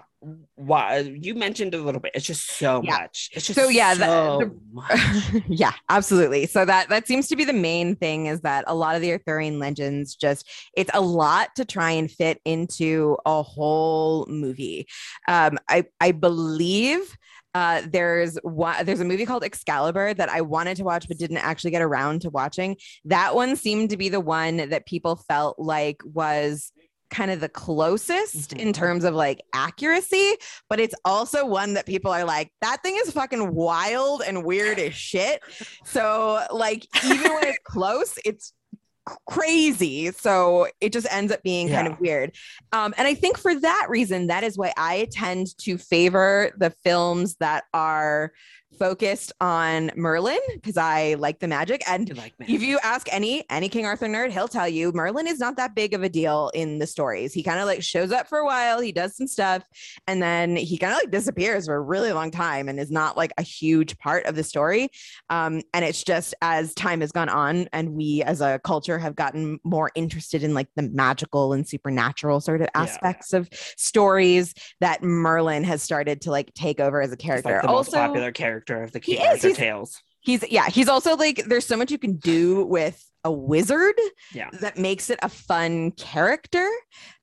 why 0.55 0.99
you 0.99 1.35
mentioned 1.35 1.75
a 1.75 1.79
little 1.79 2.01
bit 2.01 2.13
it's 2.15 2.27
just 2.27 2.47
so 2.59 2.83
Yeah. 2.85 2.99
much 2.99 3.31
it's 3.33 3.47
just 3.47 3.59
So, 3.59 3.69
yeah, 3.69 3.95
the- 3.95 4.05
so 4.05 4.39
the- 4.41 4.61
much. 4.73 5.45
yeah, 5.49 5.73
absolutely. 5.89 6.47
So 6.47 6.65
that 6.65 6.89
that 6.91 7.07
seems 7.07 7.27
to 7.29 7.37
be 7.37 7.45
the 7.45 7.53
main 7.55 7.97
thing 7.97 8.27
is 8.27 8.43
that 8.43 8.65
a 8.67 8.75
lot 8.75 8.95
of 8.97 9.01
the 9.03 9.13
Arthurian 9.13 9.59
legends 9.59 10.15
just 10.15 10.47
it's 10.77 10.91
a 10.95 11.01
lot 11.01 11.49
to 11.57 11.65
try 11.65 11.93
and 11.93 12.11
fit 12.11 12.39
into 12.45 13.17
a 13.25 13.43
whole 13.43 14.27
movie. 14.29 14.87
Um, 15.27 15.59
I 15.69 15.85
I 16.01 16.13
believe 16.13 17.17
uh, 17.55 17.83
there's 17.91 18.37
one 18.43 18.85
there's 18.87 19.01
a 19.01 19.05
movie 19.05 19.27
called 19.27 19.43
Excalibur 19.43 20.15
that 20.15 20.29
I 20.29 20.41
wanted 20.41 20.77
to 20.77 20.85
watch 20.85 21.09
but 21.09 21.19
didn't 21.19 21.39
actually 21.39 21.73
get 21.73 21.83
around 21.83 22.21
to 22.23 22.31
watching. 22.31 22.77
That 23.07 23.35
one 23.35 23.57
seemed 23.57 23.91
to 23.91 23.97
be 23.97 24.09
the 24.09 24.21
one 24.21 24.69
that 24.69 24.87
people 24.87 25.17
felt 25.17 25.59
like 25.59 26.01
was 26.05 26.73
kind 27.11 27.31
of 27.31 27.41
the 27.41 27.49
closest 27.49 28.53
in 28.53 28.69
Mhm. 28.69 28.75
terms 28.75 29.05
of 29.05 29.15
like 29.15 29.41
accuracy 29.53 30.35
but 30.69 30.79
it's 30.81 30.95
also 31.05 31.45
one 31.45 31.75
that 31.75 31.85
people 31.87 32.11
are 32.13 32.25
like, 32.25 32.53
that 32.61 32.83
thing 32.83 32.97
is 33.05 33.11
fucking 33.13 33.53
wild 33.55 34.23
and 34.25 34.45
weird 34.45 34.79
as 34.79 34.95
shit. 34.95 35.41
So, 35.85 36.45
like, 36.53 36.87
even 37.05 37.35
when 37.35 37.45
it's 37.49 37.59
close, 37.65 38.15
it's 38.25 38.53
crazy. 39.29 40.11
So 40.13 40.69
it 40.81 40.93
just 40.93 41.07
ends 41.11 41.33
up 41.33 41.43
being 41.43 41.69
kind 41.69 41.89
of 41.89 41.99
weird. 42.01 42.35
Um, 42.73 42.95
and 42.97 43.09
I 43.09 43.15
think 43.15 43.39
for 43.39 43.59
that 43.59 43.87
reason, 43.89 44.29
that 44.29 44.45
is 44.45 44.57
why 44.57 44.73
I 44.77 45.09
tend 45.11 45.49
to 45.59 45.79
favor 45.79 46.53
the 46.57 46.71
films 46.85 47.37
that 47.41 47.65
are 47.75 48.33
focused 48.79 49.33
on 49.41 49.91
Merlin 49.97 50.39
because 50.55 50.77
I 50.77 51.15
like 51.15 51.39
the 51.41 51.49
magic. 51.49 51.83
And 51.87 52.17
like 52.17 52.33
if 52.41 52.63
you 52.63 52.79
ask 52.83 53.07
any 53.13 53.45
any 53.51 53.69
King 53.69 53.85
Arthur 53.87 54.07
nerd, 54.07 54.31
he'll 54.31 54.49
tell 54.49 54.69
you 54.69 54.93
Merlin 54.93 55.27
is 55.27 55.39
not 55.39 55.57
that 55.57 55.75
big 55.75 55.93
of 55.93 56.03
a 56.03 56.09
deal 56.09 56.51
in 56.55 56.79
the 56.79 56.87
stories. 56.87 57.33
He 57.35 57.43
kind 57.43 57.59
of 57.61 57.67
like 57.67 57.83
shows 57.83 58.13
up 58.13 58.29
for 58.29 58.39
a 58.39 58.45
while, 58.45 58.81
he 58.81 58.93
does 58.93 59.17
some 59.17 59.27
stuff, 59.27 59.65
and 60.07 60.23
then 60.23 60.57
he 60.57 60.79
kind 60.79 60.93
of 60.93 60.99
like 60.99 61.11
disappears 61.11 61.67
for 61.67 61.75
a 61.75 61.81
really 61.81 62.13
long 62.13 62.31
time 62.31 62.69
and 62.69 62.79
is 62.81 62.91
not 62.91 63.17
like 63.17 63.33
a 63.39 63.43
huge 63.43 63.99
part 63.99 64.25
of 64.27 64.37
the 64.37 64.45
story. 64.45 64.89
Um, 65.29 65.63
and 65.75 65.85
it's 65.85 66.03
just 66.03 66.35
as 66.41 66.73
time 66.75 67.01
has 67.01 67.13
gone 67.13 67.29
on, 67.29 67.69
and 67.73 67.93
we 67.95 68.23
as 68.23 68.41
a 68.41 68.61
culture 68.65 68.99
have 68.99 69.17
gotten 69.17 69.59
more 69.65 69.91
interested 69.95 70.43
in 70.43 70.55
like 70.55 70.69
the 70.77 70.83
magical 70.83 71.53
and 71.53 71.69
supernatural 71.69 72.41
sort 72.41 72.61
of 72.63 72.69
Yeah. 72.75 72.83
aspects 72.83 73.33
of 73.33 73.49
stories 73.77 74.55
that 74.81 75.03
Merlin 75.03 75.65
has 75.65 75.83
started 75.83 76.21
to 76.23 76.31
like 76.31 76.53
take 76.55 76.81
over 76.81 77.03
as 77.03 77.13
a 77.13 77.17
character. 77.17 77.51
like 77.53 77.63
the 77.63 77.69
also, 77.69 77.97
most 77.97 78.07
popular 78.07 78.33
character 78.33 78.60
of 78.69 78.93
the 78.93 79.01
He 79.03 79.17
King 79.17 79.27
is, 79.27 79.45
Arthur 79.45 79.57
tales 79.57 80.03
He's 80.23 80.45
yeah, 80.51 80.69
he's 80.69 80.89
also 80.89 81.17
like 81.17 81.45
there's 81.47 81.67
so 81.67 81.77
much 81.77 81.91
you 81.91 81.99
can 81.99 82.17
do 82.17 82.65
with 82.67 83.03
a 83.25 83.33
wizard 83.33 83.95
Yeah. 84.35 84.51
that 84.61 84.77
makes 84.79 85.09
it 85.11 85.19
a 85.23 85.29
fun 85.29 85.93
character. 85.93 86.69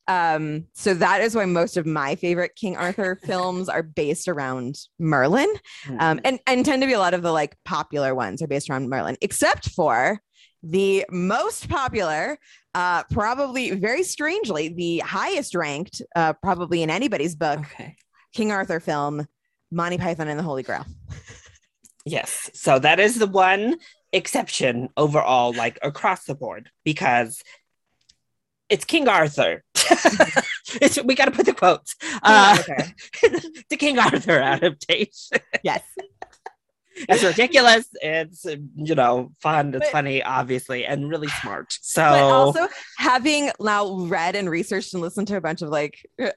Um, 0.07 0.65
so 0.73 0.93
that 0.95 1.21
is 1.21 1.35
why 1.35 1.45
most 1.45 1.75
of 1.77 1.85
my 1.85 2.15
favorite 2.15 2.55
King 2.55 2.75
Arthur 2.77 3.19
films 3.25 3.69
are 3.69 3.83
based 3.83 4.27
around 4.27 4.79
Merlin. 4.99 5.51
Um, 5.99 6.19
and, 6.23 6.39
and 6.47 6.65
tend 6.65 6.81
to 6.81 6.87
be 6.87 6.93
a 6.93 6.99
lot 6.99 7.13
of 7.13 7.21
the 7.21 7.31
like 7.31 7.55
popular 7.65 8.15
ones 8.15 8.41
are 8.41 8.47
based 8.47 8.69
around 8.69 8.89
Merlin, 8.89 9.17
except 9.21 9.69
for 9.69 10.19
the 10.63 11.05
most 11.11 11.69
popular, 11.69 12.39
uh, 12.73 13.03
probably 13.11 13.71
very 13.71 14.03
strangely, 14.03 14.69
the 14.69 14.99
highest 14.99 15.53
ranked, 15.53 16.01
uh, 16.15 16.33
probably 16.33 16.81
in 16.81 16.89
anybody's 16.89 17.35
book, 17.35 17.59
okay 17.59 17.95
King 18.33 18.51
Arthur 18.51 18.79
film, 18.79 19.25
Monty 19.71 19.97
Python 19.97 20.27
and 20.27 20.39
the 20.39 20.43
Holy 20.43 20.63
Grail. 20.63 20.85
Yes. 22.05 22.49
So 22.53 22.79
that 22.79 22.99
is 22.99 23.19
the 23.19 23.27
one 23.27 23.77
exception 24.13 24.89
overall, 24.95 25.53
like 25.53 25.77
across 25.81 26.23
the 26.23 26.35
board, 26.35 26.69
because 26.85 27.43
it's 28.69 28.85
King 28.85 29.07
Arthur. 29.07 29.63
we 31.03 31.15
got 31.15 31.25
to 31.25 31.31
put 31.31 31.45
the 31.45 31.53
quotes. 31.53 31.95
Uh, 32.21 32.57
the 33.69 33.77
King 33.77 33.99
Arthur 33.99 34.39
adaptation. 34.39 35.39
Yes. 35.63 35.83
It's 37.09 37.23
ridiculous. 37.23 37.87
It's 38.01 38.45
you 38.45 38.95
know 38.95 39.31
fun. 39.41 39.73
It's 39.73 39.85
but, 39.85 39.91
funny, 39.91 40.23
obviously, 40.23 40.85
and 40.85 41.09
really 41.09 41.27
smart. 41.41 41.77
So, 41.81 42.01
but 42.01 42.21
also 42.21 42.67
having 42.97 43.51
now 43.59 43.97
read 44.05 44.35
and 44.35 44.49
researched 44.49 44.93
and 44.93 45.01
listened 45.01 45.27
to 45.29 45.37
a 45.37 45.41
bunch 45.41 45.61
of 45.61 45.69
like 45.69 46.05
uh, 46.21 46.29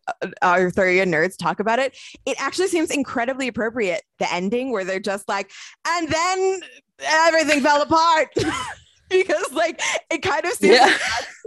Arthurian 0.43 1.11
nerds 1.11 1.37
talk 1.37 1.61
about 1.61 1.79
it, 1.79 1.97
it 2.27 2.41
actually 2.41 2.69
seems 2.69 2.91
incredibly 2.91 3.49
appropriate. 3.49 4.03
The 4.19 4.33
ending 4.33 4.71
where 4.73 4.85
they're 4.85 5.01
just 5.01 5.29
like, 5.29 5.51
and 5.87 6.09
then 6.09 6.61
everything 7.03 7.61
fell 7.61 7.83
apart. 7.83 8.29
because 9.11 9.53
like 9.53 9.81
it 10.11 10.23
kind 10.23 10.45
of 10.45 10.53
seems 10.53 10.77
yeah. 10.77 10.97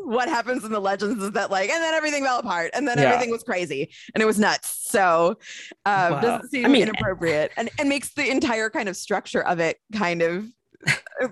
What 0.04 0.28
happens 0.28 0.64
in 0.64 0.72
the 0.72 0.80
legends 0.80 1.24
is 1.24 1.32
that 1.32 1.50
like 1.50 1.70
and 1.70 1.82
then 1.82 1.94
everything 1.94 2.24
fell 2.24 2.40
apart 2.40 2.72
and 2.74 2.88
then 2.88 2.98
yeah. 2.98 3.06
everything 3.06 3.32
was 3.32 3.44
crazy 3.44 3.90
and 4.14 4.22
it 4.22 4.26
was 4.26 4.40
nuts 4.40 4.88
so 4.90 5.38
um 5.86 6.14
wow. 6.14 6.22
doesn't 6.22 6.50
seem 6.50 6.66
I 6.66 6.70
mean, 6.70 6.84
inappropriate 6.84 7.52
and, 7.58 7.70
and 7.80 7.90
makes 7.90 8.14
the 8.14 8.30
entire 8.30 8.70
kind 8.70 8.90
of 8.90 8.98
structure 8.98 9.42
of 9.42 9.60
it 9.60 9.78
kind 9.94 10.22
of 10.22 10.46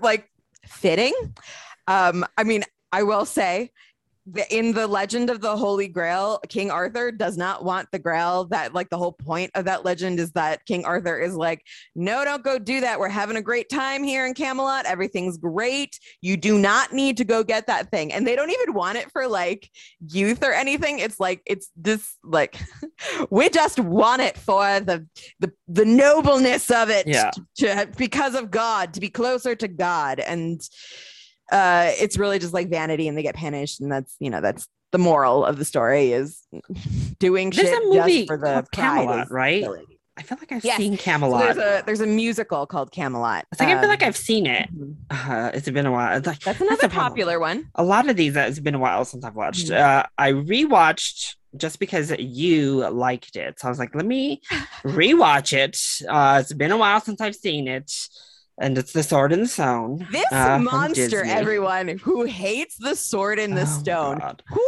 like 0.00 0.28
fitting 0.66 1.12
um 1.86 2.24
i 2.38 2.44
mean 2.44 2.64
i 2.92 3.02
will 3.02 3.26
say 3.26 3.70
in 4.50 4.72
the 4.72 4.86
legend 4.86 5.30
of 5.30 5.40
the 5.40 5.56
holy 5.56 5.88
grail 5.88 6.38
king 6.48 6.70
arthur 6.70 7.10
does 7.10 7.36
not 7.36 7.64
want 7.64 7.88
the 7.90 7.98
grail 7.98 8.44
that 8.44 8.72
like 8.72 8.88
the 8.88 8.98
whole 8.98 9.12
point 9.12 9.50
of 9.54 9.64
that 9.64 9.84
legend 9.84 10.20
is 10.20 10.30
that 10.32 10.64
king 10.64 10.84
arthur 10.84 11.18
is 11.18 11.34
like 11.34 11.62
no 11.94 12.24
don't 12.24 12.42
go 12.42 12.58
do 12.58 12.80
that. 12.80 12.98
We're 12.98 13.08
having 13.08 13.36
a 13.36 13.42
great 13.42 13.68
time 13.68 14.02
here 14.02 14.26
in 14.26 14.34
camelot. 14.34 14.86
Everything's 14.86 15.36
great. 15.36 15.98
You 16.20 16.36
do 16.36 16.58
not 16.58 16.92
need 16.92 17.16
to 17.18 17.24
go 17.24 17.42
get 17.42 17.66
that 17.66 17.90
thing. 17.90 18.12
And 18.12 18.26
they 18.26 18.36
don't 18.36 18.50
even 18.50 18.74
want 18.74 18.98
it 18.98 19.10
for 19.10 19.26
like 19.26 19.70
youth 20.08 20.42
or 20.42 20.52
anything. 20.52 20.98
It's 20.98 21.20
like 21.20 21.42
it's 21.46 21.70
this 21.76 22.16
like 22.24 22.60
we 23.30 23.48
just 23.48 23.78
want 23.78 24.22
it 24.22 24.36
for 24.36 24.80
the 24.80 25.06
the, 25.40 25.52
the 25.68 25.84
nobleness 25.84 26.70
of 26.70 26.90
it 26.90 27.06
yeah. 27.06 27.30
to, 27.56 27.88
because 27.96 28.34
of 28.34 28.50
god 28.50 28.94
to 28.94 29.00
be 29.00 29.10
closer 29.10 29.54
to 29.54 29.68
god. 29.68 30.20
And 30.20 30.60
uh, 31.52 31.92
it's 32.00 32.16
really 32.16 32.38
just 32.38 32.52
like 32.52 32.68
vanity 32.68 33.06
and 33.06 33.16
they 33.16 33.22
get 33.22 33.36
punished. 33.36 33.80
And 33.80 33.92
that's, 33.92 34.16
you 34.18 34.30
know, 34.30 34.40
that's 34.40 34.66
the 34.90 34.98
moral 34.98 35.44
of 35.44 35.58
the 35.58 35.64
story 35.64 36.12
is 36.12 36.42
doing 37.18 37.50
There's 37.50 37.68
shit 37.68 37.82
a 37.82 37.86
movie 37.86 38.18
just 38.20 38.28
for 38.28 38.38
the 38.38 38.66
Camelot, 38.72 39.30
right? 39.30 39.64
I 40.14 40.22
feel 40.22 40.36
like 40.38 40.52
I've 40.52 40.64
yes. 40.64 40.76
seen 40.76 40.98
Camelot. 40.98 41.40
So 41.40 41.46
there's 41.54 41.80
a 41.80 41.84
there's 41.86 42.00
a 42.00 42.06
musical 42.06 42.66
called 42.66 42.92
Camelot. 42.92 43.46
It's 43.50 43.60
like 43.60 43.70
um, 43.70 43.78
I 43.78 43.80
feel 43.80 43.88
like 43.88 44.02
um, 44.02 44.08
I've 44.08 44.16
seen 44.16 44.46
it. 44.46 44.68
Mm-hmm. 44.74 45.32
Uh, 45.32 45.50
it's 45.54 45.70
been 45.70 45.86
a 45.86 45.92
while. 45.92 46.18
It's 46.18 46.26
like, 46.26 46.40
that's 46.40 46.60
another 46.60 46.82
that's 46.82 46.94
popular 46.94 47.40
one. 47.40 47.70
A 47.76 47.82
lot 47.82 48.08
of 48.08 48.16
these. 48.16 48.36
It's 48.36 48.60
been 48.60 48.74
a 48.74 48.78
while 48.78 49.06
since 49.06 49.24
I've 49.24 49.34
watched. 49.34 49.68
Mm-hmm. 49.68 50.00
Uh, 50.00 50.02
I 50.18 50.32
rewatched 50.32 51.36
just 51.56 51.78
because 51.78 52.12
you 52.18 52.86
liked 52.90 53.36
it, 53.36 53.58
so 53.58 53.68
I 53.68 53.70
was 53.70 53.78
like, 53.78 53.94
let 53.94 54.04
me 54.04 54.42
rewatch 54.84 55.54
it. 55.54 55.78
Uh, 56.06 56.38
it's 56.42 56.52
been 56.52 56.72
a 56.72 56.76
while 56.76 57.00
since 57.00 57.20
I've 57.20 57.34
seen 57.34 57.66
it 57.66 57.90
and 58.58 58.76
it's 58.78 58.92
the 58.92 59.02
sword 59.02 59.32
and 59.32 59.42
the 59.42 59.48
stone. 59.48 60.06
This 60.10 60.30
uh, 60.32 60.58
monster, 60.58 61.24
everyone 61.24 61.98
who 61.98 62.24
hates 62.24 62.76
the 62.76 62.94
sword 62.94 63.38
in 63.38 63.54
the 63.54 63.62
oh, 63.62 63.64
stone. 63.64 64.20
Who 64.48 64.66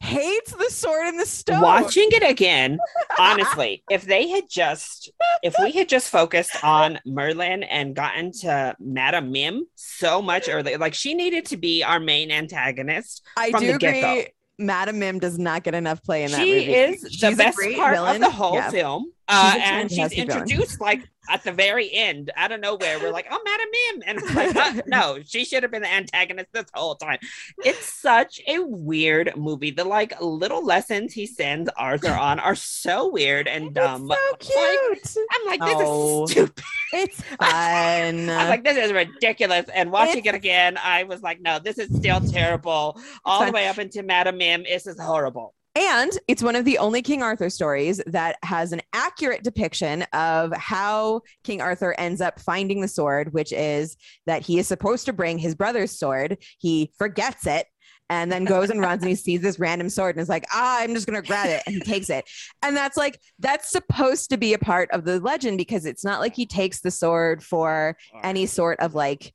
hates 0.00 0.52
the 0.52 0.70
sword 0.70 1.08
in 1.08 1.16
the 1.16 1.26
stone? 1.26 1.60
Watching 1.60 2.08
it 2.10 2.28
again, 2.28 2.78
honestly, 3.18 3.82
if 3.90 4.02
they 4.02 4.28
had 4.28 4.44
just, 4.48 5.10
if 5.42 5.54
we 5.60 5.72
had 5.72 5.88
just 5.88 6.10
focused 6.10 6.62
on 6.64 6.98
Merlin 7.06 7.62
and 7.62 7.94
gotten 7.94 8.32
to 8.40 8.76
Madame 8.78 9.32
Mim 9.32 9.66
so 9.74 10.20
much 10.20 10.48
earlier, 10.48 10.78
like 10.78 10.94
she 10.94 11.14
needed 11.14 11.46
to 11.46 11.56
be 11.56 11.82
our 11.82 12.00
main 12.00 12.30
antagonist. 12.30 13.24
I 13.36 13.50
do 13.50 13.74
agree. 13.74 13.78
Get-go. 13.78 14.24
Madame 14.58 14.98
Mim 14.98 15.18
does 15.18 15.38
not 15.38 15.64
get 15.64 15.74
enough 15.74 16.02
play 16.02 16.24
in 16.24 16.30
that 16.30 16.40
she 16.40 16.52
movie. 16.52 16.74
is 16.74 17.06
she's 17.10 17.20
the 17.20 17.32
best 17.32 17.58
part 17.76 17.94
villain. 17.94 18.16
of 18.16 18.20
the 18.22 18.30
whole 18.30 18.54
yeah. 18.54 18.70
film. 18.70 19.12
Uh, 19.28 19.54
and 19.58 19.90
she's 19.90 20.12
introduced 20.12 20.78
villain. 20.78 20.98
like 20.98 21.08
at 21.28 21.44
the 21.44 21.52
very 21.52 21.92
end, 21.92 22.30
out 22.36 22.52
of 22.52 22.60
nowhere, 22.60 22.98
we're 22.98 23.10
like, 23.10 23.26
"Oh, 23.30 23.40
Madame 23.44 23.68
Mim," 23.70 24.02
and 24.06 24.18
it's 24.18 24.34
like, 24.34 24.56
uh, 24.56 24.82
"No, 24.86 25.18
she 25.24 25.44
should 25.44 25.62
have 25.62 25.72
been 25.72 25.82
the 25.82 25.92
antagonist 25.92 26.48
this 26.52 26.66
whole 26.74 26.94
time." 26.94 27.18
It's 27.64 27.92
such 27.92 28.40
a 28.46 28.60
weird 28.60 29.36
movie. 29.36 29.70
The 29.70 29.84
like 29.84 30.20
little 30.20 30.64
lessons 30.64 31.12
he 31.12 31.26
sends 31.26 31.70
Arthur 31.76 32.12
on 32.12 32.38
are 32.40 32.54
so 32.54 33.10
weird 33.10 33.48
and 33.48 33.74
dumb. 33.74 34.10
It's 34.10 34.48
so 34.48 34.54
cute. 34.54 35.16
Like, 35.16 35.26
I'm 35.32 35.46
like, 35.46 35.60
this 35.60 35.76
oh, 35.78 36.24
is 36.24 36.30
stupid. 36.30 36.64
It's 36.92 37.20
fun. 37.40 38.30
I'm 38.30 38.48
like, 38.48 38.64
this 38.64 38.76
is 38.76 38.92
ridiculous. 38.92 39.66
And 39.74 39.90
watching 39.90 40.18
it's... 40.18 40.28
it 40.28 40.34
again, 40.34 40.78
I 40.82 41.04
was 41.04 41.22
like, 41.22 41.40
no, 41.40 41.58
this 41.58 41.78
is 41.78 41.94
still 41.96 42.20
terrible. 42.20 43.00
All 43.24 43.44
the 43.44 43.52
way 43.52 43.68
up 43.68 43.78
into 43.78 44.02
Madame 44.02 44.38
Mim, 44.38 44.64
this 44.64 44.86
is 44.86 45.00
horrible. 45.00 45.54
And 45.76 46.10
it's 46.26 46.42
one 46.42 46.56
of 46.56 46.64
the 46.64 46.78
only 46.78 47.02
King 47.02 47.22
Arthur 47.22 47.50
stories 47.50 48.00
that 48.06 48.36
has 48.42 48.72
an 48.72 48.80
accurate 48.94 49.44
depiction 49.44 50.04
of 50.14 50.50
how 50.56 51.20
King 51.44 51.60
Arthur 51.60 51.94
ends 51.98 52.22
up 52.22 52.40
finding 52.40 52.80
the 52.80 52.88
sword, 52.88 53.34
which 53.34 53.52
is 53.52 53.98
that 54.24 54.40
he 54.40 54.58
is 54.58 54.66
supposed 54.66 55.04
to 55.04 55.12
bring 55.12 55.36
his 55.36 55.54
brother's 55.54 55.90
sword. 55.90 56.38
He 56.58 56.92
forgets 56.96 57.46
it 57.46 57.66
and 58.08 58.32
then 58.32 58.46
goes 58.46 58.70
and 58.70 58.80
runs 58.80 59.02
and 59.02 59.10
he 59.10 59.16
sees 59.16 59.42
this 59.42 59.58
random 59.58 59.90
sword 59.90 60.16
and 60.16 60.22
is 60.22 60.30
like, 60.30 60.46
ah, 60.50 60.78
I'm 60.80 60.94
just 60.94 61.06
gonna 61.06 61.20
grab 61.20 61.48
it. 61.48 61.62
And 61.66 61.74
he 61.74 61.80
takes 61.82 62.08
it. 62.08 62.24
And 62.62 62.74
that's 62.74 62.96
like, 62.96 63.20
that's 63.38 63.70
supposed 63.70 64.30
to 64.30 64.38
be 64.38 64.54
a 64.54 64.58
part 64.58 64.90
of 64.92 65.04
the 65.04 65.20
legend 65.20 65.58
because 65.58 65.84
it's 65.84 66.04
not 66.04 66.20
like 66.20 66.34
he 66.34 66.46
takes 66.46 66.80
the 66.80 66.90
sword 66.90 67.42
for 67.42 67.98
any 68.22 68.46
sort 68.46 68.80
of 68.80 68.94
like 68.94 69.34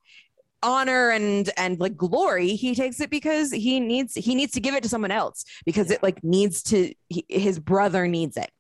honor 0.63 1.09
and 1.09 1.49
and 1.57 1.79
like 1.79 1.97
glory 1.97 2.55
he 2.55 2.75
takes 2.75 2.99
it 2.99 3.09
because 3.09 3.51
he 3.51 3.79
needs 3.79 4.13
he 4.13 4.35
needs 4.35 4.53
to 4.53 4.59
give 4.59 4.75
it 4.75 4.83
to 4.83 4.89
someone 4.89 5.11
else 5.11 5.43
because 5.65 5.89
yeah. 5.89 5.95
it 5.95 6.03
like 6.03 6.23
needs 6.23 6.61
to 6.61 6.93
he, 7.09 7.25
his 7.27 7.59
brother 7.59 8.07
needs 8.07 8.37
it 8.37 8.51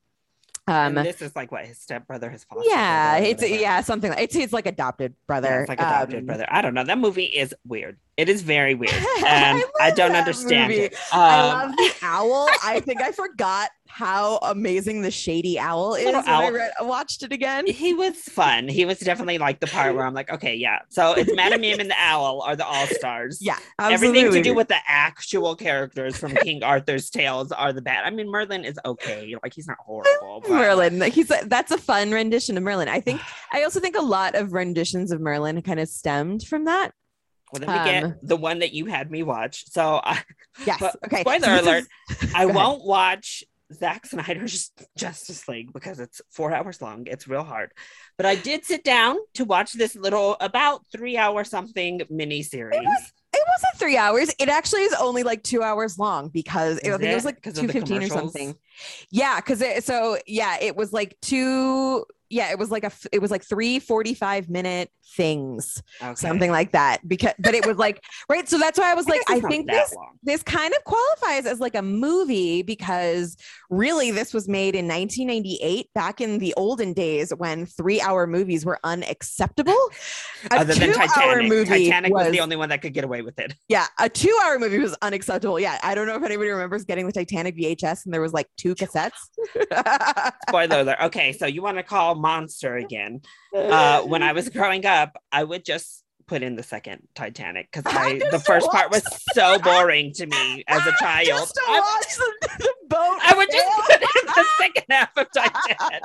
um, 0.67 0.97
and 0.97 1.05
this 1.07 1.21
is 1.21 1.35
like 1.35 1.51
what 1.51 1.65
his 1.65 1.79
stepbrother, 1.79 2.29
his 2.29 2.43
foster. 2.43 2.69
Yeah, 2.69 3.17
it's 3.17 3.41
yeah 3.47 3.81
something 3.81 4.11
like 4.11 4.21
it's 4.21 4.35
it's 4.35 4.53
like 4.53 4.67
adopted 4.67 5.15
brother. 5.25 5.47
Yeah, 5.47 5.59
it's 5.61 5.69
like 5.69 5.79
adopted 5.79 6.19
um, 6.19 6.25
brother. 6.27 6.45
I 6.47 6.61
don't 6.61 6.73
know. 6.73 6.83
That 6.83 6.99
movie 6.99 7.25
is 7.25 7.53
weird. 7.65 7.97
It 8.21 8.29
is 8.29 8.43
very 8.43 8.75
weird, 8.75 8.93
and 9.25 9.63
I, 9.81 9.87
I 9.87 9.91
don't 9.91 10.15
understand 10.15 10.69
movie. 10.69 10.83
it. 10.83 10.93
Um, 11.11 11.19
I 11.21 11.63
love 11.65 11.71
the 11.75 11.93
owl. 12.03 12.49
I 12.63 12.79
think 12.79 13.01
I 13.01 13.11
forgot 13.11 13.71
how 13.87 14.37
amazing 14.43 15.01
the 15.01 15.09
shady 15.09 15.57
owl 15.57 15.95
is 15.95 16.05
when 16.05 16.13
owl. 16.13 16.23
I 16.27 16.49
read, 16.51 16.71
watched 16.81 17.23
it 17.23 17.31
again. 17.31 17.65
He 17.65 17.95
was 17.95 18.15
fun. 18.15 18.67
He 18.67 18.85
was 18.85 18.99
definitely 18.99 19.39
like 19.39 19.59
the 19.59 19.65
part 19.65 19.95
where 19.95 20.05
I'm 20.05 20.13
like, 20.13 20.31
okay, 20.31 20.53
yeah. 20.53 20.81
So 20.89 21.13
it's 21.13 21.33
Madame 21.35 21.61
Mim 21.61 21.79
and 21.79 21.89
the 21.89 21.95
owl 21.97 22.43
are 22.43 22.55
the 22.55 22.63
all 22.63 22.85
stars. 22.85 23.39
Yeah, 23.41 23.57
absolutely. 23.79 24.19
everything 24.19 24.43
to 24.43 24.49
do 24.49 24.53
with 24.53 24.67
the 24.67 24.77
actual 24.87 25.55
characters 25.55 26.15
from 26.15 26.35
King 26.35 26.61
Arthur's 26.61 27.09
tales 27.09 27.51
are 27.51 27.73
the 27.73 27.81
bad. 27.81 28.05
I 28.05 28.11
mean, 28.11 28.29
Merlin 28.29 28.65
is 28.65 28.77
okay. 28.85 29.33
Like 29.41 29.55
he's 29.55 29.67
not 29.67 29.77
horrible. 29.79 30.41
But... 30.41 30.51
Merlin, 30.51 31.01
he's 31.09 31.31
that's 31.45 31.71
a 31.71 31.77
fun 31.79 32.11
rendition 32.11 32.55
of 32.55 32.61
Merlin. 32.61 32.87
I 32.87 32.99
think. 32.99 33.19
I 33.51 33.63
also 33.63 33.79
think 33.79 33.97
a 33.97 34.03
lot 34.03 34.35
of 34.35 34.53
renditions 34.53 35.11
of 35.11 35.19
Merlin 35.19 35.59
kind 35.63 35.79
of 35.79 35.89
stemmed 35.89 36.43
from 36.43 36.65
that. 36.65 36.93
Well, 37.51 37.59
then 37.59 37.69
we 37.69 37.75
um, 37.75 38.09
get 38.11 38.27
the 38.27 38.37
one 38.37 38.59
that 38.59 38.73
you 38.73 38.85
had 38.85 39.11
me 39.11 39.23
watch. 39.23 39.65
So, 39.71 39.99
I, 40.03 40.21
yes, 40.65 40.81
okay. 41.05 41.21
Spoiler 41.21 41.55
alert. 41.55 41.85
I 42.33 42.45
won't 42.47 42.85
watch 42.85 43.43
Zack 43.73 44.05
Snyder's 44.05 44.71
Justice 44.97 45.47
League 45.47 45.73
because 45.73 45.99
it's 45.99 46.21
four 46.29 46.53
hours 46.53 46.81
long. 46.81 47.07
It's 47.07 47.27
real 47.27 47.43
hard. 47.43 47.71
But 48.17 48.25
I 48.25 48.35
did 48.35 48.65
sit 48.65 48.83
down 48.83 49.17
to 49.35 49.45
watch 49.45 49.73
this 49.73 49.95
little 49.95 50.37
about 50.39 50.85
three 50.91 51.17
hour 51.17 51.43
something 51.43 52.01
mini 52.09 52.43
series. 52.43 52.77
It, 52.77 52.83
was, 52.83 53.11
it 53.33 53.43
wasn't 53.47 53.79
three 53.79 53.97
hours. 53.97 54.33
It 54.39 54.49
actually 54.49 54.83
is 54.83 54.93
only 54.93 55.23
like 55.23 55.43
two 55.43 55.63
hours 55.63 55.97
long 55.97 56.29
because 56.29 56.77
it, 56.79 56.91
I 56.91 56.97
think 56.97 57.11
it 57.11 57.15
was 57.15 57.25
like 57.25 57.41
two 57.41 57.67
fifteen 57.67 58.03
or 58.03 58.07
something. 58.07 58.55
Yeah, 59.09 59.37
because 59.37 59.61
it 59.61 59.83
so 59.83 60.17
yeah, 60.27 60.57
it 60.61 60.75
was 60.75 60.93
like 60.93 61.17
two 61.21 62.05
yeah, 62.31 62.51
it 62.51 62.57
was 62.57 62.71
like 62.71 62.83
a 62.83 62.91
it 63.11 63.19
was 63.19 63.29
like 63.29 63.43
three 63.43 63.79
45 63.79 64.49
minute 64.49 64.89
things, 65.15 65.81
okay. 66.01 66.15
something 66.15 66.49
like 66.49 66.71
that. 66.71 67.07
Because 67.07 67.33
but 67.39 67.53
it 67.53 67.65
was 67.65 67.77
like 67.77 68.01
right. 68.29 68.47
So 68.47 68.57
that's 68.57 68.79
why 68.79 68.91
I 68.91 68.93
was 68.93 69.07
like, 69.07 69.21
I 69.29 69.39
think 69.41 69.69
this 69.69 69.93
long. 69.93 70.17
this 70.23 70.41
kind 70.41 70.73
of 70.73 70.83
qualifies 70.85 71.45
as 71.45 71.59
like 71.59 71.75
a 71.75 71.81
movie 71.81 72.61
because 72.61 73.35
really 73.69 74.11
this 74.11 74.33
was 74.33 74.47
made 74.47 74.75
in 74.75 74.87
1998 74.87 75.87
back 75.93 76.21
in 76.21 76.39
the 76.39 76.53
olden 76.55 76.93
days 76.93 77.33
when 77.35 77.65
three 77.65 77.99
hour 78.01 78.25
movies 78.25 78.65
were 78.65 78.79
unacceptable. 78.83 79.77
Other 80.51 80.73
than 80.73 80.93
Titanic. 80.93 81.49
Movie 81.49 81.85
Titanic 81.85 82.13
was, 82.13 82.25
was 82.25 82.31
the 82.31 82.39
only 82.39 82.55
one 82.55 82.69
that 82.69 82.81
could 82.81 82.93
get 82.93 83.03
away 83.03 83.21
with 83.21 83.37
it. 83.39 83.53
Yeah, 83.71 83.87
a 83.99 84.09
two 84.09 84.37
hour 84.43 84.59
movie 84.59 84.79
was 84.79 84.97
unacceptable. 85.01 85.57
Yeah, 85.57 85.79
I 85.81 85.95
don't 85.95 86.05
know 86.05 86.15
if 86.15 86.23
anybody 86.23 86.49
remembers 86.49 86.83
getting 86.83 87.05
the 87.05 87.13
Titanic 87.13 87.55
VHS 87.55 88.03
and 88.03 88.13
there 88.13 88.19
was 88.19 88.33
like 88.33 88.47
two 88.57 88.75
cassettes. 88.75 89.11
Spoiler 90.49 90.81
alert. 90.81 90.97
Okay, 91.03 91.31
so 91.31 91.45
you 91.45 91.61
want 91.61 91.77
to 91.77 91.83
call 91.83 92.15
monster 92.21 92.75
again. 92.75 93.21
Uh, 93.55 94.01
when 94.03 94.23
I 94.23 94.33
was 94.33 94.49
growing 94.57 94.85
up, 94.85 95.21
I 95.31 95.43
would 95.43 95.65
just 95.65 96.03
put 96.27 96.43
in 96.43 96.55
the 96.55 96.63
second 96.63 97.05
Titanic 97.13 97.69
because 97.69 97.83
I, 97.93 98.21
the 98.31 98.39
first 98.39 98.71
part 98.71 98.89
was 98.89 99.03
so 99.33 99.59
boring 99.59 100.13
to 100.13 100.25
me 100.25 100.63
as 100.67 100.85
a 100.87 100.91
child. 100.99 101.27
Just 101.27 101.55
to 101.55 101.61
watch 101.67 102.15
the, 102.15 102.49
the 102.59 102.73
boat. 102.87 103.17
I 103.21 103.33
would 103.35 103.49
just 103.51 103.67
put 103.85 104.01
in 104.01 104.25
the 104.27 104.45
second 104.57 104.85
half 104.89 105.17
of 105.17 105.27
Titanic. 105.35 106.01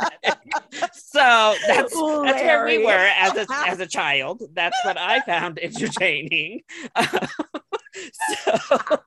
so 0.94 1.54
that's, 1.68 1.94
that's 1.94 1.94
where 1.94 2.64
we 2.64 2.84
were 2.84 2.90
as 2.90 3.36
a, 3.36 3.46
as 3.68 3.78
a 3.78 3.86
child. 3.86 4.42
That's 4.52 4.76
what 4.84 4.98
I 4.98 5.20
found 5.20 5.60
entertaining. 5.60 6.62
so 8.48 8.98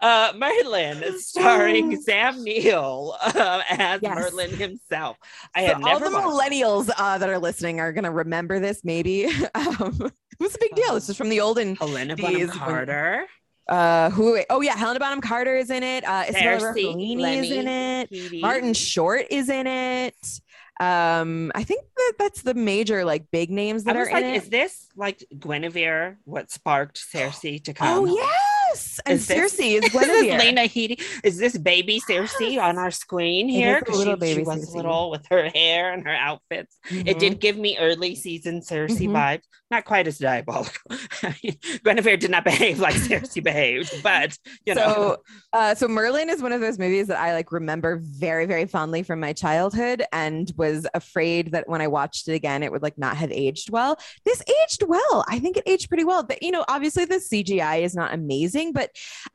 uh, 0.00 0.32
Merlin, 0.36 1.18
starring 1.18 2.00
Sam 2.02 2.42
Neill 2.42 3.16
uh, 3.22 3.62
as 3.68 4.00
yes. 4.02 4.14
Merlin 4.14 4.50
himself. 4.50 5.16
I 5.54 5.66
so 5.66 5.74
had 5.74 5.82
all 5.82 5.98
the 5.98 6.06
millennials 6.06 6.90
uh, 6.96 7.18
that 7.18 7.28
are 7.28 7.38
listening 7.38 7.80
are 7.80 7.92
going 7.92 8.04
to 8.04 8.10
remember 8.10 8.58
this. 8.60 8.84
Maybe 8.84 9.26
um, 9.54 9.98
it 10.00 10.40
was 10.40 10.54
a 10.54 10.58
big 10.58 10.74
deal. 10.74 10.94
This 10.94 11.08
is 11.08 11.16
from 11.16 11.28
the 11.28 11.40
olden 11.40 11.76
Helena 11.76 12.16
Bonham 12.16 12.48
Carter. 12.50 13.26
Uh, 13.68 14.10
who? 14.10 14.40
Oh 14.48 14.60
yeah, 14.60 14.76
Helena 14.76 15.00
Bonham 15.00 15.20
Carter 15.20 15.56
is 15.56 15.70
in 15.70 15.82
it. 15.82 16.04
Uh, 16.04 16.24
Isabella 16.28 16.72
Rossellini 16.72 17.42
is 17.42 17.50
in 17.50 17.68
it. 17.68 18.10
Petey. 18.10 18.40
Martin 18.40 18.74
Short 18.74 19.26
is 19.30 19.48
in 19.48 19.66
it. 19.66 20.40
Um, 20.78 21.52
I 21.54 21.64
think 21.64 21.84
that 21.96 22.12
that's 22.18 22.42
the 22.42 22.52
major 22.52 23.04
like 23.04 23.30
big 23.30 23.50
names 23.50 23.84
that 23.84 23.96
are 23.96 24.04
like, 24.04 24.22
in 24.22 24.24
it. 24.24 24.36
Is 24.36 24.48
this 24.50 24.88
like 24.94 25.24
Guinevere? 25.36 26.18
What 26.24 26.50
sparked 26.50 26.98
Cersei 27.12 27.62
to 27.64 27.70
oh, 27.72 27.74
come? 27.74 27.98
Oh 28.08 28.16
yeah 28.16 28.55
Yes, 28.68 29.00
and 29.06 29.18
is 29.18 29.28
Cersei 29.28 29.80
this, 29.80 29.84
is 29.84 29.92
Guinevere. 29.92 30.34
Is 30.34 30.44
Lena 30.44 30.60
Headey. 30.62 31.02
Is 31.22 31.38
this 31.38 31.56
baby 31.56 32.00
Cersei 32.00 32.62
on 32.62 32.78
our 32.78 32.90
screen 32.90 33.48
here? 33.48 33.80
Because 33.80 34.02
she, 34.02 34.14
baby 34.14 34.40
she 34.40 34.42
was 34.42 34.74
little 34.74 35.10
with 35.10 35.26
her 35.30 35.48
hair 35.48 35.92
and 35.92 36.04
her 36.04 36.14
outfits. 36.14 36.76
Mm-hmm. 36.88 37.08
It 37.08 37.18
did 37.18 37.32
mm-hmm. 37.32 37.38
give 37.40 37.58
me 37.58 37.78
early 37.78 38.14
season 38.14 38.60
Cersei 38.60 39.08
mm-hmm. 39.08 39.16
vibes. 39.16 39.42
Not 39.70 39.84
quite 39.84 40.06
as 40.06 40.18
diabolical. 40.18 40.96
Guinevere 41.84 42.16
did 42.16 42.30
not 42.30 42.44
behave 42.44 42.78
like 42.78 42.94
Cersei 42.94 43.42
behaved, 43.42 44.02
but 44.02 44.36
you 44.64 44.74
know. 44.74 44.86
So, 44.86 45.16
uh, 45.52 45.74
so 45.74 45.88
Merlin 45.88 46.30
is 46.30 46.42
one 46.42 46.52
of 46.52 46.60
those 46.60 46.78
movies 46.78 47.08
that 47.08 47.18
I 47.18 47.32
like 47.32 47.52
remember 47.52 48.00
very, 48.02 48.46
very 48.46 48.66
fondly 48.66 49.02
from 49.02 49.20
my 49.20 49.32
childhood, 49.32 50.04
and 50.12 50.50
was 50.56 50.86
afraid 50.94 51.52
that 51.52 51.68
when 51.68 51.80
I 51.80 51.88
watched 51.88 52.28
it 52.28 52.34
again, 52.34 52.62
it 52.62 52.70
would 52.70 52.82
like 52.82 52.96
not 52.96 53.16
have 53.16 53.32
aged 53.32 53.70
well. 53.70 53.98
This 54.24 54.42
aged 54.62 54.84
well. 54.86 55.24
I 55.28 55.38
think 55.38 55.56
it 55.56 55.64
aged 55.66 55.88
pretty 55.88 56.04
well. 56.04 56.22
But 56.22 56.42
you 56.42 56.50
know, 56.50 56.64
obviously 56.68 57.04
the 57.04 57.16
CGI 57.16 57.82
is 57.82 57.94
not 57.94 58.14
amazing 58.14 58.55
amazing, 58.56 58.72
but 58.72 58.90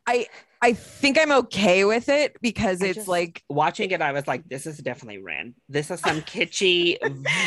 I 0.07 0.27
I 0.63 0.73
think 0.73 1.17
I'm 1.17 1.31
okay 1.31 1.85
with 1.85 2.07
it 2.07 2.37
because 2.41 2.83
it's 2.83 3.07
like 3.07 3.43
watching 3.49 3.89
it. 3.91 4.01
I 4.01 4.11
was 4.11 4.27
like, 4.27 4.47
this 4.47 4.67
is 4.67 4.77
definitely 4.77 5.17
Ren. 5.17 5.55
This 5.69 5.89
is 5.89 5.99
some 6.01 6.21
kitschy, 6.21 6.97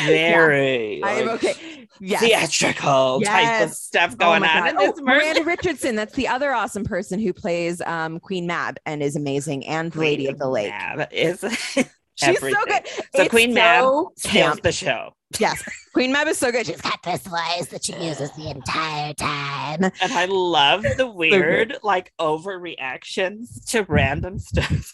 very. 0.05 0.99
Yeah, 0.99 1.05
I 1.05 1.11
am 1.11 1.29
okay. 1.29 1.87
Yes. 2.01 2.21
Theatrical 2.21 3.19
yes. 3.21 3.29
type 3.29 3.67
of 3.67 3.73
stuff 3.73 4.11
oh 4.13 4.17
going 4.17 4.43
oh 4.43 4.47
on. 4.47 4.67
And 4.67 4.77
oh, 4.79 4.93
Miranda 5.01 5.43
Richardson. 5.43 5.95
That's 5.95 6.13
the 6.15 6.27
other 6.27 6.53
awesome 6.53 6.83
person 6.83 7.19
who 7.19 7.31
plays 7.31 7.79
um, 7.81 8.19
Queen 8.19 8.47
Mab 8.47 8.77
and 8.85 9.01
is 9.01 9.15
amazing, 9.15 9.65
and 9.65 9.91
Queen 9.91 10.01
Lady 10.01 10.27
of 10.27 10.37
the 10.37 10.49
Lake. 10.49 10.71
Mab 10.71 11.07
is. 11.11 11.39
She's 12.17 12.39
so 12.39 12.49
good. 12.65 12.87
So 12.87 13.23
it's 13.23 13.29
Queen 13.29 13.49
so 13.49 13.55
Mab 13.55 14.17
steals 14.17 14.59
the 14.61 14.71
show. 14.71 15.14
Yes. 15.39 15.63
Queen 15.93 16.11
Mab 16.11 16.27
is 16.27 16.37
so 16.37 16.51
good. 16.51 16.65
She's 16.65 16.81
got 16.81 17.01
this 17.03 17.21
voice 17.21 17.67
that 17.67 17.85
she 17.85 17.93
uses 17.95 18.31
the 18.31 18.49
entire 18.49 19.13
time. 19.13 19.83
And 19.83 20.11
I 20.11 20.25
love 20.25 20.83
the 20.97 21.07
weird, 21.07 21.73
so 21.73 21.79
like 21.83 22.11
overreactions 22.19 23.65
to 23.71 23.83
random 23.83 24.39
stuff. 24.39 24.91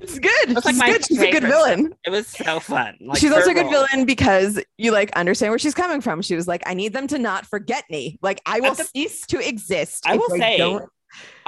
it's 0.00 0.18
good. 0.18 0.50
It's 0.50 0.66
like 0.66 0.76
my 0.76 0.92
good. 0.92 1.06
She's 1.06 1.20
a 1.20 1.30
good 1.30 1.44
villain. 1.44 1.94
It 2.04 2.10
was 2.10 2.26
so 2.26 2.60
fun. 2.60 2.96
Like 3.00 3.18
she's 3.18 3.32
also 3.32 3.50
a 3.50 3.54
good 3.54 3.62
role. 3.62 3.86
villain 3.86 4.04
because 4.04 4.62
you 4.76 4.92
like 4.92 5.10
understand 5.12 5.52
where 5.52 5.58
she's 5.58 5.74
coming 5.74 6.00
from. 6.00 6.22
She 6.22 6.34
was 6.36 6.46
like, 6.46 6.62
I 6.66 6.74
need 6.74 6.92
them 6.92 7.06
to 7.08 7.18
not 7.18 7.46
forget 7.46 7.84
me. 7.88 8.18
Like 8.20 8.42
I 8.44 8.60
will 8.60 8.74
the, 8.74 8.84
cease 8.84 9.26
to 9.28 9.46
exist. 9.46 10.04
I 10.06 10.16
will 10.16 10.28
say 10.30 10.58
don't 10.58 10.88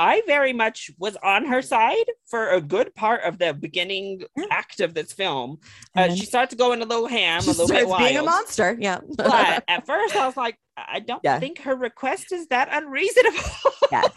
I 0.00 0.22
very 0.26 0.54
much 0.54 0.90
was 0.98 1.14
on 1.22 1.44
her 1.44 1.60
side 1.60 2.06
for 2.26 2.48
a 2.48 2.60
good 2.62 2.94
part 2.94 3.22
of 3.22 3.38
the 3.38 3.52
beginning 3.52 4.22
act 4.50 4.80
of 4.80 4.94
this 4.94 5.12
film. 5.12 5.58
Uh, 5.94 6.14
she 6.14 6.24
starts 6.24 6.54
going 6.54 6.80
a 6.80 6.86
little 6.86 7.06
ham, 7.06 7.42
she 7.42 7.50
a 7.50 7.52
little 7.52 7.68
bit 7.68 7.86
wild. 7.86 8.00
being 8.00 8.16
a 8.16 8.22
monster. 8.22 8.78
Yeah. 8.80 9.00
but 9.14 9.62
at 9.68 9.84
first, 9.84 10.16
I 10.16 10.26
was 10.26 10.38
like, 10.38 10.56
I 10.88 11.00
don't 11.00 11.20
yeah. 11.22 11.38
think 11.38 11.60
her 11.62 11.74
request 11.74 12.32
is 12.32 12.46
that 12.48 12.68
unreasonable. 12.72 13.38
yeah. 13.92 14.08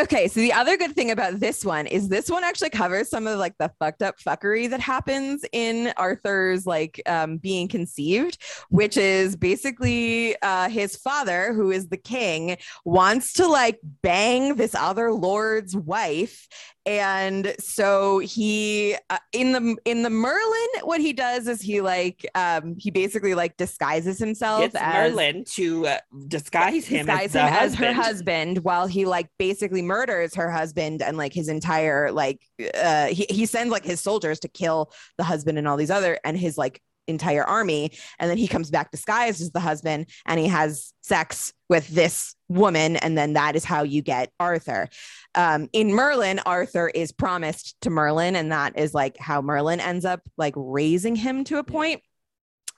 Okay. 0.00 0.28
So 0.28 0.40
the 0.40 0.52
other 0.52 0.76
good 0.76 0.94
thing 0.94 1.10
about 1.10 1.40
this 1.40 1.64
one 1.64 1.86
is 1.86 2.08
this 2.08 2.30
one 2.30 2.44
actually 2.44 2.70
covers 2.70 3.08
some 3.08 3.26
of 3.26 3.38
like 3.38 3.54
the 3.58 3.70
fucked 3.78 4.02
up 4.02 4.18
fuckery 4.18 4.68
that 4.70 4.80
happens 4.80 5.44
in 5.52 5.92
Arthur's 5.96 6.66
like 6.66 7.00
um, 7.06 7.38
being 7.38 7.68
conceived, 7.68 8.38
which 8.68 8.96
is 8.96 9.36
basically 9.36 10.36
uh, 10.42 10.68
his 10.68 10.96
father, 10.96 11.52
who 11.52 11.70
is 11.70 11.88
the 11.88 11.96
king, 11.96 12.56
wants 12.84 13.32
to 13.34 13.46
like 13.46 13.78
bang 14.02 14.56
this 14.56 14.74
other 14.74 15.12
lord's 15.30 15.76
wife. 15.76 16.48
And 16.86 17.54
so 17.60 18.18
he 18.18 18.96
uh, 19.10 19.18
in 19.32 19.52
the 19.52 19.76
in 19.84 20.02
the 20.02 20.10
merlin 20.10 20.68
what 20.82 21.00
he 21.00 21.12
does 21.12 21.46
is 21.46 21.60
he 21.60 21.80
like 21.80 22.26
um 22.34 22.74
he 22.78 22.90
basically 22.90 23.34
like 23.34 23.56
disguises 23.56 24.18
himself 24.18 24.62
Gets 24.62 24.76
as 24.76 25.12
merlin 25.12 25.44
to 25.56 25.86
uh, 25.86 25.98
disguise 26.26 26.86
him, 26.86 27.06
disguise 27.06 27.36
as, 27.36 27.42
him 27.42 27.54
as 27.54 27.74
her 27.74 27.92
husband 27.92 28.58
while 28.58 28.86
he 28.86 29.04
like 29.04 29.28
basically 29.38 29.82
murders 29.82 30.34
her 30.34 30.50
husband 30.50 31.02
and 31.02 31.16
like 31.16 31.32
his 31.32 31.48
entire 31.48 32.10
like 32.10 32.40
uh 32.74 33.06
he, 33.06 33.26
he 33.28 33.46
sends 33.46 33.70
like 33.70 33.84
his 33.84 34.00
soldiers 34.00 34.40
to 34.40 34.48
kill 34.48 34.90
the 35.18 35.24
husband 35.24 35.58
and 35.58 35.68
all 35.68 35.76
these 35.76 35.90
other 35.90 36.18
and 36.24 36.36
his 36.38 36.56
like 36.56 36.80
entire 37.10 37.44
army 37.44 37.92
and 38.18 38.30
then 38.30 38.38
he 38.38 38.48
comes 38.48 38.70
back 38.70 38.90
disguised 38.90 39.40
as 39.40 39.50
the 39.50 39.60
husband 39.60 40.06
and 40.26 40.40
he 40.40 40.46
has 40.46 40.92
sex 41.02 41.52
with 41.68 41.86
this 41.88 42.34
woman 42.48 42.96
and 42.96 43.16
then 43.16 43.34
that 43.34 43.56
is 43.56 43.64
how 43.64 43.82
you 43.82 44.02
get 44.02 44.32
arthur. 44.40 44.88
Um, 45.34 45.68
in 45.72 45.92
merlin 45.92 46.40
arthur 46.40 46.88
is 46.88 47.12
promised 47.12 47.80
to 47.82 47.90
merlin 47.90 48.36
and 48.36 48.52
that 48.52 48.78
is 48.78 48.94
like 48.94 49.18
how 49.18 49.42
merlin 49.42 49.80
ends 49.80 50.04
up 50.04 50.20
like 50.36 50.54
raising 50.56 51.16
him 51.16 51.44
to 51.44 51.58
a 51.58 51.64
point. 51.64 52.02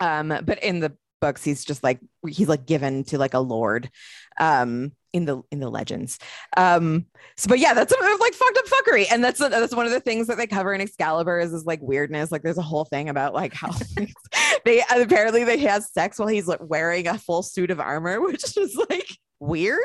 Um, 0.00 0.28
but 0.44 0.62
in 0.62 0.80
the 0.80 0.96
books 1.20 1.44
he's 1.44 1.64
just 1.64 1.84
like 1.84 2.00
he's 2.26 2.48
like 2.48 2.66
given 2.66 3.04
to 3.04 3.18
like 3.18 3.34
a 3.34 3.38
lord. 3.38 3.90
Um 4.38 4.92
in 5.12 5.24
the 5.24 5.42
in 5.50 5.60
the 5.60 5.68
legends. 5.68 6.18
Um 6.56 7.06
so 7.36 7.48
but 7.48 7.58
yeah 7.58 7.74
that's 7.74 7.92
a, 7.92 8.16
like 8.20 8.34
fucked 8.34 8.58
up 8.58 8.64
fuckery. 8.66 9.06
And 9.10 9.22
that's 9.22 9.38
that's 9.38 9.74
one 9.74 9.86
of 9.86 9.92
the 9.92 10.00
things 10.00 10.26
that 10.26 10.36
they 10.36 10.46
cover 10.46 10.74
in 10.74 10.80
excalibur 10.80 11.38
is 11.38 11.52
this 11.52 11.64
like 11.64 11.80
weirdness. 11.82 12.32
Like 12.32 12.42
there's 12.42 12.58
a 12.58 12.62
whole 12.62 12.84
thing 12.84 13.08
about 13.08 13.34
like 13.34 13.54
how 13.54 13.70
they 14.64 14.82
apparently 14.90 15.44
they 15.44 15.58
have 15.58 15.84
sex 15.84 16.18
while 16.18 16.28
he's 16.28 16.48
like 16.48 16.60
wearing 16.62 17.08
a 17.08 17.18
full 17.18 17.42
suit 17.42 17.70
of 17.70 17.80
armor 17.80 18.20
which 18.24 18.56
is 18.56 18.76
like 18.90 19.16
weird. 19.40 19.80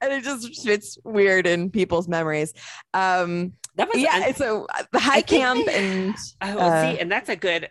And 0.00 0.12
it 0.12 0.24
just 0.24 0.62
fits 0.62 0.98
weird 1.04 1.46
in 1.46 1.70
people's 1.70 2.08
memories. 2.08 2.52
Um 2.92 3.54
that 3.76 3.88
was 3.88 4.00
yeah 4.00 4.32
so 4.32 4.66
uh, 4.72 4.84
the 4.92 5.00
high 5.00 5.22
camp 5.22 5.66
they, 5.66 5.74
and 5.74 6.14
oh 6.42 6.58
uh, 6.58 6.82
see 6.92 7.00
and 7.00 7.10
that's 7.10 7.28
a 7.28 7.36
good 7.36 7.68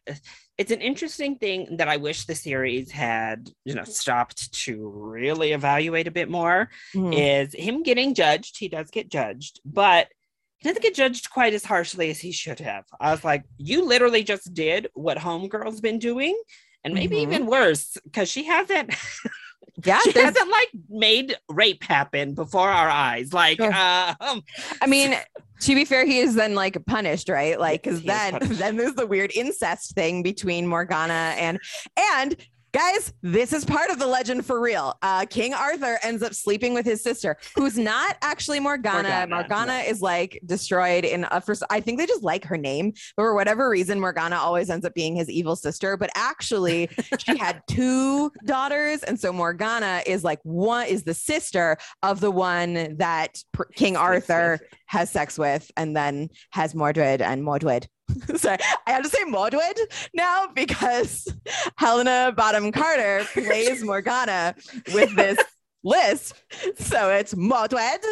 it's 0.57 0.71
an 0.71 0.81
interesting 0.81 1.37
thing 1.37 1.77
that 1.77 1.87
I 1.87 1.97
wish 1.97 2.25
the 2.25 2.35
series 2.35 2.91
had, 2.91 3.49
you 3.65 3.73
know, 3.73 3.83
stopped 3.83 4.53
to 4.65 4.87
really 4.87 5.51
evaluate 5.51 6.07
a 6.07 6.11
bit 6.11 6.29
more 6.29 6.69
mm-hmm. 6.93 7.13
is 7.13 7.53
him 7.53 7.81
getting 7.81 8.13
judged. 8.13 8.57
He 8.57 8.67
does 8.67 8.91
get 8.91 9.09
judged, 9.09 9.61
but 9.65 10.09
he 10.57 10.69
doesn't 10.69 10.83
get 10.83 10.95
judged 10.95 11.31
quite 11.31 11.53
as 11.53 11.65
harshly 11.65 12.11
as 12.11 12.19
he 12.19 12.31
should 12.31 12.59
have. 12.59 12.85
I 12.99 13.11
was 13.11 13.23
like, 13.23 13.43
you 13.57 13.85
literally 13.85 14.23
just 14.23 14.53
did 14.53 14.87
what 14.93 15.17
Homegirl's 15.17 15.81
been 15.81 15.99
doing, 15.99 16.39
and 16.83 16.93
maybe 16.93 17.17
mm-hmm. 17.17 17.33
even 17.33 17.47
worse, 17.47 17.97
because 18.03 18.29
she 18.29 18.43
hasn't 18.43 18.93
yeah 19.83 19.99
she 20.03 20.11
hasn't 20.11 20.51
like 20.51 20.69
made 20.89 21.35
rape 21.49 21.83
happen 21.83 22.33
before 22.33 22.69
our 22.69 22.89
eyes 22.89 23.33
like 23.33 23.57
sure. 23.57 23.73
uh, 23.73 24.13
um, 24.19 24.41
i 24.81 24.87
mean 24.87 25.15
to 25.63 25.75
be 25.75 25.85
fair 25.85 26.05
he 26.05 26.19
is 26.19 26.35
then 26.35 26.55
like 26.55 26.83
punished 26.85 27.29
right? 27.29 27.59
Like 27.59 27.83
because 27.83 28.03
then 28.03 28.37
then 28.41 28.77
there's 28.77 28.95
the 28.95 29.07
weird 29.07 29.31
incest 29.35 29.95
thing 29.95 30.23
between 30.23 30.67
morgana 30.67 31.35
and 31.37 31.59
and 31.97 32.35
Guys, 32.73 33.13
this 33.21 33.53
is 33.53 33.63
part 33.63 33.91
of 33.91 33.99
the 33.99 34.07
legend 34.07 34.43
for 34.43 34.59
real. 34.59 34.97
Uh, 35.03 35.27
King 35.29 35.53
Arthur 35.53 35.99
ends 36.01 36.23
up 36.23 36.33
sleeping 36.33 36.73
with 36.73 36.87
his 36.87 37.03
sister, 37.03 37.37
who's 37.55 37.77
not 37.77 38.17
actually 38.23 38.59
Morgana. 38.59 39.27
Morgana, 39.27 39.27
Morgana 39.27 39.73
is 39.87 40.01
like 40.01 40.41
destroyed 40.47 41.05
in 41.05 41.27
a 41.29 41.39
first. 41.39 41.61
I 41.69 41.79
think 41.81 41.99
they 41.99 42.07
just 42.07 42.23
like 42.23 42.43
her 42.45 42.57
name, 42.57 42.93
but 43.15 43.23
for 43.25 43.35
whatever 43.35 43.69
reason, 43.69 43.99
Morgana 43.99 44.37
always 44.37 44.71
ends 44.71 44.87
up 44.87 44.95
being 44.95 45.15
his 45.15 45.29
evil 45.29 45.55
sister. 45.55 45.97
But 45.97 46.09
actually, 46.15 46.89
she 47.19 47.37
had 47.37 47.61
two 47.67 48.31
daughters, 48.43 49.03
and 49.03 49.19
so 49.19 49.31
Morgana 49.31 50.01
is 50.07 50.23
like 50.23 50.39
one 50.41 50.87
is 50.87 51.03
the 51.03 51.13
sister 51.13 51.77
of 52.01 52.21
the 52.21 52.31
one 52.31 52.97
that 52.97 53.37
King 53.75 53.95
Arthur 53.95 54.59
has 54.87 55.11
sex 55.11 55.37
with, 55.37 55.69
and 55.77 55.95
then 55.95 56.29
has 56.49 56.73
Mordred 56.73 57.21
and 57.21 57.43
Mordred 57.43 57.87
Sorry, 58.35 58.57
I 58.85 58.91
have 58.91 59.03
to 59.03 59.09
say 59.09 59.23
Mordred 59.25 59.77
now 60.13 60.47
because 60.53 61.27
Helena 61.77 62.33
Bonham 62.35 62.71
Carter 62.71 63.25
plays 63.33 63.83
Morgana 63.83 64.55
with 64.93 65.15
this 65.15 65.39
list. 65.83 66.35
So 66.77 67.09
it's 67.09 67.35
Mordred 67.35 68.03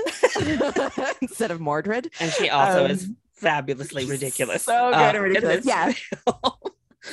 instead 1.22 1.52
of 1.52 1.60
Mordred. 1.60 2.12
And 2.20 2.32
she 2.32 2.50
also 2.50 2.86
um, 2.86 2.92
is 2.92 3.10
fabulously 3.34 4.06
ridiculous. 4.06 4.64
So 4.64 4.92
good 4.92 4.96
uh, 4.96 5.12
and 5.16 5.24
ridiculous. 5.24 5.66
Yeah. 5.66 5.94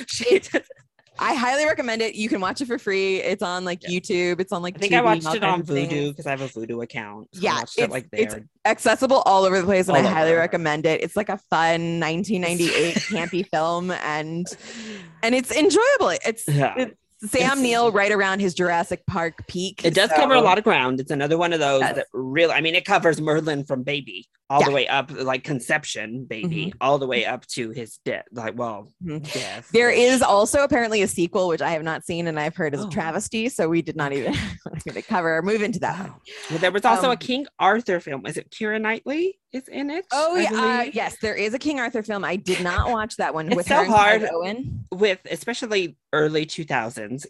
she 0.06 0.40
I 1.18 1.34
highly 1.34 1.64
recommend 1.64 2.02
it. 2.02 2.14
You 2.14 2.28
can 2.28 2.40
watch 2.40 2.60
it 2.60 2.66
for 2.66 2.78
free. 2.78 3.16
It's 3.16 3.42
on 3.42 3.64
like 3.64 3.82
yeah. 3.82 3.98
YouTube. 3.98 4.40
It's 4.40 4.52
on 4.52 4.62
like. 4.62 4.76
I 4.76 4.78
think 4.78 4.92
Tubi 4.92 4.98
I 4.98 5.02
watched 5.02 5.34
it 5.34 5.42
on 5.42 5.62
Vudu 5.62 6.10
because 6.10 6.26
I 6.26 6.30
have 6.30 6.40
a 6.40 6.48
Vudu 6.48 6.82
account. 6.82 7.28
So 7.32 7.40
yeah, 7.40 7.62
it's, 7.62 7.78
it, 7.78 7.90
like 7.90 8.10
there. 8.10 8.22
It's 8.22 8.36
accessible 8.64 9.22
all 9.26 9.44
over 9.44 9.58
the 9.60 9.66
place, 9.66 9.88
and 9.88 9.96
all 9.96 10.06
I 10.06 10.08
highly 10.08 10.32
recommend 10.32 10.86
it. 10.86 11.02
It's 11.02 11.16
like 11.16 11.28
a 11.28 11.38
fun 11.50 12.00
1998 12.00 12.94
campy 12.96 13.46
film, 13.48 13.90
and 13.90 14.46
and 15.22 15.34
it's 15.34 15.50
enjoyable. 15.50 16.16
It's, 16.24 16.46
yeah. 16.46 16.74
it's 16.76 17.32
Sam 17.32 17.62
Neill 17.62 17.90
right 17.90 18.12
around 18.12 18.40
his 18.40 18.54
Jurassic 18.54 19.04
Park 19.06 19.46
peak. 19.48 19.84
It 19.84 19.94
does 19.94 20.10
so. 20.10 20.16
cover 20.16 20.34
a 20.34 20.40
lot 20.40 20.58
of 20.58 20.64
ground. 20.64 21.00
It's 21.00 21.10
another 21.10 21.36
one 21.36 21.52
of 21.52 21.58
those 21.58 21.80
yes. 21.80 21.96
that 21.96 22.06
really, 22.12 22.52
I 22.52 22.60
mean, 22.60 22.74
it 22.74 22.84
covers 22.84 23.20
Merlin 23.20 23.64
from 23.64 23.82
baby 23.82 24.28
all 24.50 24.60
yeah. 24.60 24.66
the 24.66 24.72
way 24.72 24.88
up, 24.88 25.10
like 25.10 25.44
conception 25.44 26.24
baby, 26.24 26.66
mm-hmm. 26.66 26.78
all 26.80 26.98
the 26.98 27.06
way 27.06 27.26
up 27.26 27.46
to 27.48 27.70
his 27.70 27.98
death. 28.04 28.24
Like, 28.32 28.58
well, 28.58 28.88
mm-hmm. 29.04 29.18
death. 29.38 29.68
There 29.72 29.90
is 29.90 30.22
also 30.22 30.64
apparently 30.64 31.02
a 31.02 31.08
sequel, 31.08 31.48
which 31.48 31.60
I 31.60 31.70
have 31.70 31.82
not 31.82 32.04
seen 32.04 32.26
and 32.26 32.40
I've 32.40 32.56
heard 32.56 32.74
is 32.74 32.80
oh. 32.80 32.88
a 32.88 32.90
travesty. 32.90 33.48
So 33.48 33.68
we 33.68 33.82
did 33.82 33.96
not 33.96 34.12
even 34.12 34.34
cover 35.08 35.36
or 35.36 35.42
move 35.42 35.62
into 35.62 35.78
that. 35.80 36.10
Well, 36.50 36.58
there 36.58 36.72
was 36.72 36.84
also 36.84 37.06
um, 37.06 37.12
a 37.12 37.16
King 37.16 37.46
Arthur 37.58 38.00
film. 38.00 38.26
Is 38.26 38.36
it 38.36 38.50
Keira 38.50 38.80
Knightley 38.80 39.38
is 39.52 39.68
in 39.68 39.90
it? 39.90 40.06
Oh, 40.12 40.36
yeah. 40.36 40.82
Uh, 40.86 40.90
yes, 40.92 41.16
there 41.20 41.34
is 41.34 41.52
a 41.54 41.58
King 41.58 41.80
Arthur 41.80 42.02
film. 42.02 42.24
I 42.24 42.36
did 42.36 42.62
not 42.62 42.90
watch 42.90 43.16
that 43.16 43.34
one. 43.34 43.48
It's 43.48 43.56
with 43.56 43.68
so 43.68 43.84
hard. 43.84 44.26
Owen. 44.32 44.84
With 44.90 45.20
especially 45.30 45.96
early 46.12 46.46
2000s 46.46 47.26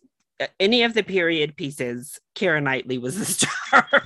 any 0.61 0.83
of 0.83 0.95
the 0.95 1.03
period 1.03 1.57
pieces, 1.57 2.21
Keira 2.35 2.63
Knightley 2.63 2.99
was 2.99 3.19
the 3.19 3.25
star. 3.73 4.03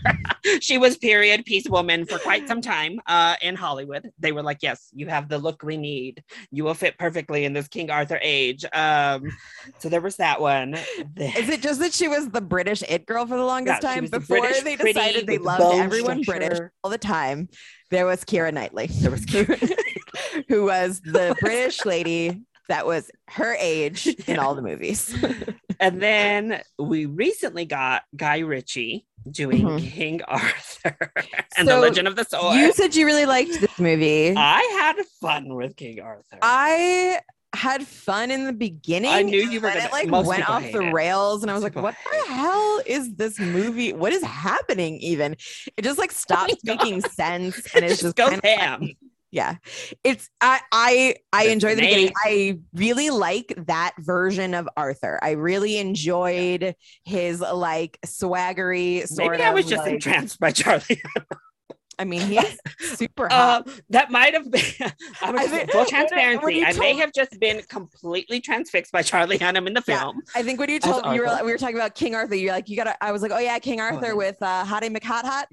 she 0.61 0.79
was 0.79 0.97
period 0.97 1.45
piece 1.45 1.69
woman 1.69 2.07
for 2.07 2.19
quite 2.19 2.49
some 2.49 2.61
time 2.61 3.01
uh, 3.07 3.37
in 3.43 3.55
Hollywood. 3.55 4.11
They 4.19 4.33
were 4.33 4.43
like, 4.43 4.59
"Yes, 4.63 4.89
you 4.93 5.07
have 5.09 5.29
the 5.29 5.39
look 5.39 5.63
we 5.63 5.77
need. 5.77 6.23
You 6.51 6.65
will 6.65 6.75
fit 6.75 6.99
perfectly 6.99 7.45
in 7.45 7.53
this 7.53 7.69
King 7.69 7.91
Arthur 7.91 8.19
age." 8.23 8.65
Um, 8.73 9.31
so 9.79 9.89
there 9.89 10.01
was 10.01 10.17
that 10.17 10.41
one. 10.41 10.75
Is 11.17 11.49
it 11.49 11.61
just 11.61 11.81
that 11.81 11.93
she 11.93 12.09
was 12.09 12.31
the 12.31 12.41
British 12.41 12.83
it 12.89 13.07
girl 13.07 13.27
for 13.27 13.37
the 13.37 13.45
longest 13.45 13.83
yeah, 13.83 13.95
time 13.95 14.07
before 14.07 14.49
the 14.49 14.61
they 14.65 14.77
decided 14.77 15.27
they 15.27 15.39
loved 15.39 15.63
everyone 15.79 16.23
structure. 16.23 16.49
British 16.49 16.71
all 16.83 16.91
the 16.91 16.99
time? 16.99 17.49
There 17.91 18.07
was 18.07 18.25
Keira 18.25 18.53
Knightley. 18.53 18.87
There 18.87 19.11
was 19.11 19.27
Keira. 19.27 19.59
who 20.49 20.65
was 20.65 21.01
the 21.01 21.37
British 21.41 21.85
lady 21.85 22.43
that 22.69 22.87
was 22.87 23.11
her 23.29 23.55
age 23.59 24.07
in 24.27 24.39
all 24.39 24.55
the 24.55 24.63
movies. 24.63 25.15
and 25.81 26.01
then 26.01 26.63
we 26.79 27.07
recently 27.07 27.65
got 27.65 28.03
Guy 28.17 28.39
Ritchie 28.39 29.07
doing 29.31 29.63
mm-hmm. 29.63 29.87
King 29.87 30.23
Arthur 30.23 31.13
and 31.57 31.69
so 31.69 31.77
the 31.77 31.81
Legend 31.81 32.09
of 32.09 32.17
the 32.17 32.25
Sword. 32.25 32.57
You 32.57 32.73
said 32.73 32.95
you 32.95 33.07
really 33.07 33.27
liked 33.27 33.61
this 33.61 33.79
movie. 33.79 34.35
I 34.37 34.61
had 34.81 35.05
fun 35.21 35.55
with 35.55 35.77
King 35.77 36.01
Arthur. 36.01 36.39
I 36.43 37.21
had 37.55 37.87
fun 37.87 38.31
in 38.31 38.47
the 38.47 38.53
beginning. 38.53 39.11
I 39.11 39.23
knew 39.23 39.41
you 39.41 39.61
were 39.61 39.69
gonna, 39.69 39.85
it 39.85 39.93
like 39.93 40.11
went 40.11 40.49
off 40.49 40.63
the 40.63 40.81
it. 40.81 40.93
rails 40.93 41.43
and 41.43 41.51
I 41.51 41.55
was 41.55 41.63
most 41.63 41.75
like, 41.75 41.83
what 41.83 41.95
the 42.11 42.33
hell 42.33 42.81
is 42.87 43.15
this 43.15 43.39
movie? 43.39 43.93
What 43.93 44.13
is 44.13 44.23
happening 44.23 44.97
even? 44.99 45.37
It 45.77 45.83
just 45.83 45.99
like 45.99 46.13
stops 46.23 46.55
oh 46.55 46.59
making 46.65 47.03
sense 47.03 47.57
and 47.75 47.85
it's 47.85 48.01
just, 48.01 48.17
just 48.17 48.17
goes 48.17 48.41
ham 48.43 48.89
yeah. 49.33 49.57
It's 50.05 50.29
i 50.41 50.61
i 50.71 51.17
i 51.33 51.47
enjoy 51.47 51.75
the 51.75 51.81
beginning. 51.81 52.13
i 52.25 52.59
really 52.75 53.11
like 53.11 53.55
that 53.67 53.95
version 53.99 54.55
of 54.55 54.69
arthur. 54.77 55.19
I 55.23 55.31
really 55.33 55.79
enjoyed 55.79 56.77
his 57.05 57.41
like 57.41 57.99
swaggery 58.07 59.09
sort 59.09 59.35
of. 59.35 59.41
maybe 59.41 59.43
i 59.43 59.53
was 59.53 59.67
just 59.67 59.85
like, 59.85 59.95
entranced 59.95 60.39
by 60.39 60.53
charlie 60.53 61.03
I 61.99 62.05
mean, 62.05 62.21
he's 62.23 62.59
super 62.97 63.29
hot. 63.29 63.69
Uh, 63.69 63.73
that 63.91 64.11
might 64.11 64.35
have 64.35 64.51
been 64.51 64.63
I 65.23 65.31
was, 65.31 65.47
think, 65.49 65.71
full 65.71 65.85
transparency. 65.87 66.65
I 66.65 66.73
may 66.75 66.95
have 66.95 67.13
just 67.13 67.39
been 67.39 67.63
completely 67.69 68.41
transfixed 68.41 68.93
by 68.93 69.03
Charlie 69.03 69.39
Hunnam 69.39 69.67
in 69.67 69.75
the 69.75 69.83
film. 69.83 70.23
Yeah, 70.35 70.41
I 70.41 70.43
think 70.43 70.59
when 70.59 70.71
you 70.71 70.81
told 70.81 71.05
me 71.07 71.17
you 71.17 71.23
were, 71.23 71.39
we 71.45 71.53
were 71.53 71.59
talking 71.59 71.77
about 71.77 71.95
King 71.95 72.15
Arthur, 72.15 72.35
you're 72.35 72.53
like, 72.53 72.69
you 72.69 72.77
gotta. 72.77 72.97
I 73.03 73.13
was 73.13 73.23
like, 73.23 73.33
oh 73.33 73.39
yeah, 73.39 73.59
King 73.59 73.81
Arthur 73.81 74.13
oh, 74.13 74.17
with 74.17 74.37
uh, 74.41 74.65
Hottie 74.65 74.95
McHot 74.95 75.25
Hot. 75.25 75.47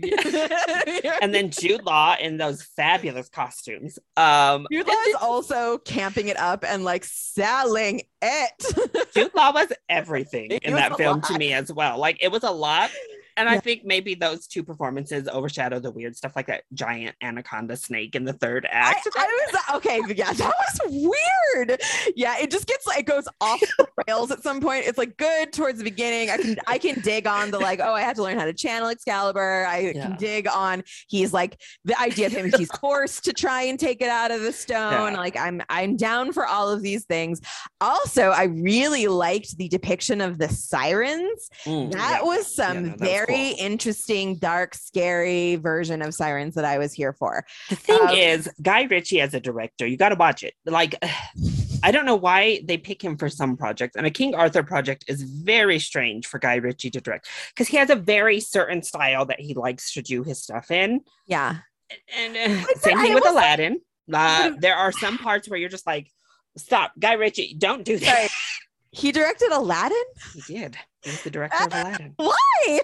and 1.22 1.34
then 1.34 1.52
Jude 1.52 1.84
Law 1.84 2.16
in 2.20 2.38
those 2.38 2.64
fabulous 2.64 3.30
costumes. 3.30 4.00
Um, 4.18 4.68
Jude 4.72 4.88
Law 4.88 4.94
is 5.08 5.16
also 5.16 5.78
camping 5.80 6.28
it 6.28 6.38
up 6.38 6.64
and 6.66 6.84
like 6.84 7.04
selling 7.04 8.02
it. 8.22 9.14
Jude 9.14 9.32
Law 9.36 9.54
was 9.54 9.72
everything 9.90 10.52
it 10.52 10.64
in 10.64 10.74
was 10.74 10.82
that 10.82 10.98
film 10.98 11.20
lot. 11.20 11.24
to 11.26 11.38
me 11.38 11.54
as 11.54 11.72
well. 11.72 11.98
Like 11.98 12.18
it 12.22 12.32
was 12.32 12.44
a 12.44 12.52
lot 12.52 12.92
and 13.40 13.48
yeah. 13.48 13.56
I 13.56 13.60
think 13.60 13.86
maybe 13.86 14.16
those 14.16 14.48
two 14.48 14.64
performances 14.64 15.30
overshadow 15.30 15.80
the 15.80 15.92
weird 15.92 16.16
stuff 16.16 16.36
like 16.36 16.48
that 16.48 16.64
giant 16.74 17.16
anaconda 17.22 17.78
snake 17.78 18.16
in 18.16 18.26
the 18.26 18.34
third 18.34 18.68
act. 18.70 19.08
I, 19.16 19.24
I 19.24 19.48
was 19.54 19.78
okay, 19.78 20.02
yeah, 20.14 20.34
that 20.34 20.54
was 20.54 21.16
weird. 21.56 21.82
Yeah, 22.18 22.38
it 22.38 22.52
just 22.52 22.68
gets 22.68 22.86
like 22.86 23.00
it 23.00 23.06
goes 23.06 23.28
off 23.40 23.62
the 23.78 23.88
rails 24.08 24.32
at 24.32 24.44
some 24.44 24.60
point. 24.60 24.86
It's 24.88 24.98
like 24.98 25.16
good 25.16 25.54
towards 25.54 25.78
the 25.78 25.86
beginning. 25.86 26.30
I 26.30 26.38
can 26.38 26.58
I 26.68 26.78
can 26.78 27.00
dig 27.00 27.28
on 27.28 27.50
the 27.50 27.60
like, 27.60 27.80
oh, 27.80 27.94
I 27.94 28.02
have 28.02 28.18
to 28.18 28.24
learn 28.24 28.38
how 28.38 28.46
to 28.46 28.54
channel 28.54 28.90
Excalibur. 28.90 29.66
I 29.66 29.92
yeah. 29.96 30.08
can 30.08 30.18
dig 30.18 30.48
on 30.48 30.84
he's 31.08 31.32
like 31.32 31.62
the 31.86 32.00
idea 32.00 32.28
of 32.28 32.34
him 32.34 32.52
he's 32.58 32.70
forced 32.82 33.24
to 33.26 33.34
try 33.34 33.64
and 33.64 33.80
take 33.80 34.02
it 34.02 34.10
out 34.10 34.32
of 34.32 34.42
the 34.42 34.52
stone. 34.52 35.14
Yeah. 35.14 35.18
Like 35.18 35.38
I'm 35.38 35.62
I'm 35.70 35.96
down 35.96 36.34
for 36.34 36.46
all 36.46 36.70
of 36.70 36.82
these 36.82 37.06
things. 37.06 37.40
Also, 37.80 38.32
I 38.32 38.44
really 38.44 39.08
liked 39.08 39.58
the 39.58 39.70
depiction 39.70 40.20
of 40.20 40.38
the 40.38 40.50
sirens. 40.50 41.50
Mm, 41.64 41.92
that 41.94 42.26
was 42.26 42.54
some 42.54 42.90
no, 42.90 42.96
very 42.98 43.29
very 43.32 43.50
interesting, 43.52 44.36
dark, 44.38 44.76
scary 44.76 45.56
version 45.56 46.02
of 46.02 46.14
Sirens 46.14 46.56
that 46.56 46.66
I 46.66 46.78
was 46.78 46.94
here 46.94 47.14
for. 47.14 47.46
The 47.70 47.76
thing 47.76 48.02
um, 48.02 48.16
is, 48.16 48.50
Guy 48.62 48.84
Ritchie 48.84 49.22
as 49.22 49.34
a 49.34 49.40
director, 49.40 49.86
you 49.88 49.98
got 49.98 50.10
to 50.10 50.16
watch 50.16 50.44
it. 50.44 50.54
Like, 50.66 50.96
I 51.84 51.92
don't 51.92 52.06
know 52.06 52.16
why 52.16 52.62
they 52.66 52.78
pick 52.78 53.02
him 53.02 53.18
for 53.18 53.30
some 53.30 53.56
projects, 53.56 53.96
and 53.96 54.06
a 54.06 54.12
King 54.12 54.36
Arthur 54.36 54.64
project 54.64 55.06
is 55.08 55.24
very 55.24 55.80
strange 55.80 56.28
for 56.28 56.38
Guy 56.38 56.56
Ritchie 56.56 56.90
to 56.92 57.02
direct 57.02 57.28
because 57.54 57.68
he 57.68 57.78
has 57.78 57.90
a 57.90 57.96
very 57.96 58.40
certain 58.40 58.84
style 58.84 59.26
that 59.26 59.40
he 59.40 59.54
likes 59.54 59.94
to 59.94 60.02
do 60.02 60.24
his 60.24 60.42
stuff 60.42 60.72
in. 60.72 61.02
Yeah, 61.26 61.60
and, 62.16 62.36
uh, 62.36 62.66
same 62.76 63.00
thing 63.00 63.14
with 63.14 63.28
Aladdin. 63.28 63.82
Uh, 64.12 64.52
there 64.58 64.76
are 64.76 64.92
some 64.92 65.18
parts 65.18 65.48
where 65.50 65.60
you're 65.60 65.70
just 65.70 65.88
like, 65.88 66.12
stop, 66.58 66.92
Guy 67.00 67.14
Ritchie, 67.14 67.56
don't 67.58 67.86
do 67.86 67.98
that. 67.98 68.30
He 68.92 69.12
directed 69.12 69.52
Aladdin? 69.52 69.98
He 70.34 70.42
did. 70.54 70.78
He's 71.04 71.22
the 71.24 71.30
director 71.30 71.64
of 71.64 71.68
Aladdin. 71.74 72.14
Why? 72.18 72.82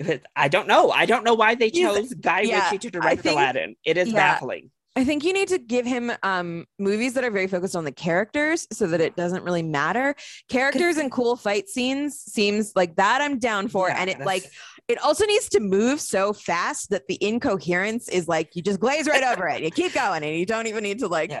I 0.36 0.48
don't 0.48 0.66
know. 0.66 0.90
I 0.90 1.06
don't 1.06 1.24
know 1.24 1.34
why 1.34 1.54
they 1.54 1.70
chose 1.70 1.98
He's, 1.98 2.14
Guy 2.14 2.42
yeah, 2.42 2.64
Ritchie 2.64 2.78
to 2.78 2.90
direct 2.90 3.22
think, 3.22 3.38
Aladdin. 3.38 3.76
It 3.84 3.96
is 3.96 4.08
yeah, 4.08 4.14
baffling. 4.14 4.70
I 4.96 5.04
think 5.04 5.24
you 5.24 5.32
need 5.32 5.48
to 5.48 5.58
give 5.58 5.86
him 5.86 6.12
um, 6.22 6.66
movies 6.78 7.14
that 7.14 7.24
are 7.24 7.30
very 7.30 7.48
focused 7.48 7.74
on 7.74 7.84
the 7.84 7.92
characters 7.92 8.66
so 8.72 8.86
that 8.88 9.00
it 9.00 9.16
doesn't 9.16 9.42
really 9.42 9.62
matter. 9.62 10.14
Characters 10.48 10.98
and 10.98 11.10
cool 11.10 11.36
fight 11.36 11.68
scenes 11.68 12.16
seems 12.16 12.72
like 12.76 12.94
that 12.96 13.20
I'm 13.20 13.38
down 13.38 13.66
for. 13.68 13.88
Yeah, 13.88 13.96
and 13.98 14.10
it 14.10 14.20
like 14.20 14.44
it 14.86 15.02
also 15.02 15.26
needs 15.26 15.48
to 15.50 15.60
move 15.60 16.00
so 16.00 16.32
fast 16.32 16.90
that 16.90 17.08
the 17.08 17.18
incoherence 17.20 18.08
is 18.08 18.28
like 18.28 18.54
you 18.54 18.62
just 18.62 18.78
glaze 18.78 19.08
right 19.08 19.24
over 19.32 19.48
it. 19.48 19.62
You 19.62 19.70
keep 19.70 19.94
going 19.94 20.22
and 20.22 20.36
you 20.36 20.46
don't 20.46 20.68
even 20.68 20.84
need 20.84 21.00
to 21.00 21.08
like 21.08 21.32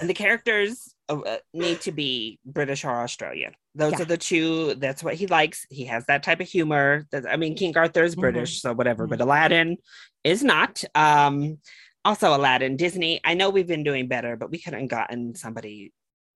and 0.00 0.08
the 0.08 0.14
characters 0.14 0.94
uh, 1.08 1.36
need 1.52 1.80
to 1.82 1.92
be 1.92 2.38
British 2.44 2.84
or 2.84 2.90
Australian. 2.90 3.52
Those 3.74 3.92
yeah. 3.92 4.02
are 4.02 4.04
the 4.04 4.16
two. 4.16 4.74
That's 4.74 5.02
what 5.02 5.14
he 5.14 5.26
likes. 5.26 5.66
He 5.70 5.84
has 5.86 6.06
that 6.06 6.22
type 6.22 6.40
of 6.40 6.48
humor. 6.48 7.06
I 7.28 7.36
mean, 7.36 7.54
King 7.54 7.76
Arthur 7.76 8.04
is. 8.04 8.16
British, 8.16 8.58
mm-hmm. 8.58 8.68
so 8.68 8.74
whatever. 8.74 9.04
Mm-hmm. 9.04 9.10
But 9.10 9.20
Aladdin 9.20 9.76
is 10.24 10.42
not. 10.42 10.82
Um, 10.94 11.58
also, 12.04 12.34
Aladdin, 12.34 12.76
Disney. 12.76 13.20
I 13.24 13.34
know 13.34 13.50
we've 13.50 13.66
been 13.66 13.84
doing 13.84 14.08
better, 14.08 14.36
but 14.36 14.50
we 14.50 14.58
couldn't 14.58 14.88
gotten 14.88 15.34
somebody 15.34 15.92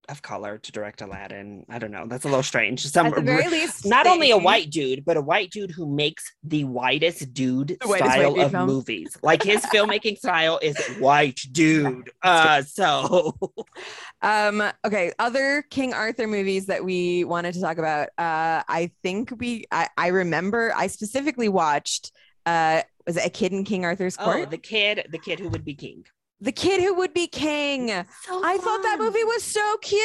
of 0.08 0.22
color 0.22 0.58
to 0.58 0.72
direct 0.72 1.00
Aladdin. 1.00 1.64
I 1.68 1.78
don't 1.78 1.90
know. 1.90 2.06
That's 2.06 2.24
a 2.24 2.28
little 2.28 2.42
strange. 2.42 2.86
Some 2.86 3.06
At 3.06 3.14
the 3.14 3.22
very 3.22 3.48
least, 3.48 3.86
not 3.86 4.06
only 4.06 4.30
a 4.30 4.38
white 4.38 4.70
dude, 4.70 5.04
but 5.04 5.16
a 5.16 5.20
white 5.20 5.50
dude 5.50 5.70
who 5.70 5.86
makes 5.86 6.34
the 6.42 6.64
whitest 6.64 7.32
dude 7.32 7.76
the 7.80 7.96
style 7.96 8.40
of 8.40 8.52
film. 8.52 8.66
movies. 8.66 9.16
Like 9.22 9.42
his 9.42 9.62
filmmaking 9.74 10.18
style 10.18 10.58
is 10.62 10.76
white 10.98 11.40
dude. 11.52 12.10
Uh, 12.24 12.62
so, 12.62 13.36
um, 14.22 14.62
okay. 14.84 15.12
Other 15.18 15.62
King 15.68 15.92
Arthur 15.92 16.26
movies 16.26 16.66
that 16.66 16.82
we 16.82 17.24
wanted 17.24 17.52
to 17.54 17.60
talk 17.60 17.76
about. 17.76 18.08
Uh, 18.16 18.62
I 18.66 18.92
think 19.02 19.32
we. 19.38 19.66
I, 19.70 19.88
I 19.96 20.08
remember. 20.08 20.72
I 20.74 20.86
specifically 20.86 21.48
watched. 21.48 22.12
Uh, 22.46 22.82
was 23.06 23.16
it 23.16 23.26
a 23.26 23.30
kid 23.30 23.52
in 23.52 23.64
King 23.64 23.84
Arthur's 23.84 24.16
oh, 24.18 24.24
court? 24.24 24.44
Oh, 24.46 24.50
the 24.50 24.58
kid, 24.58 25.06
the 25.10 25.18
kid 25.18 25.38
who 25.38 25.48
would 25.50 25.64
be 25.64 25.74
king. 25.74 26.04
The 26.40 26.52
Kid 26.52 26.82
Who 26.82 26.94
Would 26.94 27.14
Be 27.14 27.26
King. 27.26 27.88
So 27.88 28.42
I 28.44 28.58
thought 28.58 28.82
that 28.82 28.96
movie 28.98 29.24
was 29.24 29.42
so 29.42 29.76
cute. 29.78 30.02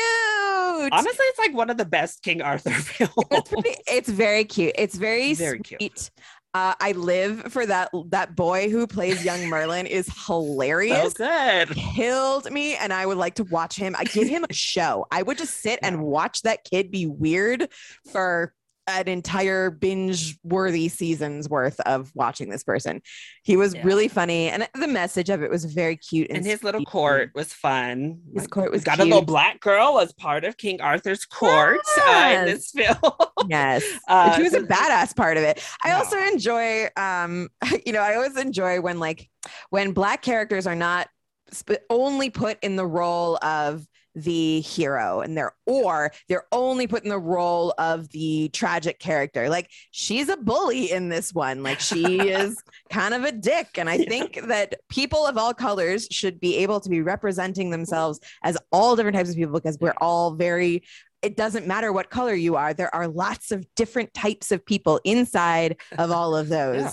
Honestly, 0.94 1.26
it's 1.26 1.40
like 1.40 1.54
one 1.54 1.70
of 1.70 1.78
the 1.78 1.86
best 1.86 2.24
King 2.24 2.42
Arthur 2.42 2.70
films. 2.72 3.14
It's, 3.32 3.50
pretty, 3.50 3.76
it's 3.88 4.10
very 4.10 4.46
cute. 4.46 4.74
It's 4.78 4.96
very, 4.96 5.34
very 5.34 5.58
sweet. 5.58 5.80
cute. 5.80 6.12
Uh, 6.54 6.74
I 6.80 6.94
live 6.94 7.52
for 7.54 7.66
that. 7.66 7.92
That 8.08 8.36
boy 8.36 8.70
who 8.70 8.88
plays 8.88 9.24
young 9.24 9.48
Merlin 9.50 9.86
is 9.86 10.10
hilarious. 10.26 11.14
So 11.14 11.26
good. 11.26 11.70
Killed 11.76 12.52
me, 12.52 12.76
and 12.76 12.92
I 12.92 13.06
would 13.06 13.18
like 13.18 13.36
to 13.36 13.44
watch 13.46 13.76
him. 13.76 13.96
I 13.98 14.04
give 14.06 14.28
him 14.28 14.46
a 14.50 14.54
show. 14.70 15.06
I 15.12 15.22
would 15.22 15.38
just 15.38 15.62
sit 15.62 15.80
and 15.84 16.02
watch 16.02 16.42
that 16.44 16.64
kid 16.64 16.90
be 16.90 17.06
weird 17.06 17.70
for 18.12 18.54
an 18.90 19.08
entire 19.08 19.70
binge 19.70 20.38
worthy 20.44 20.90
seasons 20.90 21.50
worth 21.50 21.80
of 21.82 22.12
watching 22.16 22.50
this 22.50 22.64
person. 22.64 23.02
He 23.44 23.58
was 23.58 23.74
yeah. 23.74 23.84
really 23.84 24.08
funny, 24.08 24.50
and 24.50 24.68
the 24.74 24.88
message 24.88 25.30
of 25.30 25.42
it 25.42 25.50
was 25.50 25.66
very 25.66 25.96
cute. 25.96 26.30
And, 26.30 26.38
and 26.38 26.46
his 26.46 26.64
little 26.64 26.84
court 26.86 27.32
was 27.36 27.54
fun. 27.54 28.20
His 28.34 28.44
like, 28.44 28.50
court 28.50 28.72
was 28.72 28.84
got 28.84 28.96
cute. 28.96 29.08
a 29.08 29.10
little 29.10 29.26
black 29.26 29.60
girl 29.60 30.00
as 30.00 30.14
part 30.14 30.44
of 30.44 30.58
King 30.58 30.82
Arthur's 30.82 31.26
court 31.26 31.80
yes. 31.98 32.38
uh, 32.38 32.40
in 32.40 32.46
this 32.46 32.72
film. 32.72 33.14
yes, 33.48 33.84
uh, 34.08 34.36
she 34.36 34.44
was 34.44 34.54
a 34.54 34.62
badass 34.62 35.16
part 35.16 35.38
of 35.38 35.44
it. 35.44 35.64
I 35.84 35.92
also 35.92 36.18
enjoy, 36.18 36.88
um, 36.98 37.50
you 37.86 37.94
know, 37.94 38.02
I 38.02 38.16
always 38.16 38.38
enjoy 38.38 38.82
when 38.82 39.00
like 39.00 39.30
when 39.70 39.94
black 39.94 40.22
characters 40.22 40.68
are 40.68 40.76
not 40.76 41.08
sp- 41.54 41.86
only 41.90 42.30
put 42.30 42.58
in 42.62 42.76
the 42.76 42.86
role 42.86 43.38
of 43.42 43.86
the 44.24 44.62
hero 44.62 45.22
and 45.22 45.38
they're 45.38 45.54
or 45.66 46.12
they're 46.28 46.46
only 46.52 46.88
put 46.88 47.04
in 47.04 47.10
the 47.10 47.20
role 47.20 47.74
of 47.78 48.10
the 48.10 48.50
tragic 48.50 49.00
character. 49.00 49.50
Like 49.50 49.70
she's 49.92 50.30
a 50.30 50.38
bully 50.38 50.92
in 50.92 51.10
this 51.10 51.34
one. 51.34 51.64
Like 51.64 51.80
she 51.80 52.20
is 52.30 52.62
kind 52.90 53.14
of 53.14 53.24
a 53.24 53.32
dick. 53.32 53.78
And 53.78 53.90
i 53.90 53.96
yeah. 53.96 54.10
think 54.10 54.48
that 54.48 54.76
people 54.90 55.26
of 55.26 55.38
all 55.38 55.54
colors 55.54 56.08
should 56.12 56.40
be 56.40 56.58
able 56.58 56.80
to 56.80 56.90
be 56.90 57.02
representing 57.02 57.70
themselves 57.70 58.20
as 58.44 58.58
all 58.72 58.96
different 58.96 59.16
types 59.16 59.30
of 59.30 59.36
people 59.36 59.54
because 59.54 59.78
we're 59.80 59.94
all 60.00 60.32
very 60.32 60.84
it 61.22 61.36
doesn't 61.36 61.68
matter 61.68 61.92
what 61.92 62.10
color 62.10 62.34
you 62.34 62.56
are 62.56 62.74
there 62.74 62.94
are 62.96 63.08
lots 63.08 63.52
of 63.52 63.66
different 63.76 64.14
types 64.14 64.52
of 64.52 64.66
people 64.66 65.02
inside 65.04 65.78
of 65.98 66.12
all 66.12 66.36
of 66.36 66.48
those. 66.58 66.82
yeah. 66.82 66.92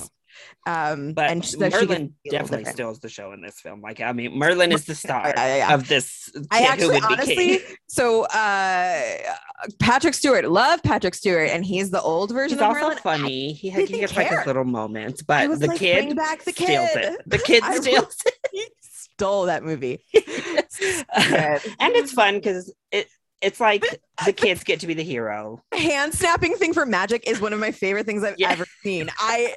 Um, 0.66 1.12
but 1.12 1.30
and 1.30 1.45
so 1.45 1.59
Merlin 1.59 2.14
definitely 2.28 2.64
steals 2.64 2.99
the 2.99 3.09
show 3.09 3.32
in 3.32 3.41
this 3.41 3.61
film. 3.61 3.80
Like, 3.80 4.01
I 4.01 4.12
mean, 4.12 4.37
Merlin 4.37 4.72
is 4.72 4.84
the 4.84 4.95
star 4.95 5.28
yeah, 5.28 5.47
yeah, 5.47 5.57
yeah. 5.57 5.74
of 5.74 5.89
this. 5.89 6.30
I 6.51 6.62
actually, 6.62 6.99
honestly, 6.99 7.61
so 7.87 8.24
uh, 8.24 9.03
Patrick 9.78 10.14
Stewart, 10.14 10.45
love 10.51 10.82
Patrick 10.82 11.14
Stewart, 11.14 11.51
and 11.51 11.64
he's 11.64 11.91
the 11.91 12.03
old 12.03 12.32
version. 12.32 12.59
He's 12.59 12.62
also 12.62 12.80
Merlin. 12.80 12.99
funny. 12.99 13.53
He, 13.53 13.70
he 13.70 13.87
gets 13.87 14.16
like 14.16 14.28
his 14.28 14.47
little 14.47 14.64
moments, 14.64 15.22
but 15.22 15.59
the 15.61 15.68
like, 15.68 15.78
kid 15.78 16.16
back 16.16 16.45
the 16.45 16.53
kid. 16.53 16.66
steals 16.66 16.91
it. 16.97 17.22
The 17.26 17.39
kid 17.39 17.64
steals 17.74 18.16
it. 18.53 18.72
Stole 19.18 19.47
that 19.47 19.64
movie, 19.64 20.05
and 20.14 21.95
it's 21.95 22.12
fun 22.12 22.34
because 22.34 22.70
it 22.93 23.09
it's 23.41 23.61
like 23.61 23.82
the 24.24 24.32
kids 24.32 24.64
get 24.64 24.80
to 24.80 24.87
be 24.87 24.95
the 24.95 25.03
hero. 25.03 25.62
Hand 25.72 26.14
snapping 26.14 26.55
thing 26.57 26.72
for 26.72 26.87
magic 26.87 27.26
is 27.26 27.41
one 27.41 27.53
of 27.53 27.59
my 27.59 27.70
favorite 27.70 28.07
things 28.07 28.22
I've 28.22 28.39
yeah. 28.39 28.51
ever 28.51 28.66
seen. 28.82 29.09
I 29.18 29.55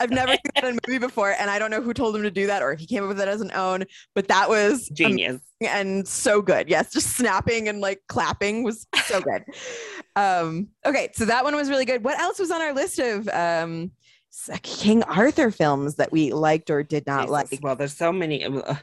I've 0.00 0.10
never 0.10 0.32
seen 0.32 0.40
that 0.54 0.64
in 0.64 0.78
a 0.78 0.88
movie 0.88 0.98
before, 0.98 1.32
and 1.38 1.50
I 1.50 1.58
don't 1.58 1.70
know 1.70 1.82
who 1.82 1.94
told 1.94 2.16
him 2.16 2.22
to 2.22 2.30
do 2.30 2.46
that 2.46 2.62
or 2.62 2.72
if 2.72 2.80
he 2.80 2.86
came 2.86 3.02
up 3.02 3.08
with 3.08 3.20
it 3.20 3.28
as 3.28 3.40
an 3.40 3.52
own, 3.52 3.84
but 4.14 4.28
that 4.28 4.48
was 4.48 4.88
genius 4.88 5.40
and 5.60 6.08
so 6.08 6.42
good. 6.42 6.68
Yes, 6.68 6.92
just 6.92 7.16
snapping 7.16 7.68
and 7.68 7.80
like 7.80 8.02
clapping 8.08 8.62
was 8.62 8.86
so 9.04 9.20
good. 9.20 9.44
um, 10.16 10.68
okay, 10.86 11.10
so 11.12 11.24
that 11.26 11.44
one 11.44 11.54
was 11.54 11.68
really 11.68 11.84
good. 11.84 12.02
What 12.02 12.18
else 12.18 12.38
was 12.38 12.50
on 12.50 12.60
our 12.60 12.72
list 12.72 12.98
of 12.98 13.28
um 13.28 13.92
King 14.62 15.02
Arthur 15.04 15.50
films 15.50 15.96
that 15.96 16.12
we 16.12 16.32
liked 16.32 16.70
or 16.70 16.82
did 16.82 17.06
not 17.06 17.28
Jesus. 17.28 17.30
like? 17.30 17.58
Well, 17.62 17.76
there's 17.76 17.96
so 17.96 18.12
many. 18.12 18.44
Uh, 18.44 18.74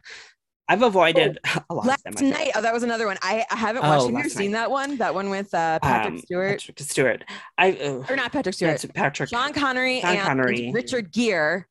I've 0.70 0.82
avoided 0.82 1.39
oh, 1.45 1.63
a 1.70 1.74
lot. 1.74 1.86
Last 1.86 2.22
night, 2.22 2.51
oh, 2.55 2.61
that 2.61 2.74
was 2.74 2.84
another 2.84 3.07
one. 3.07 3.18
I, 3.22 3.45
I 3.49 3.55
haven't 3.55 3.84
watched. 3.84 4.03
Oh, 4.03 4.15
Have 4.15 4.24
you 4.24 4.30
seen 4.30 4.51
that 4.51 4.70
one? 4.70 4.97
That 4.97 5.13
one 5.13 5.30
with 5.30 5.53
uh, 5.53 5.80
Patrick 5.80 6.13
um, 6.13 6.20
Stewart. 6.20 6.59
Patrick 6.59 6.80
Stewart. 6.80 7.24
I 7.57 7.72
uh, 7.74 8.03
or 8.09 8.15
not 8.15 8.32
Patrick 8.32 8.55
Stewart. 8.55 8.84
Patrick. 8.93 9.30
John 9.30 9.53
Connery 9.53 10.01
Sean 10.01 10.15
and 10.15 10.28
Connery. 10.28 10.72
Richard 10.74 11.11
Gere 11.11 11.65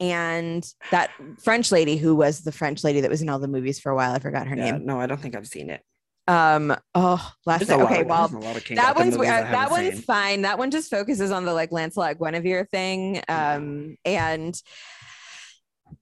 and 0.00 0.66
that 0.90 1.10
French 1.42 1.70
lady 1.70 1.96
who 1.96 2.16
was 2.16 2.40
the 2.40 2.52
French 2.52 2.82
lady 2.82 3.02
that 3.02 3.10
was 3.10 3.22
in 3.22 3.28
all 3.28 3.38
the 3.38 3.48
movies 3.48 3.78
for 3.78 3.90
a 3.90 3.94
while. 3.94 4.14
I 4.14 4.18
forgot 4.18 4.48
her 4.48 4.56
yeah, 4.56 4.72
name. 4.72 4.86
No, 4.86 4.98
I 4.98 5.06
don't 5.06 5.20
think 5.20 5.36
I've 5.36 5.46
seen 5.46 5.70
it. 5.70 5.82
Um. 6.26 6.76
Oh, 6.94 7.32
last 7.46 7.68
night. 7.68 7.80
Okay. 7.80 8.00
Of, 8.02 8.06
well, 8.06 8.28
that 8.28 8.94
one's 8.96 9.16
uh, 9.16 9.20
that 9.20 9.70
one's 9.70 9.94
seen. 9.94 10.02
fine. 10.02 10.42
That 10.42 10.58
one 10.58 10.70
just 10.70 10.90
focuses 10.90 11.30
on 11.30 11.44
the 11.44 11.52
like 11.52 11.72
Lancelot 11.72 12.18
Guinevere 12.18 12.66
thing. 12.66 13.22
Um. 13.28 13.96
And 14.04 14.60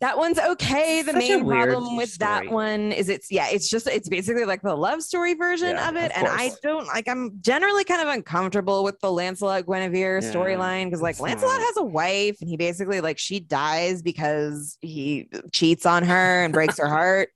that 0.01 0.17
one's 0.17 0.39
okay. 0.39 1.03
The 1.03 1.13
Such 1.13 1.19
main 1.19 1.45
problem 1.47 1.97
with 1.97 2.11
story. 2.11 2.29
that 2.29 2.53
one 2.53 2.93
is 2.93 3.09
it's 3.09 3.31
yeah, 3.31 3.49
it's 3.49 3.69
just 3.69 3.89
it's 3.89 4.09
basically 4.09 4.45
like 4.45 4.63
the 4.63 4.75
love 4.75 5.03
story 5.03 5.35
version 5.35 5.77
yeah, 5.77 5.89
of 5.89 5.97
it. 5.97 6.13
Of 6.13 6.19
and 6.19 6.29
I 6.29 6.53
don't 6.63 6.87
like 6.87 7.09
I'm 7.09 7.33
generally 7.41 7.85
kind 7.85 8.03
of 8.03 8.09
uncomfortable 8.09 8.85
with 8.85 9.01
the 9.01 9.11
Lancelot 9.11 9.67
Guinevere 9.67 10.21
yeah, 10.23 10.33
storyline 10.33 10.85
because 10.85 11.03
like 11.03 11.19
Lancelot 11.19 11.59
not... 11.59 11.67
has 11.67 11.77
a 11.79 11.85
wife 11.85 12.39
and 12.41 12.49
he 12.49 12.57
basically 12.57 13.01
like 13.01 13.19
she 13.19 13.41
dies 13.41 14.03
because 14.03 14.79
he 14.81 15.29
cheats 15.53 15.85
on 15.85 16.05
her 16.05 16.45
and 16.45 16.53
breaks 16.53 16.79
her 16.79 16.89
heart. 16.89 17.31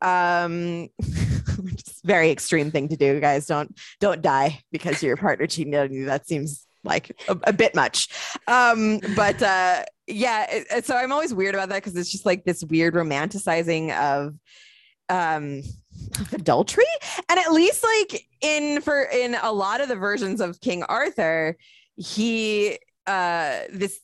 Um 0.00 0.88
very 2.04 2.30
extreme 2.30 2.70
thing 2.70 2.88
to 2.88 2.96
do, 2.96 3.20
guys. 3.20 3.46
Don't 3.46 3.78
don't 4.00 4.22
die 4.22 4.60
because 4.72 5.02
your 5.02 5.16
partner 5.16 5.46
cheated 5.46 5.74
on 5.74 5.92
you. 5.92 6.06
That 6.06 6.26
seems 6.26 6.65
like 6.86 7.12
a, 7.28 7.36
a 7.44 7.52
bit 7.52 7.74
much. 7.74 8.08
Um, 8.46 9.00
but 9.14 9.42
uh, 9.42 9.84
yeah, 10.06 10.46
it, 10.48 10.86
so 10.86 10.96
I'm 10.96 11.12
always 11.12 11.34
weird 11.34 11.54
about 11.54 11.68
that 11.70 11.76
because 11.82 11.96
it's 11.96 12.10
just 12.10 12.26
like 12.26 12.44
this 12.44 12.64
weird 12.64 12.94
romanticizing 12.94 13.96
of 13.96 14.34
um 15.08 15.62
adultery 16.32 16.84
and 17.28 17.38
at 17.38 17.52
least 17.52 17.84
like 17.84 18.26
in 18.40 18.80
for 18.80 19.02
in 19.02 19.36
a 19.40 19.52
lot 19.52 19.80
of 19.80 19.88
the 19.88 19.94
versions 19.94 20.40
of 20.40 20.60
king 20.60 20.82
arthur 20.84 21.56
he 21.96 22.76
uh 23.06 23.60
this 23.72 24.00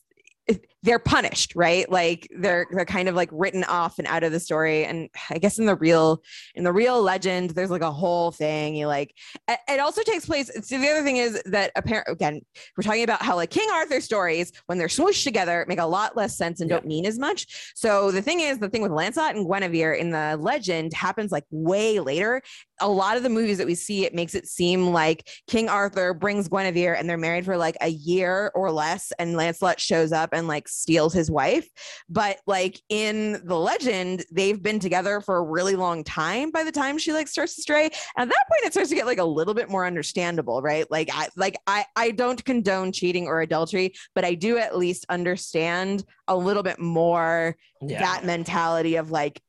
they're 0.85 0.99
punished, 0.99 1.53
right? 1.55 1.89
Like 1.91 2.29
they're 2.37 2.67
they're 2.73 2.85
kind 2.85 3.09
of 3.09 3.15
like 3.15 3.29
written 3.31 3.63
off 3.65 3.99
and 3.99 4.09
out 4.09 4.25
of 4.25 4.33
the 4.33 4.41
story. 4.41 4.85
And 4.85 5.09
I 5.31 5.39
guess 5.39 5.59
in 5.59 5.67
the 5.67 5.77
real 5.77 6.23
in 6.57 6.65
the 6.65 6.73
real 6.73 7.01
legend, 7.01 7.51
there's 7.51 7.71
like 7.71 7.83
a 7.83 7.91
whole 7.93 8.33
thing. 8.33 8.75
You 8.75 8.89
like 8.89 9.15
it 9.49 9.81
also 9.81 10.03
takes 10.03 10.27
place. 10.27 10.51
So 10.67 10.79
the 10.79 10.89
other 10.89 11.05
thing 11.05 11.19
is 11.19 11.41
that 11.47 11.71
apparently 11.77 12.13
again, 12.13 12.41
we're 12.77 12.83
talking 12.83 13.05
about 13.05 13.23
how 13.23 13.37
like 13.37 13.51
King 13.51 13.69
Arthur 13.73 14.01
stories, 14.01 14.53
when 14.67 14.79
they're 14.79 14.89
smooshed 14.89 15.23
together, 15.23 15.65
make 15.69 15.79
a 15.79 15.87
lot 15.87 16.17
less 16.17 16.37
sense 16.37 16.61
and 16.61 16.69
yeah. 16.69 16.77
don't 16.77 16.87
mean 16.87 17.07
as 17.07 17.19
much. 17.19 17.73
So 17.77 18.11
the 18.11 18.23
thing 18.23 18.41
is, 18.41 18.59
the 18.59 18.69
thing 18.69 18.83
with 18.83 18.93
Lancelot 18.93 19.37
and 19.37 19.47
Guinevere 19.47 19.95
in 19.95 20.11
the 20.11 20.37
legend 20.41 20.95
happens 20.95 21.31
like 21.31 21.45
way 21.51 22.01
later. 22.01 22.43
A 22.81 22.89
lot 22.89 23.17
of 23.17 23.23
the 23.23 23.29
movies 23.29 23.59
that 23.59 23.67
we 23.69 23.77
see, 23.77 24.05
it 24.05 24.15
makes 24.15 24.35
it 24.35 24.49
seem 24.49 24.89
like 24.89 25.29
King 25.47 25.69
Arthur 25.69 26.13
brings 26.13 26.49
Guinevere 26.49 26.95
and 26.95 27.09
they're 27.09 27.17
married 27.17 27.45
for 27.45 27.57
like 27.57 27.77
a 27.81 27.89
year 27.89 28.51
or 28.57 28.73
less, 28.73 29.13
and 29.21 29.37
Lancelot 29.37 29.79
shows 29.79 30.11
up 30.11 30.31
and 30.33 30.49
like 30.49 30.67
steals 30.73 31.13
his 31.13 31.31
wife. 31.31 31.69
But 32.09 32.39
like 32.47 32.81
in 32.89 33.41
the 33.45 33.59
legend, 33.59 34.25
they've 34.33 34.61
been 34.61 34.79
together 34.79 35.21
for 35.21 35.37
a 35.37 35.43
really 35.43 35.77
long 35.77 36.05
time 36.05 36.51
by 36.51 36.65
the 36.65 36.73
time 36.73 36.99
she 36.99 37.13
like 37.13 37.29
starts 37.29 37.55
to 37.57 37.63
stray. 37.63 37.85
And 37.85 37.93
at 38.17 38.29
that 38.29 38.49
point, 38.49 38.65
it 38.65 38.73
starts 38.73 38.91
to 38.91 38.95
get 38.95 39.07
like 39.07 39.19
a 39.19 39.25
little 39.25 39.55
bit 39.55 39.69
more 39.71 39.87
understandable, 39.87 40.63
right? 40.63 40.91
Like 40.91 41.11
I 41.13 41.29
like 41.37 41.57
I 41.67 41.85
I 41.97 42.11
don't 42.11 42.45
condone 42.45 42.93
cheating 42.93 43.27
or 43.27 43.41
adultery, 43.41 43.95
but 44.15 44.25
I 44.25 44.35
do 44.35 44.59
at 44.59 44.77
least 44.77 45.07
understand 45.09 46.05
a 46.29 46.37
little 46.37 46.63
bit 46.63 46.79
more 46.79 47.57
yeah. 47.81 48.01
that 48.01 48.25
mentality 48.25 48.97
of 48.97 49.11
like 49.11 49.41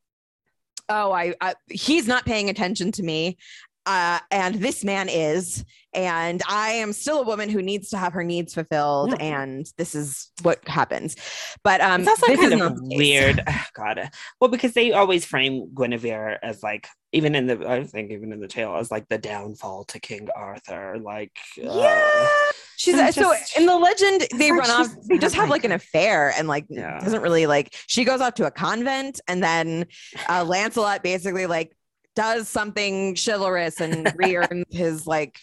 oh 0.89 1.11
I, 1.11 1.33
I, 1.39 1.55
he's 1.69 2.07
not 2.07 2.25
paying 2.25 2.49
attention 2.49 2.91
to 2.93 3.03
me 3.03 3.37
uh, 3.85 4.19
and 4.31 4.55
this 4.55 4.83
man 4.83 5.09
is 5.09 5.65
and 5.95 6.41
i 6.49 6.71
am 6.71 6.91
still 6.91 7.19
a 7.19 7.23
woman 7.23 7.49
who 7.49 7.61
needs 7.61 7.89
to 7.89 7.97
have 7.97 8.13
her 8.13 8.23
needs 8.23 8.53
fulfilled 8.53 9.13
and 9.19 9.71
this 9.77 9.95
is 9.95 10.31
what 10.41 10.65
happens. 10.67 11.15
But 11.63 11.81
um 11.81 12.01
it's 12.01 12.09
also 12.09 12.35
kind 12.35 12.61
of 12.61 12.77
weird. 12.81 13.41
Oh, 13.53 13.65
god. 13.75 14.09
Well 14.39 14.49
because 14.49 14.73
they 14.73 14.91
always 14.91 15.25
frame 15.25 15.73
guinevere 15.73 16.39
as 16.41 16.63
like 16.63 16.87
even 17.11 17.35
in 17.35 17.45
the 17.45 17.69
i 17.69 17.83
think 17.83 18.11
even 18.11 18.33
in 18.33 18.39
the 18.39 18.47
tale 18.47 18.75
as 18.75 18.91
like 18.91 19.07
the 19.07 19.17
downfall 19.17 19.83
to 19.85 19.99
king 19.99 20.27
arthur 20.35 20.97
like 20.99 21.37
uh, 21.63 21.71
yeah. 21.71 22.51
She's 22.77 22.95
uh, 22.95 23.11
so 23.11 23.33
in 23.55 23.65
the 23.67 23.77
legend 23.77 24.27
they 24.35 24.51
run 24.51 24.69
off 24.69 24.87
they 25.07 25.19
just 25.19 25.35
have 25.35 25.49
like 25.49 25.63
an 25.63 25.71
affair 25.71 26.33
and 26.37 26.47
like 26.47 26.65
yeah. 26.69 26.99
doesn't 26.99 27.21
really 27.21 27.45
like 27.45 27.75
she 27.87 28.03
goes 28.03 28.19
off 28.19 28.33
to 28.35 28.47
a 28.47 28.51
convent 28.51 29.21
and 29.27 29.43
then 29.43 29.85
uh 30.27 30.43
lancelot 30.43 31.03
basically 31.03 31.45
like 31.45 31.75
does 32.15 32.47
something 32.47 33.15
chivalrous 33.15 33.81
and 33.81 34.11
re-earns 34.17 34.65
his 34.69 35.07
like 35.07 35.39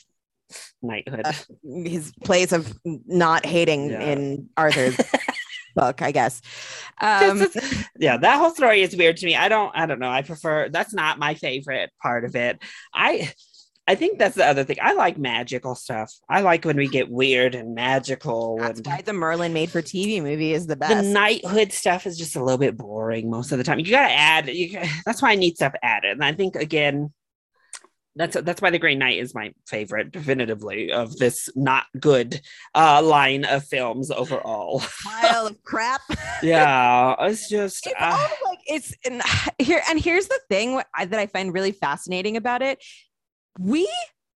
knighthood, 0.83 1.23
uh, 1.25 1.33
his 1.85 2.13
place 2.25 2.53
of 2.53 2.73
not 2.85 3.47
hating 3.47 3.91
yeah. 3.91 4.01
in 4.01 4.49
Arthur's 4.57 4.97
book, 5.75 6.03
I 6.03 6.13
guess. 6.13 6.43
Um, 7.01 7.47
yeah, 7.99 8.17
that 8.17 8.39
whole 8.39 8.51
story 8.51 8.83
is 8.83 8.97
weird 8.97 9.17
to 9.19 9.27
me. 9.27 9.37
I 9.37 9.49
don't, 9.49 9.73
I 9.75 9.87
don't 9.87 10.01
know. 10.01 10.11
I 10.11 10.23
prefer 10.23 10.69
that's 10.69 10.93
not 10.93 11.19
my 11.19 11.35
favorite 11.35 11.91
part 12.03 12.25
of 12.25 12.35
it. 12.37 12.63
I 12.93 13.33
I 13.91 13.97
think 13.97 14.21
that's 14.21 14.37
the 14.37 14.47
other 14.47 14.63
thing. 14.63 14.77
I 14.81 14.93
like 14.93 15.19
magical 15.19 15.75
stuff. 15.75 16.15
I 16.29 16.43
like 16.43 16.65
when 16.65 16.77
we 16.77 16.87
get 16.87 17.11
weird 17.11 17.57
and 17.57 17.75
magical. 17.75 18.57
That's 18.59 18.79
and 18.79 18.87
why 18.87 19.03
the 19.03 19.13
Merlin 19.13 19.53
made 19.53 19.69
for 19.69 19.83
TV 19.83 20.23
movie 20.23 20.53
is 20.53 20.69
the 20.69 20.77
best. 20.77 20.95
The 20.95 21.13
knighthood 21.13 21.73
stuff 21.73 22.07
is 22.07 22.17
just 22.17 22.37
a 22.37 22.41
little 22.41 22.57
bit 22.57 22.77
boring 22.77 23.29
most 23.29 23.51
of 23.51 23.59
the 23.59 23.65
time. 23.65 23.81
You 23.81 23.91
gotta 23.91 24.13
add. 24.13 24.49
You, 24.49 24.81
that's 25.05 25.21
why 25.21 25.33
I 25.33 25.35
need 25.35 25.57
stuff 25.57 25.75
added. 25.83 26.13
And 26.13 26.25
I 26.25 26.33
think 26.35 26.55
again, 26.55 27.13
that's 28.15 28.37
that's 28.41 28.63
why 28.63 28.71
the 28.71 28.79
Green 28.79 29.01
Knight 29.01 29.19
is 29.19 29.35
my 29.35 29.53
favorite, 29.67 30.13
definitively, 30.13 30.93
of 30.93 31.17
this 31.17 31.49
not 31.57 31.87
good 31.99 32.41
uh, 32.77 33.03
line 33.03 33.45
of 33.45 33.65
films 33.65 34.13
overall. 34.13 34.85
Pile 35.03 35.49
of 35.49 35.61
crap. 35.65 36.03
yeah, 36.45 37.17
it's 37.19 37.49
just 37.49 37.89
it's 37.89 37.97
uh, 37.99 38.29
like 38.45 38.61
it's 38.67 38.95
and 39.05 39.21
here 39.59 39.83
and 39.91 39.99
here's 39.99 40.29
the 40.29 40.41
thing 40.49 40.77
that 40.77 41.13
I 41.13 41.27
find 41.27 41.53
really 41.53 41.73
fascinating 41.73 42.37
about 42.37 42.63
it 42.63 42.81
we 43.59 43.91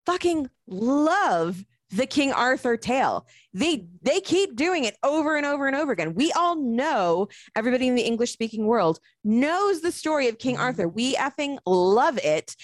fucking 0.06 0.48
love 0.66 1.64
the 1.92 2.06
King 2.06 2.32
Arthur 2.32 2.76
tale. 2.76 3.26
They 3.52 3.86
they 4.02 4.20
keep 4.20 4.56
doing 4.56 4.84
it 4.84 4.96
over 5.02 5.36
and 5.36 5.44
over 5.44 5.66
and 5.66 5.76
over 5.76 5.92
again. 5.92 6.14
We 6.14 6.32
all 6.32 6.56
know 6.56 7.28
everybody 7.54 7.86
in 7.86 7.94
the 7.94 8.02
English 8.02 8.32
speaking 8.32 8.66
world 8.66 8.98
knows 9.24 9.82
the 9.82 9.92
story 9.92 10.28
of 10.28 10.38
King 10.38 10.54
mm-hmm. 10.54 10.64
Arthur. 10.64 10.88
We 10.88 11.14
effing 11.16 11.58
love 11.66 12.18
it. 12.24 12.56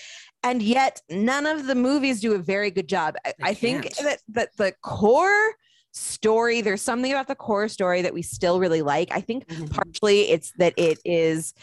And 0.42 0.62
yet 0.62 1.02
none 1.10 1.46
of 1.46 1.66
the 1.66 1.74
movies 1.74 2.20
do 2.20 2.34
a 2.34 2.38
very 2.38 2.70
good 2.70 2.88
job. 2.88 3.16
I, 3.24 3.34
I 3.42 3.54
think 3.54 3.94
that 3.96 4.20
that 4.28 4.56
the 4.56 4.72
core 4.82 5.52
story 5.92 6.60
there's 6.60 6.82
something 6.82 7.10
about 7.10 7.26
the 7.26 7.34
core 7.34 7.68
story 7.68 8.02
that 8.02 8.14
we 8.14 8.22
still 8.22 8.60
really 8.60 8.82
like. 8.82 9.08
I 9.12 9.20
think 9.20 9.46
mm-hmm. 9.46 9.66
partially 9.66 10.30
it's 10.30 10.52
that 10.58 10.74
it 10.76 11.00
is 11.04 11.54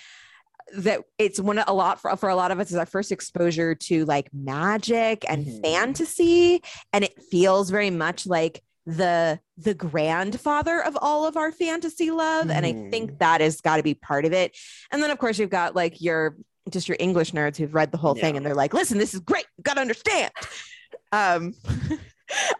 that 0.78 1.01
it's 1.17 1.39
one 1.39 1.57
of 1.57 1.65
a 1.67 1.73
lot 1.73 2.01
for, 2.01 2.15
for 2.17 2.30
a 2.30 2.36
lot 2.36 2.51
of 2.51 2.59
us 2.59 2.71
is 2.71 2.78
our 2.78 2.86
first 2.86 3.11
exposure 3.11 3.76
to 3.76 4.05
like 4.05 4.30
magic 4.34 5.26
and 5.30 5.45
mm-hmm. 5.45 5.61
fantasy 5.61 6.61
and 6.93 7.03
it 7.03 7.21
feels 7.32 7.69
very 7.69 7.89
much 7.89 8.26
like 8.26 8.61
the 8.86 9.39
the 9.57 9.73
grandfather 9.73 10.84
of 10.84 10.97
all 11.01 11.26
of 11.26 11.38
our 11.38 11.51
fantasy 11.51 12.11
love 12.11 12.47
mm. 12.47 12.51
and 12.51 12.65
i 12.65 12.71
think 12.91 13.09
mm-hmm. 13.09 13.17
that 13.17 13.41
has 13.41 13.59
got 13.61 13.78
to 13.78 13.84
be 13.84 13.95
part 13.95 14.26
of 14.26 14.34
it 14.34 14.55
and 14.91 15.01
then 15.01 15.09
of 15.09 15.17
course 15.17 15.39
you've 15.39 15.49
got 15.49 15.76
like 15.76 16.01
your 16.01 16.36
just 16.69 16.88
your 16.88 16.97
english 16.99 17.32
nerds 17.32 17.57
who've 17.57 17.73
read 17.73 17.91
the 17.91 17.97
whole 17.97 18.15
yeah. 18.15 18.21
thing 18.21 18.38
and 18.38 18.45
they're 18.45 18.53
like 18.53 18.73
listen 18.73 18.97
this 18.97 19.13
is 19.13 19.19
great 19.21 19.45
you 19.57 19.63
got 19.63 19.76
to 19.76 19.82
understand 19.82 20.32
um 21.11 21.53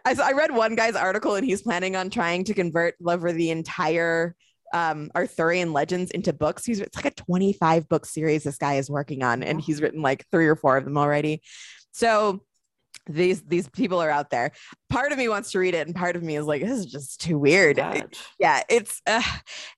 I, 0.04 0.14
I 0.22 0.32
read 0.32 0.52
one 0.52 0.76
guy's 0.76 0.94
article 0.94 1.34
and 1.34 1.44
he's 1.44 1.62
planning 1.62 1.96
on 1.96 2.08
trying 2.08 2.44
to 2.44 2.54
convert 2.54 2.94
over 3.04 3.32
the 3.32 3.50
entire 3.50 4.36
um, 4.72 5.10
Arthurian 5.14 5.72
legends 5.72 6.10
into 6.10 6.32
books. 6.32 6.64
He's 6.64 6.80
it's 6.80 6.96
like 6.96 7.06
a 7.06 7.10
25 7.10 7.88
book 7.88 8.06
series 8.06 8.44
this 8.44 8.58
guy 8.58 8.74
is 8.74 8.90
working 8.90 9.22
on, 9.22 9.42
and 9.42 9.60
he's 9.60 9.80
written 9.80 10.02
like 10.02 10.26
three 10.30 10.46
or 10.46 10.56
four 10.56 10.76
of 10.76 10.84
them 10.84 10.98
already. 10.98 11.42
So 11.92 12.42
these 13.08 13.42
these 13.42 13.68
people 13.68 14.02
are 14.02 14.10
out 14.10 14.30
there. 14.30 14.52
Part 14.88 15.12
of 15.12 15.18
me 15.18 15.28
wants 15.28 15.52
to 15.52 15.58
read 15.58 15.74
it, 15.74 15.86
and 15.86 15.94
part 15.94 16.16
of 16.16 16.22
me 16.22 16.36
is 16.36 16.46
like, 16.46 16.62
this 16.62 16.78
is 16.78 16.86
just 16.86 17.20
too 17.20 17.38
weird. 17.38 17.78
It, 17.78 18.18
yeah, 18.38 18.62
it's 18.68 19.00
uh, 19.06 19.22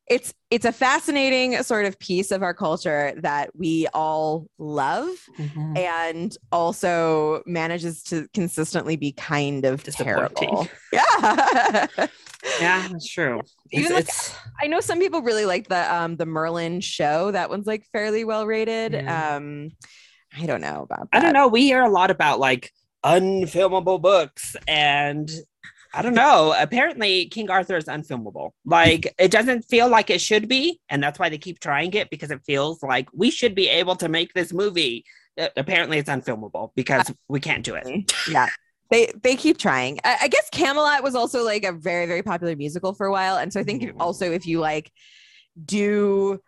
it's 0.06 0.32
it's 0.50 0.64
a 0.64 0.72
fascinating 0.72 1.62
sort 1.62 1.84
of 1.84 1.98
piece 1.98 2.30
of 2.30 2.42
our 2.42 2.54
culture 2.54 3.12
that 3.18 3.50
we 3.54 3.86
all 3.92 4.46
love, 4.58 5.08
mm-hmm. 5.38 5.76
and 5.76 6.36
also 6.50 7.42
manages 7.46 8.02
to 8.04 8.26
consistently 8.32 8.96
be 8.96 9.12
kind 9.12 9.64
of 9.64 9.82
terrible. 9.84 10.68
Yeah, 10.90 11.86
yeah, 12.60 12.88
that's 12.88 13.08
true. 13.08 13.40
Even 13.72 13.92
like, 13.92 14.08
I 14.60 14.66
know 14.66 14.80
some 14.80 14.98
people 14.98 15.22
really 15.22 15.44
like 15.44 15.68
the 15.68 15.94
um 15.94 16.16
the 16.16 16.26
Merlin 16.26 16.80
show. 16.80 17.30
That 17.30 17.50
one's 17.50 17.66
like 17.66 17.84
fairly 17.92 18.24
well 18.24 18.46
rated. 18.46 18.92
Yeah. 18.92 19.36
Um, 19.36 19.70
I 20.36 20.46
don't 20.46 20.60
know 20.60 20.82
about. 20.82 21.10
That. 21.10 21.18
I 21.18 21.20
don't 21.20 21.32
know. 21.32 21.48
We 21.48 21.62
hear 21.62 21.82
a 21.82 21.90
lot 21.90 22.10
about 22.10 22.38
like 22.38 22.72
unfilmable 23.04 24.00
books 24.00 24.56
and 24.66 25.30
I 25.92 26.02
don't 26.02 26.14
know. 26.14 26.54
Apparently, 26.58 27.26
King 27.26 27.50
Arthur 27.50 27.76
is 27.76 27.86
unfilmable. 27.86 28.50
Like, 28.64 29.14
it 29.18 29.30
doesn't 29.30 29.62
feel 29.62 29.88
like 29.88 30.10
it 30.10 30.20
should 30.20 30.46
be. 30.46 30.80
And 30.90 31.02
that's 31.02 31.18
why 31.18 31.30
they 31.30 31.38
keep 31.38 31.60
trying 31.60 31.94
it 31.94 32.10
because 32.10 32.30
it 32.30 32.42
feels 32.44 32.82
like 32.82 33.08
we 33.14 33.30
should 33.30 33.54
be 33.54 33.68
able 33.68 33.96
to 33.96 34.08
make 34.08 34.34
this 34.34 34.52
movie. 34.52 35.06
Uh, 35.38 35.48
apparently, 35.56 35.96
it's 35.98 36.10
unfilmable 36.10 36.72
because 36.74 37.10
we 37.28 37.40
can't 37.40 37.64
do 37.64 37.74
it. 37.74 38.12
Yeah. 38.30 38.48
They, 38.90 39.12
they 39.22 39.36
keep 39.36 39.58
trying. 39.58 39.98
I, 40.04 40.16
I, 40.22 40.28
guess 40.28 40.48
Camelot 40.50 41.02
was 41.02 41.14
also 41.14 41.44
like 41.44 41.64
a 41.64 41.72
very, 41.72 42.06
very 42.06 42.22
popular 42.22 42.56
musical 42.56 42.94
for 42.94 43.06
a 43.06 43.12
while. 43.12 43.36
And 43.36 43.52
so 43.52 43.60
I 43.60 43.62
think 43.62 43.82
mm-hmm. 43.82 44.00
also 44.00 44.32
if 44.32 44.46
you 44.46 44.60
like 44.60 44.90
do 45.62 46.40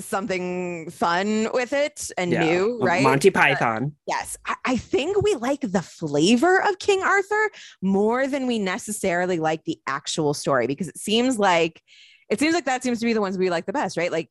something 0.00 0.90
fun 0.90 1.48
with 1.52 1.72
it 1.72 2.10
and 2.18 2.32
yeah. 2.32 2.44
new, 2.44 2.78
right? 2.80 3.02
Monty 3.02 3.30
Python. 3.30 3.84
Uh, 3.84 3.90
yes. 4.06 4.36
I, 4.46 4.54
I, 4.64 4.76
think 4.76 5.22
we 5.22 5.34
like 5.34 5.60
the 5.60 5.82
flavor 5.82 6.60
of 6.62 6.78
King 6.78 7.02
Arthur 7.02 7.50
more 7.82 8.26
than 8.26 8.46
we 8.46 8.58
necessarily 8.58 9.38
like 9.38 9.64
the 9.64 9.78
actual 9.86 10.34
story 10.34 10.66
because 10.66 10.88
it 10.88 10.98
seems 10.98 11.38
like 11.38 11.82
it 12.30 12.40
seems 12.40 12.54
like 12.54 12.64
that 12.64 12.82
seems 12.82 13.00
to 13.00 13.06
be 13.06 13.12
the 13.12 13.20
ones 13.20 13.38
we 13.38 13.50
like 13.50 13.66
the 13.66 13.72
best, 13.72 13.96
right? 13.96 14.10
Like 14.10 14.26
uh, 14.26 14.30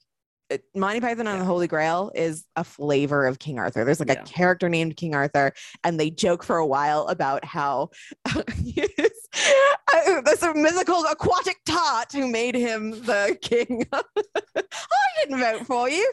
Monty 0.75 0.99
Python 0.99 1.27
and 1.27 1.41
the 1.41 1.45
Holy 1.45 1.67
Grail 1.67 2.11
is 2.15 2.45
a 2.55 2.63
flavor 2.63 3.25
of 3.25 3.39
King 3.39 3.59
Arthur. 3.59 3.85
There's 3.85 3.99
like 3.99 4.09
yeah. 4.09 4.21
a 4.21 4.25
character 4.25 4.69
named 4.69 4.97
King 4.97 5.15
Arthur, 5.15 5.53
and 5.83 5.99
they 5.99 6.09
joke 6.09 6.43
for 6.43 6.57
a 6.57 6.65
while 6.65 7.07
about 7.07 7.43
how 7.45 7.89
there's 10.25 10.43
a 10.43 10.53
mythical 10.53 11.05
aquatic 11.05 11.57
tart 11.65 12.11
who 12.11 12.27
made 12.27 12.55
him 12.55 12.91
the 12.91 13.37
king. 13.41 13.85
I 13.93 14.61
didn't 15.21 15.39
vote 15.39 15.65
for 15.65 15.89
you. 15.89 16.11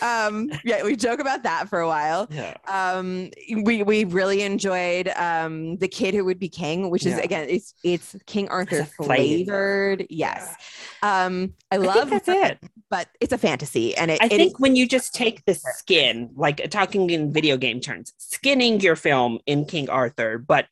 Um, 0.00 0.50
yeah, 0.64 0.82
we 0.82 0.96
joke 0.96 1.20
about 1.20 1.42
that 1.42 1.68
for 1.68 1.80
a 1.80 1.88
while. 1.88 2.28
Yeah. 2.30 2.56
Um, 2.66 3.30
we 3.62 3.82
we 3.82 4.04
really 4.04 4.42
enjoyed 4.42 5.08
um, 5.16 5.76
the 5.76 5.88
kid 5.88 6.14
who 6.14 6.24
would 6.24 6.38
be 6.38 6.48
king, 6.48 6.90
which 6.90 7.06
is 7.06 7.16
yeah. 7.16 7.24
again 7.24 7.46
it's 7.48 7.74
it's 7.84 8.16
King 8.26 8.48
Arthur 8.48 8.84
flavored. 8.84 10.06
Yes. 10.08 10.54
Yeah. 11.02 11.24
Um, 11.26 11.54
I, 11.70 11.76
I 11.76 11.78
love 11.78 12.10
that's 12.10 12.28
it, 12.28 12.58
but 12.92 13.08
it's 13.20 13.32
a 13.32 13.38
fantasy, 13.38 13.96
and 13.96 14.10
it, 14.10 14.20
I 14.20 14.26
it 14.26 14.32
think 14.32 14.52
is- 14.52 14.60
when 14.60 14.76
you 14.76 14.86
just 14.86 15.14
take 15.14 15.42
the 15.46 15.54
skin, 15.54 16.28
like 16.36 16.68
talking 16.68 17.08
in 17.08 17.32
video 17.32 17.56
game 17.56 17.80
terms, 17.80 18.12
skinning 18.18 18.80
your 18.80 18.96
film 18.96 19.38
in 19.46 19.64
King 19.64 19.88
Arthur, 19.88 20.36
but 20.36 20.66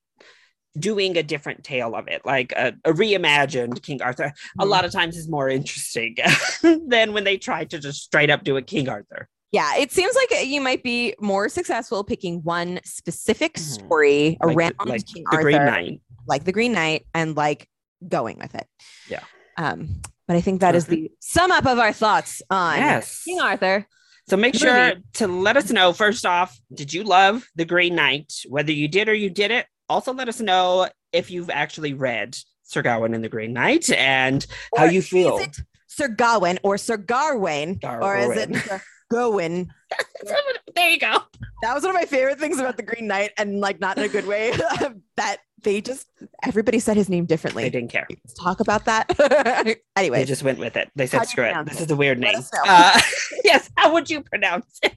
doing 0.79 1.17
a 1.17 1.23
different 1.23 1.65
tale 1.65 1.95
of 1.95 2.09
it, 2.09 2.27
like 2.27 2.53
a, 2.53 2.75
a 2.85 2.93
reimagined 2.93 3.83
King 3.83 4.03
Arthur, 4.03 4.25
mm-hmm. 4.25 4.61
a 4.61 4.67
lot 4.67 4.85
of 4.85 4.93
times 4.93 5.17
is 5.17 5.31
more 5.31 5.49
interesting 5.49 6.15
than 6.63 7.15
when 7.15 7.25
they 7.25 7.39
try 7.39 7.65
to 7.65 7.79
just 7.79 8.03
straight 8.03 8.29
up 8.29 8.45
do 8.45 8.59
a 8.59 8.63
King 8.63 8.91
Arthur. 8.91 9.27
Yeah, 9.51 9.79
it 9.79 9.91
seems 9.91 10.15
like 10.15 10.47
you 10.47 10.61
might 10.61 10.83
be 10.83 11.15
more 11.21 11.49
successful 11.49 12.05
picking 12.05 12.43
one 12.43 12.81
specific 12.85 13.55
mm-hmm. 13.55 13.87
story 13.87 14.39
like 14.45 14.57
around 14.57 14.75
the, 14.79 14.91
like 14.91 15.07
King 15.07 15.25
the 15.25 15.37
Arthur, 15.39 15.43
Green 15.43 15.65
Knight, 15.65 16.01
like 16.27 16.45
the 16.45 16.53
Green 16.53 16.73
Knight, 16.75 17.07
and 17.15 17.35
like 17.35 17.67
going 18.07 18.37
with 18.39 18.55
it. 18.55 18.67
Yeah. 19.09 19.25
Um, 19.57 20.03
but 20.31 20.37
I 20.37 20.43
think 20.43 20.61
that 20.61 20.77
is 20.77 20.87
the 20.87 21.11
sum 21.19 21.51
up 21.51 21.67
of 21.67 21.81
our 21.81 21.93
thoughts 21.93 22.41
on 22.51 22.77
yes. 22.79 23.25
King 23.25 23.41
Arthur. 23.41 23.85
So 24.29 24.37
make 24.37 24.55
sure 24.55 24.93
to 25.15 25.27
let 25.27 25.57
us 25.57 25.73
know 25.73 25.93
first 25.93 26.25
off, 26.25 26.57
did 26.73 26.95
you 26.95 27.03
love 27.03 27.49
The 27.57 27.65
Green 27.65 27.97
Knight? 27.97 28.33
Whether 28.49 28.71
you 28.71 28.87
did 28.87 29.09
or 29.09 29.13
you 29.13 29.29
didn't, 29.29 29.67
also 29.89 30.13
let 30.13 30.29
us 30.29 30.39
know 30.39 30.89
if 31.13 31.33
you've 31.33 31.51
actually 31.51 31.95
read 31.95 32.37
Sir 32.63 32.81
Gawain 32.81 33.13
and 33.13 33.25
the 33.25 33.29
Green 33.29 33.53
Knight 33.53 33.91
and 33.91 34.47
or 34.71 34.79
how 34.79 34.85
you 34.85 35.03
feel. 35.03 35.45
Sir 35.89 36.07
Gawain 36.07 36.61
or 36.63 36.79
Sir 36.79 36.97
Garwain, 36.97 37.81
Garwain. 37.81 38.01
or 38.01 38.17
is 38.17 38.37
it 38.37 38.55
Sir 38.55 38.81
Gawain? 39.11 39.75
there 40.77 40.91
you 40.91 41.01
go. 41.01 41.19
That 41.63 41.75
was 41.75 41.83
one 41.83 41.91
of 41.91 42.01
my 42.01 42.07
favorite 42.07 42.39
things 42.39 42.61
about 42.61 42.77
the 42.77 42.85
Green 42.85 43.09
Knight, 43.09 43.33
and 43.37 43.59
like 43.59 43.81
not 43.81 43.99
in 43.99 44.05
a 44.05 44.09
good 44.09 44.29
way. 44.29 44.53
that 45.17 45.39
they 45.63 45.81
just 45.81 46.07
everybody 46.43 46.79
said 46.79 46.97
his 46.97 47.09
name 47.09 47.27
differently. 47.27 47.63
They 47.65 47.71
didn't 47.71 47.91
care. 47.91 48.07
Let's 48.09 48.35
talk 48.35 48.61
about 48.61 48.85
that. 48.87 49.11
anyway, 49.97 50.19
they 50.21 50.25
just 50.25 50.43
went 50.43 50.59
with 50.59 50.77
it. 50.77 50.91
They 50.97 51.07
said, 51.07 51.25
"Screw 51.25 51.45
it. 51.45 51.55
This 51.67 51.81
it? 51.81 51.85
is 51.85 51.91
a 51.91 51.97
weird 51.97 52.19
name." 52.19 52.41
Uh, 52.67 53.01
yes. 53.45 53.71
How 53.77 53.93
would 53.93 54.11
you 54.11 54.23
pronounce 54.23 54.79
it? 54.83 54.95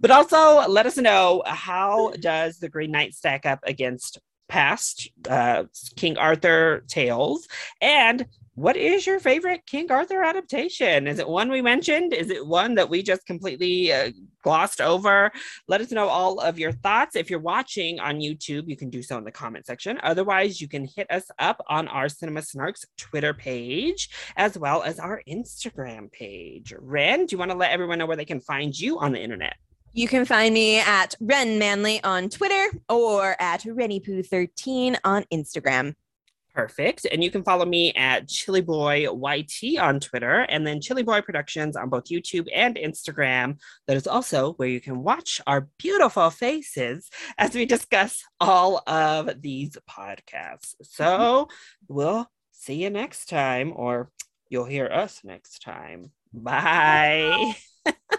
but 0.00 0.10
also 0.10 0.66
let 0.68 0.86
us 0.86 0.96
know 0.96 1.42
how 1.46 2.12
does 2.20 2.58
the 2.58 2.68
Green 2.68 2.90
Knight 2.90 3.14
stack 3.14 3.46
up 3.46 3.60
against 3.64 4.18
past 4.48 5.08
uh, 5.30 5.64
King 5.96 6.18
Arthur 6.18 6.84
tales 6.88 7.48
and 7.80 8.26
what 8.54 8.76
is 8.76 9.06
your 9.06 9.18
favorite 9.18 9.64
King 9.66 9.90
Arthur 9.90 10.22
adaptation? 10.22 11.06
Is 11.06 11.18
it 11.18 11.28
one 11.28 11.50
we 11.50 11.62
mentioned? 11.62 12.12
Is 12.12 12.28
it 12.28 12.46
one 12.46 12.74
that 12.74 12.90
we 12.90 13.02
just 13.02 13.24
completely 13.24 13.90
uh, 13.92 14.10
glossed 14.42 14.82
over? 14.82 15.32
Let 15.68 15.80
us 15.80 15.90
know 15.90 16.08
all 16.08 16.38
of 16.38 16.58
your 16.58 16.72
thoughts. 16.72 17.16
If 17.16 17.30
you're 17.30 17.40
watching 17.40 17.98
on 17.98 18.16
YouTube, 18.16 18.68
you 18.68 18.76
can 18.76 18.90
do 18.90 19.02
so 19.02 19.16
in 19.16 19.24
the 19.24 19.32
comment 19.32 19.64
section. 19.64 19.98
Otherwise, 20.02 20.60
you 20.60 20.68
can 20.68 20.84
hit 20.84 21.10
us 21.10 21.24
up 21.38 21.64
on 21.68 21.88
our 21.88 22.10
Cinema 22.10 22.40
Snarks 22.40 22.84
Twitter 22.98 23.32
page 23.32 24.10
as 24.36 24.58
well 24.58 24.82
as 24.82 24.98
our 24.98 25.22
Instagram 25.26 26.12
page. 26.12 26.74
Ren, 26.78 27.24
do 27.24 27.34
you 27.34 27.38
want 27.38 27.52
to 27.52 27.56
let 27.56 27.70
everyone 27.70 27.98
know 27.98 28.06
where 28.06 28.18
they 28.18 28.26
can 28.26 28.40
find 28.40 28.78
you 28.78 28.98
on 28.98 29.12
the 29.12 29.20
internet? 29.20 29.56
You 29.94 30.08
can 30.08 30.24
find 30.24 30.52
me 30.52 30.78
at 30.78 31.14
Ren 31.20 31.58
Manley 31.58 32.02
on 32.02 32.28
Twitter 32.28 32.78
or 32.88 33.36
at 33.40 33.62
RennyPoo13 33.62 34.96
on 35.04 35.24
Instagram. 35.32 35.94
Perfect. 36.54 37.06
And 37.10 37.24
you 37.24 37.30
can 37.30 37.42
follow 37.44 37.64
me 37.64 37.92
at 37.94 38.28
Chili 38.28 38.60
Boy 38.60 39.06
YT 39.10 39.78
on 39.78 40.00
Twitter 40.00 40.40
and 40.50 40.66
then 40.66 40.82
Chili 40.82 41.02
Boy 41.02 41.22
Productions 41.22 41.76
on 41.76 41.88
both 41.88 42.04
YouTube 42.04 42.46
and 42.54 42.76
Instagram. 42.76 43.58
That 43.86 43.96
is 43.96 44.06
also 44.06 44.52
where 44.54 44.68
you 44.68 44.80
can 44.80 45.02
watch 45.02 45.40
our 45.46 45.68
beautiful 45.78 46.28
faces 46.28 47.08
as 47.38 47.54
we 47.54 47.64
discuss 47.64 48.22
all 48.38 48.82
of 48.86 49.40
these 49.40 49.78
podcasts. 49.88 50.74
So 50.82 51.04
mm-hmm. 51.04 51.94
we'll 51.94 52.30
see 52.50 52.82
you 52.82 52.90
next 52.90 53.30
time, 53.30 53.72
or 53.74 54.10
you'll 54.50 54.66
hear 54.66 54.86
us 54.86 55.20
next 55.24 55.62
time. 55.62 56.12
Bye. 56.34 57.54
Bye. 57.84 57.94